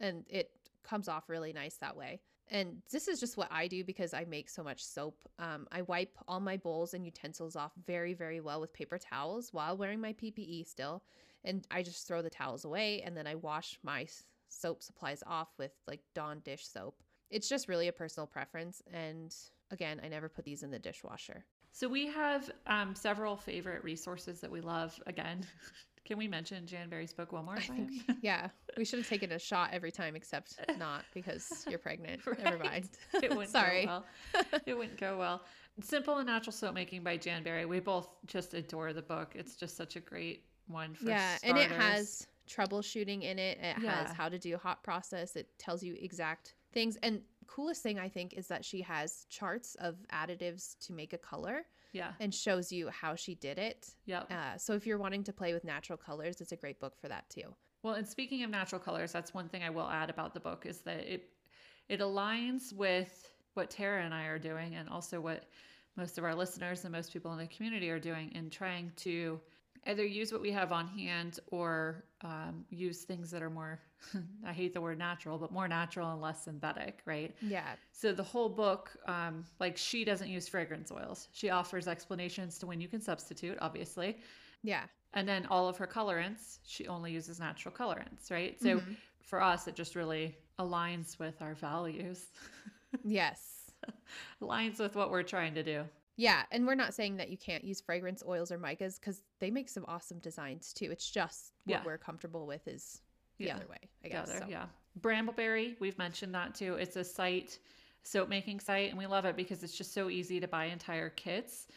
and 0.00 0.24
it 0.28 0.52
comes 0.84 1.08
off 1.08 1.28
really 1.28 1.52
nice 1.52 1.76
that 1.78 1.96
way. 1.96 2.20
And 2.50 2.82
this 2.90 3.08
is 3.08 3.18
just 3.18 3.36
what 3.36 3.50
I 3.50 3.66
do 3.66 3.82
because 3.84 4.14
I 4.14 4.24
make 4.24 4.48
so 4.48 4.62
much 4.62 4.82
soap. 4.84 5.28
Um, 5.40 5.66
I 5.72 5.82
wipe 5.82 6.16
all 6.28 6.38
my 6.40 6.56
bowls 6.56 6.94
and 6.94 7.04
utensils 7.04 7.56
off 7.56 7.72
very, 7.84 8.14
very 8.14 8.40
well 8.40 8.60
with 8.60 8.72
paper 8.72 8.96
towels 8.96 9.52
while 9.52 9.76
wearing 9.76 10.00
my 10.00 10.12
PPE 10.12 10.62
still. 10.66 11.02
And 11.44 11.66
I 11.70 11.82
just 11.82 12.06
throw 12.06 12.22
the 12.22 12.30
towels 12.30 12.64
away 12.64 13.02
and 13.02 13.16
then 13.16 13.26
I 13.26 13.34
wash 13.34 13.78
my 13.82 14.06
soap 14.48 14.82
supplies 14.84 15.22
off 15.26 15.48
with 15.58 15.72
like 15.88 16.00
Dawn 16.14 16.40
dish 16.44 16.64
soap. 16.66 17.02
It's 17.28 17.48
just 17.48 17.66
really 17.68 17.88
a 17.88 17.92
personal 17.92 18.26
preference. 18.28 18.80
And 18.92 19.34
again, 19.72 20.00
I 20.02 20.08
never 20.08 20.28
put 20.28 20.44
these 20.44 20.62
in 20.62 20.70
the 20.70 20.78
dishwasher. 20.78 21.44
So 21.72 21.88
we 21.88 22.06
have 22.08 22.50
um, 22.66 22.94
several 22.94 23.36
favorite 23.36 23.84
resources 23.84 24.40
that 24.40 24.50
we 24.50 24.60
love. 24.60 24.98
Again, 25.06 25.44
can 26.04 26.18
we 26.18 26.26
mention 26.26 26.66
Jan 26.66 26.88
Berry's 26.88 27.12
book 27.12 27.32
one 27.32 27.44
more 27.44 27.56
time? 27.56 27.88
think, 27.88 28.18
yeah, 28.22 28.48
we 28.76 28.84
should 28.84 28.98
have 28.98 29.08
taken 29.08 29.32
a 29.32 29.38
shot 29.38 29.70
every 29.72 29.92
time 29.92 30.16
except 30.16 30.58
not 30.78 31.04
because 31.14 31.64
you're 31.68 31.78
pregnant. 31.78 32.20
Never 32.42 32.58
mind. 32.58 32.88
it 33.14 33.30
wouldn't 33.30 33.50
Sorry. 33.50 33.86
go 33.86 34.02
well. 34.34 34.52
It 34.66 34.74
wouldn't 34.76 34.98
go 34.98 35.18
well. 35.18 35.42
Simple 35.80 36.16
and 36.18 36.26
Natural 36.26 36.52
Soap 36.52 36.74
Making 36.74 37.04
by 37.04 37.16
Jan 37.16 37.44
Berry. 37.44 37.64
We 37.64 37.78
both 37.78 38.08
just 38.26 38.54
adore 38.54 38.92
the 38.92 39.02
book. 39.02 39.32
It's 39.36 39.54
just 39.54 39.76
such 39.76 39.94
a 39.96 40.00
great 40.00 40.44
one 40.66 40.94
for 40.94 41.08
yeah 41.08 41.36
starters. 41.36 41.62
and 41.64 41.72
it 41.72 41.74
has 41.80 42.26
troubleshooting 42.46 43.22
in 43.22 43.38
it 43.38 43.58
it 43.58 43.76
Yeah. 43.82 44.04
has 44.06 44.14
how 44.14 44.28
to 44.28 44.38
do 44.38 44.54
a 44.54 44.58
hot 44.58 44.82
process 44.82 45.34
it 45.34 45.48
tells 45.58 45.82
you 45.82 45.96
exact 45.98 46.54
things 46.72 46.98
and 47.02 47.22
coolest 47.48 47.82
thing 47.82 47.98
i 47.98 48.08
think 48.08 48.34
is 48.34 48.46
that 48.46 48.64
she 48.64 48.80
has 48.80 49.26
charts 49.28 49.74
of 49.80 49.96
additives 50.12 50.78
to 50.78 50.92
make 50.92 51.12
a 51.12 51.18
color 51.18 51.64
yeah, 51.92 52.12
and 52.20 52.34
shows 52.34 52.70
you 52.70 52.90
how 52.90 53.14
she 53.14 53.34
did 53.34 53.58
it. 53.58 53.94
Yep. 54.04 54.30
uh, 54.30 54.58
so 54.58 54.74
if 54.74 54.86
you're 54.86 54.98
wanting 54.98 55.24
to 55.24 55.32
play 55.32 55.54
with 55.54 55.64
natural 55.64 55.96
colors 55.96 56.40
it's 56.40 56.52
a 56.52 56.56
great 56.56 56.78
book 56.80 56.94
for 57.00 57.08
that 57.08 57.28
too. 57.30 57.54
Well, 57.82 57.94
and 57.94 58.06
speaking 58.06 58.42
of 58.42 58.50
natural 58.50 58.80
colors, 58.80 59.12
that's 59.12 59.32
one 59.32 59.48
thing 59.48 59.62
I 59.62 59.70
will 59.70 59.88
add 59.88 60.10
about 60.10 60.34
the 60.34 60.40
book 60.40 60.66
is 60.66 60.80
that 60.80 61.00
it 61.00 61.30
it 61.88 62.00
aligns 62.00 62.72
with 62.72 63.32
what 63.54 63.70
Tara 63.70 64.04
and 64.04 64.12
I 64.12 64.26
are 64.26 64.38
doing, 64.38 64.74
and 64.74 64.88
also 64.88 65.20
what 65.20 65.44
most 65.96 66.18
of 66.18 66.24
our 66.24 66.34
listeners 66.34 66.84
and 66.84 66.92
most 66.92 67.12
people 67.12 67.32
in 67.32 67.38
the 67.38 67.46
community 67.46 67.90
are 67.90 67.98
doing 67.98 68.30
in 68.34 68.50
trying 68.50 68.92
to 68.96 69.40
either 69.86 70.04
use 70.04 70.32
what 70.32 70.40
we 70.40 70.50
have 70.50 70.72
on 70.72 70.86
hand 70.88 71.40
or 71.48 72.04
um, 72.22 72.64
use 72.70 73.02
things 73.02 73.30
that 73.30 73.42
are 73.42 73.50
more 73.50 73.80
I 74.46 74.52
hate 74.52 74.74
the 74.74 74.80
word 74.80 74.98
natural, 74.98 75.38
but 75.38 75.52
more 75.52 75.66
natural 75.66 76.12
and 76.12 76.20
less 76.20 76.44
synthetic, 76.44 77.00
right? 77.04 77.34
yeah 77.42 77.74
So 77.92 78.12
the 78.12 78.22
whole 78.22 78.48
book, 78.48 78.96
um, 79.06 79.44
like 79.58 79.76
she 79.76 80.04
doesn't 80.04 80.28
use 80.28 80.46
fragrance 80.46 80.92
oils. 80.92 81.28
She 81.32 81.50
offers 81.50 81.88
explanations 81.88 82.58
to 82.58 82.66
when 82.66 82.80
you 82.80 82.88
can 82.88 83.00
substitute, 83.00 83.58
obviously. 83.60 84.18
yeah 84.62 84.84
And 85.14 85.28
then 85.28 85.46
all 85.46 85.68
of 85.68 85.76
her 85.78 85.86
colorants, 85.86 86.58
she 86.64 86.86
only 86.86 87.12
uses 87.12 87.40
natural 87.40 87.74
colorants, 87.74 88.30
right? 88.30 88.60
So 88.60 88.80
for 89.20 89.42
us, 89.42 89.66
it 89.66 89.74
just 89.74 89.96
really 89.96 90.36
aligns 90.58 91.18
with 91.18 91.40
our 91.42 91.54
values, 91.54 92.26
yes 93.04 93.58
aligns 94.42 94.78
with 94.78 94.96
what 94.96 95.10
we're 95.10 95.22
trying 95.22 95.54
to 95.54 95.62
do. 95.62 95.84
Yeah 96.18 96.42
and 96.52 96.66
we're 96.66 96.74
not 96.74 96.92
saying 96.92 97.16
that 97.16 97.30
you 97.30 97.38
can't 97.38 97.64
use 97.64 97.80
fragrance 97.80 98.22
oils 98.28 98.52
or 98.52 98.58
micas 98.58 99.00
because 99.00 99.22
they 99.38 99.50
make 99.50 99.68
some 99.70 99.84
awesome 99.88 100.18
designs 100.18 100.74
too 100.74 100.90
it's 100.90 101.08
just 101.10 101.52
what 101.64 101.74
Yeah. 101.76 101.82
we're 101.86 101.96
comfortable 101.96 102.46
with 102.46 102.68
is 102.68 103.00
the 103.38 103.46
Yeah. 103.46 103.56
other 103.56 103.66
way 103.68 103.78
i 104.04 104.08
guess 104.08 104.26
Together, 104.26 104.44
so. 104.44 104.50
yeah. 104.50 104.66
Brambleberry, 105.00 105.76
we've 105.80 105.96
mentioned 105.96 106.34
that 106.34 106.56
too. 106.56 106.74
It's 106.74 106.96
a 106.96 107.04
site, 107.04 107.58
soap 108.02 108.28
making 108.28 108.58
site, 108.58 108.88
and 108.90 108.98
we 108.98 109.06
love 109.06 109.24
it 109.26 109.36
because 109.36 109.62
it's 109.62 109.76
just 109.78 109.92
so 109.94 110.10
easy 110.10 110.40
to 110.40 110.48
buy 110.48 110.64
entire 110.64 111.08
kits. 111.10 111.68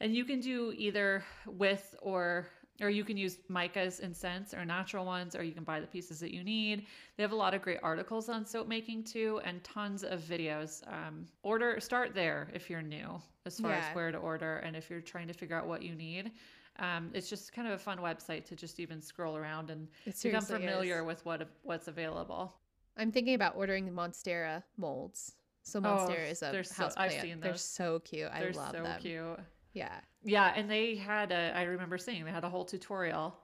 And 0.00 0.14
you 0.14 0.26
can 0.26 0.40
do 0.40 0.74
either 0.76 1.24
with 1.46 1.94
or 2.02 2.48
or 2.80 2.90
you 2.90 3.04
can 3.04 3.16
use 3.16 3.38
micas 3.50 4.00
and 4.02 4.16
scents 4.16 4.52
or 4.52 4.64
natural 4.64 5.04
ones, 5.04 5.36
or 5.36 5.42
you 5.44 5.52
can 5.52 5.64
buy 5.64 5.78
the 5.80 5.86
pieces 5.86 6.18
that 6.20 6.32
you 6.34 6.42
need. 6.42 6.86
They 7.16 7.22
have 7.22 7.32
a 7.32 7.36
lot 7.36 7.54
of 7.54 7.62
great 7.62 7.78
articles 7.82 8.28
on 8.28 8.44
soap 8.44 8.66
making 8.66 9.04
too, 9.04 9.40
and 9.44 9.62
tons 9.62 10.02
of 10.02 10.20
videos. 10.20 10.82
Um, 10.92 11.26
order, 11.42 11.78
start 11.80 12.14
there 12.14 12.48
if 12.52 12.68
you're 12.68 12.82
new 12.82 13.20
as 13.46 13.60
far 13.60 13.70
Yeah. 13.72 13.86
as 13.88 13.94
where 13.94 14.10
to 14.10 14.18
order, 14.18 14.56
and 14.58 14.74
if 14.74 14.90
you're 14.90 15.00
trying 15.00 15.28
to 15.28 15.34
figure 15.34 15.56
out 15.56 15.66
what 15.66 15.82
you 15.82 15.94
need. 15.94 16.32
Um, 16.80 17.10
it's 17.14 17.30
just 17.30 17.52
kind 17.52 17.68
of 17.68 17.74
a 17.74 17.78
fun 17.78 17.98
website 17.98 18.44
to 18.46 18.56
just 18.56 18.80
even 18.80 19.00
scroll 19.00 19.36
around 19.36 19.70
and 19.70 19.86
become 20.22 20.42
familiar 20.44 21.00
is. 21.00 21.06
with 21.06 21.24
what 21.24 21.48
what's 21.62 21.86
available. 21.86 22.52
I'm 22.96 23.12
thinking 23.12 23.34
about 23.34 23.54
ordering 23.56 23.84
the 23.86 23.92
Monstera 23.92 24.62
molds. 24.76 25.36
So 25.62 25.80
Monstera 25.80 26.28
is 26.30 26.42
a 26.42 26.50
they're 26.50 26.64
so- 26.64 26.82
house 26.82 26.94
I've 26.96 27.12
plant. 27.12 27.40
They're 27.40 27.56
so 27.56 28.00
cute. 28.00 28.28
I 28.32 28.40
They're 28.40 28.52
love 28.52 28.72
so 28.74 28.82
them. 28.82 29.00
cute. 29.00 29.38
Yeah. 29.74 30.00
Yeah, 30.24 30.52
and 30.56 30.70
they 30.70 30.94
had 30.96 31.30
a. 31.32 31.52
I 31.54 31.64
remember 31.64 31.98
seeing 31.98 32.24
they 32.24 32.30
had 32.30 32.44
a 32.44 32.48
whole 32.48 32.64
tutorial. 32.64 33.36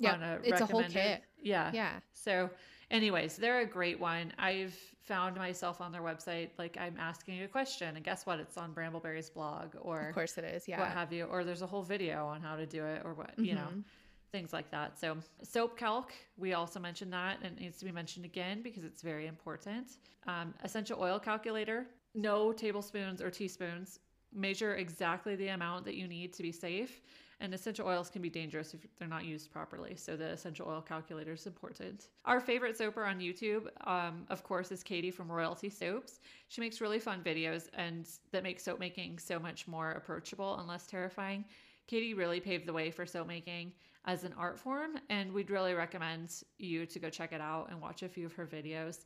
Yeah, 0.00 0.14
on 0.14 0.22
a 0.22 0.38
it's 0.42 0.60
a 0.60 0.66
whole 0.66 0.82
kit. 0.82 1.22
Yeah. 1.40 1.70
Yeah. 1.72 2.00
So, 2.12 2.50
anyways, 2.90 3.36
they're 3.36 3.60
a 3.60 3.66
great 3.66 3.98
one. 4.00 4.32
I've 4.38 4.74
found 5.02 5.36
myself 5.36 5.80
on 5.80 5.92
their 5.92 6.02
website, 6.02 6.50
like 6.58 6.76
I'm 6.78 6.96
asking 6.98 7.42
a 7.42 7.48
question, 7.48 7.94
and 7.96 8.04
guess 8.04 8.26
what? 8.26 8.40
It's 8.40 8.58
on 8.58 8.74
Brambleberry's 8.74 9.30
blog 9.30 9.74
or 9.80 10.08
Of 10.08 10.14
course 10.14 10.36
it 10.36 10.44
is. 10.44 10.66
Yeah. 10.66 10.80
what 10.80 10.88
have 10.90 11.12
you, 11.12 11.24
or 11.24 11.44
there's 11.44 11.62
a 11.62 11.66
whole 11.66 11.82
video 11.82 12.26
on 12.26 12.40
how 12.42 12.56
to 12.56 12.66
do 12.66 12.84
it, 12.84 13.02
or 13.04 13.14
what 13.14 13.38
you 13.38 13.54
know, 13.54 13.68
Mhm. 13.70 13.84
things 14.32 14.52
like 14.52 14.70
that. 14.72 14.98
So, 14.98 15.16
soap 15.42 15.78
calc, 15.78 16.12
we 16.36 16.52
also 16.54 16.80
mentioned 16.80 17.12
that, 17.12 17.38
and 17.42 17.56
it 17.56 17.60
needs 17.60 17.78
to 17.78 17.84
be 17.84 17.92
mentioned 17.92 18.24
again 18.26 18.62
because 18.62 18.84
it's 18.84 19.00
very 19.02 19.26
important. 19.28 19.98
Um, 20.26 20.52
essential 20.64 21.00
oil 21.00 21.20
calculator, 21.20 21.86
no 22.14 22.52
tablespoons 22.52 23.22
or 23.22 23.30
teaspoons. 23.30 24.00
Measure 24.36 24.74
exactly 24.74 25.34
the 25.34 25.48
amount 25.48 25.84
that 25.86 25.94
you 25.94 26.06
need 26.06 26.32
to 26.34 26.42
be 26.42 26.52
safe. 26.52 27.00
And 27.40 27.52
essential 27.52 27.86
oils 27.86 28.08
can 28.08 28.22
be 28.22 28.30
dangerous 28.30 28.72
if 28.72 28.80
they're 28.98 29.08
not 29.08 29.24
used 29.24 29.52
properly. 29.52 29.94
So 29.96 30.16
the 30.16 30.26
essential 30.26 30.68
oil 30.68 30.80
calculator 30.80 31.32
is 31.32 31.46
important. 31.46 32.08
Our 32.24 32.40
favorite 32.40 32.78
soaper 32.78 33.04
on 33.04 33.18
YouTube, 33.18 33.66
um, 33.86 34.24
of 34.30 34.42
course, 34.42 34.72
is 34.72 34.82
Katie 34.82 35.10
from 35.10 35.30
Royalty 35.30 35.68
Soaps. 35.68 36.20
She 36.48 36.60
makes 36.60 36.80
really 36.80 36.98
fun 36.98 37.20
videos 37.22 37.68
and 37.74 38.08
that 38.30 38.42
make 38.42 38.60
soap 38.60 38.78
making 38.78 39.18
so 39.18 39.38
much 39.38 39.66
more 39.66 39.92
approachable 39.92 40.56
and 40.58 40.68
less 40.68 40.86
terrifying. 40.86 41.44
Katie 41.86 42.14
really 42.14 42.40
paved 42.40 42.66
the 42.66 42.72
way 42.72 42.90
for 42.90 43.04
soap 43.06 43.28
making 43.28 43.72
as 44.06 44.24
an 44.24 44.32
art 44.38 44.58
form, 44.58 44.98
and 45.10 45.32
we'd 45.32 45.50
really 45.50 45.74
recommend 45.74 46.42
you 46.58 46.86
to 46.86 46.98
go 46.98 47.10
check 47.10 47.32
it 47.32 47.40
out 47.40 47.68
and 47.70 47.80
watch 47.80 48.02
a 48.02 48.08
few 48.08 48.26
of 48.26 48.32
her 48.34 48.46
videos 48.46 49.04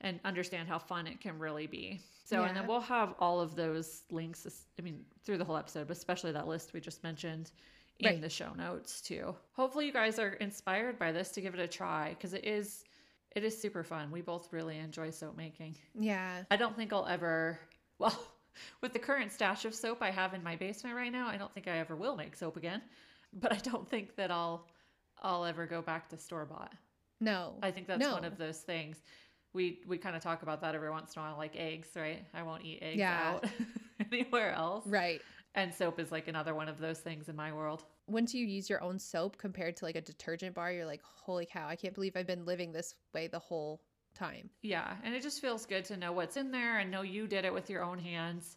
and 0.00 0.20
understand 0.24 0.68
how 0.68 0.78
fun 0.78 1.06
it 1.06 1.20
can 1.20 1.38
really 1.38 1.66
be. 1.66 2.00
So, 2.24 2.44
and 2.44 2.56
then 2.56 2.66
we'll 2.66 2.80
have 2.80 3.14
all 3.18 3.40
of 3.40 3.56
those 3.56 4.02
links, 4.10 4.46
I 4.78 4.82
mean, 4.82 5.04
through 5.24 5.38
the 5.38 5.44
whole 5.44 5.56
episode, 5.56 5.88
but 5.88 5.96
especially 5.96 6.30
that 6.32 6.46
list 6.46 6.72
we 6.72 6.80
just 6.80 7.02
mentioned 7.02 7.50
in 7.98 8.06
Right. 8.06 8.20
the 8.20 8.30
show 8.30 8.52
notes 8.54 9.00
too. 9.00 9.34
Hopefully, 9.52 9.86
you 9.86 9.92
guys 9.92 10.18
are 10.18 10.34
inspired 10.34 10.98
by 10.98 11.12
this 11.12 11.30
to 11.32 11.40
give 11.40 11.54
it 11.54 11.60
a 11.60 11.68
try 11.68 12.10
because 12.10 12.32
it 12.34 12.44
is. 12.44 12.84
It 13.36 13.44
is 13.44 13.60
super 13.60 13.84
fun. 13.84 14.10
We 14.10 14.22
both 14.22 14.52
really 14.52 14.78
enjoy 14.78 15.10
soap 15.10 15.36
making. 15.36 15.76
Yeah. 15.94 16.42
I 16.50 16.56
don't 16.56 16.74
think 16.74 16.92
I'll 16.92 17.06
ever, 17.06 17.60
well, 17.98 18.18
with 18.80 18.92
the 18.92 18.98
current 18.98 19.30
stash 19.30 19.64
of 19.64 19.72
soap 19.72 19.98
I 20.02 20.10
have 20.10 20.34
in 20.34 20.42
my 20.42 20.56
basement 20.56 20.96
right 20.96 21.12
now, 21.12 21.28
I 21.28 21.36
don't 21.36 21.52
think 21.54 21.68
I 21.68 21.78
ever 21.78 21.94
will 21.94 22.16
make 22.16 22.34
soap 22.34 22.56
again. 22.56 22.82
But 23.32 23.52
I 23.52 23.56
don't 23.58 23.88
think 23.88 24.16
that 24.16 24.30
I'll 24.32 24.66
I'll 25.22 25.44
ever 25.44 25.66
go 25.66 25.82
back 25.82 26.08
to 26.08 26.16
store 26.16 26.44
bought. 26.44 26.72
No. 27.20 27.54
I 27.62 27.70
think 27.70 27.86
that's 27.86 28.04
one 28.04 28.24
of 28.24 28.38
those 28.38 28.58
things. 28.58 28.96
We 29.52 29.80
we 29.86 29.98
kind 29.98 30.14
of 30.16 30.22
talk 30.22 30.42
about 30.42 30.60
that 30.60 30.74
every 30.74 30.90
once 30.90 31.14
in 31.16 31.22
a 31.22 31.24
while, 31.24 31.36
like 31.36 31.56
eggs, 31.56 31.88
right? 31.96 32.24
I 32.34 32.42
won't 32.42 32.64
eat 32.64 32.78
eggs 32.82 32.98
Yeah. 32.98 33.20
out 33.34 33.44
anywhere 34.12 34.52
else. 34.52 34.86
right. 34.86 35.20
And 35.56 35.74
soap 35.74 35.98
is 35.98 36.12
like 36.12 36.28
another 36.28 36.54
one 36.54 36.68
of 36.68 36.78
those 36.78 37.00
things 37.00 37.28
in 37.28 37.34
my 37.34 37.52
world. 37.52 37.84
Once 38.06 38.32
you 38.32 38.46
use 38.46 38.70
your 38.70 38.80
own 38.82 39.00
soap 39.00 39.36
compared 39.36 39.76
to 39.78 39.84
like 39.84 39.96
a 39.96 40.00
detergent 40.00 40.54
bar, 40.54 40.70
you're 40.72 40.86
like, 40.86 41.02
holy 41.02 41.44
cow, 41.44 41.66
I 41.66 41.74
can't 41.74 41.92
believe 41.94 42.16
I've 42.16 42.26
been 42.26 42.44
living 42.44 42.70
this 42.72 42.94
way 43.12 43.26
the 43.26 43.40
whole 43.40 43.82
time. 44.14 44.48
Yeah, 44.62 44.94
and 45.02 45.12
it 45.12 45.22
just 45.24 45.40
feels 45.40 45.66
good 45.66 45.84
to 45.86 45.96
know 45.96 46.12
what's 46.12 46.36
in 46.36 46.52
there 46.52 46.78
and 46.78 46.88
know 46.88 47.02
you 47.02 47.26
did 47.26 47.44
it 47.44 47.52
with 47.52 47.68
your 47.68 47.82
own 47.82 47.98
hands. 47.98 48.56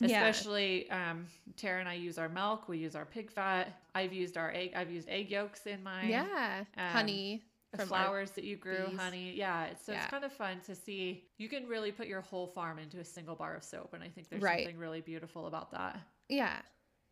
Yeah. 0.00 0.06
Especially 0.26 0.90
um, 0.90 1.26
Tara 1.56 1.78
and 1.78 1.88
I 1.88 1.94
use 1.94 2.18
our 2.18 2.28
milk. 2.28 2.68
We 2.68 2.78
use 2.78 2.96
our 2.96 3.04
pig 3.04 3.30
fat. 3.30 3.80
I've 3.94 4.12
used 4.12 4.36
our 4.36 4.50
egg. 4.52 4.72
I've 4.74 4.90
used 4.90 5.08
egg 5.08 5.30
yolks 5.30 5.66
in 5.66 5.80
my 5.84 6.02
yeah. 6.08 6.64
um, 6.76 6.84
Honey. 6.90 7.44
From 7.80 7.88
flowers 7.88 8.30
that 8.32 8.44
you 8.44 8.56
grew, 8.56 8.86
bees. 8.88 8.98
honey. 8.98 9.32
Yeah, 9.34 9.74
so 9.76 9.92
Yeah. 9.92 10.02
it's 10.02 10.10
kind 10.10 10.24
of 10.24 10.32
fun 10.32 10.60
to 10.66 10.74
see. 10.74 11.24
You 11.38 11.48
can 11.48 11.66
really 11.66 11.92
put 11.92 12.06
your 12.06 12.20
whole 12.20 12.46
farm 12.46 12.78
into 12.78 12.98
a 13.00 13.04
single 13.04 13.34
bar 13.36 13.54
of 13.54 13.64
soap, 13.64 13.94
and 13.94 14.02
I 14.02 14.08
think 14.08 14.28
there's 14.28 14.42
Right. 14.42 14.64
something 14.64 14.78
really 14.78 15.00
beautiful 15.00 15.46
about 15.46 15.70
that. 15.72 15.98
Yeah. 16.28 16.60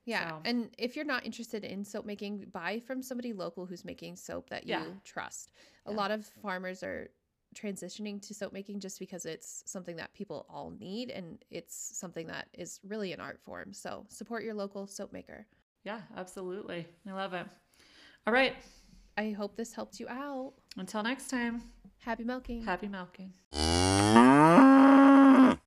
Yeah. 0.06 0.30
So- 0.30 0.42
And 0.44 0.74
if 0.78 0.96
you're 0.96 1.04
not 1.04 1.24
interested 1.26 1.62
in 1.64 1.84
soap 1.84 2.04
making, 2.06 2.46
buy 2.46 2.80
from 2.80 3.02
somebody 3.02 3.32
local 3.32 3.66
who's 3.66 3.84
making 3.84 4.16
soap 4.16 4.48
that 4.50 4.64
you 4.64 4.70
Yeah. 4.70 4.94
trust. 5.04 5.52
A 5.86 5.90
Yeah. 5.90 5.96
lot 5.96 6.11
of 6.11 6.26
farmers 6.26 6.82
are 6.82 7.11
transitioning 7.54 8.20
to 8.22 8.32
soap 8.32 8.52
making 8.52 8.78
just 8.80 8.98
because 8.98 9.26
it's 9.26 9.68
something 9.70 9.96
that 9.96 10.12
people 10.14 10.46
all 10.48 10.70
need 10.70 11.11
and 11.11 11.44
it's 11.50 11.74
something 11.74 12.28
that 12.28 12.48
is 12.54 12.78
really 12.84 13.12
an 13.12 13.20
art 13.20 13.40
form. 13.40 13.72
So 13.72 14.06
support 14.08 14.44
your 14.44 14.54
local 14.54 14.86
soap 14.86 15.12
maker. 15.12 15.46
Yeah, 15.84 16.02
absolutely. 16.16 16.86
I 17.06 17.12
love 17.12 17.34
it. 17.34 17.46
All 18.26 18.32
right. 18.32 18.54
I 19.21 19.33
hope 19.33 19.55
this 19.55 19.75
helped 19.75 20.01
you 20.01 20.09
out. 20.09 20.55
Until 20.79 21.03
next 21.03 21.29
time, 21.29 21.62
Happy 21.99 22.25
milking. 22.25 22.64
happy 22.64 22.89
milking. 22.89 23.35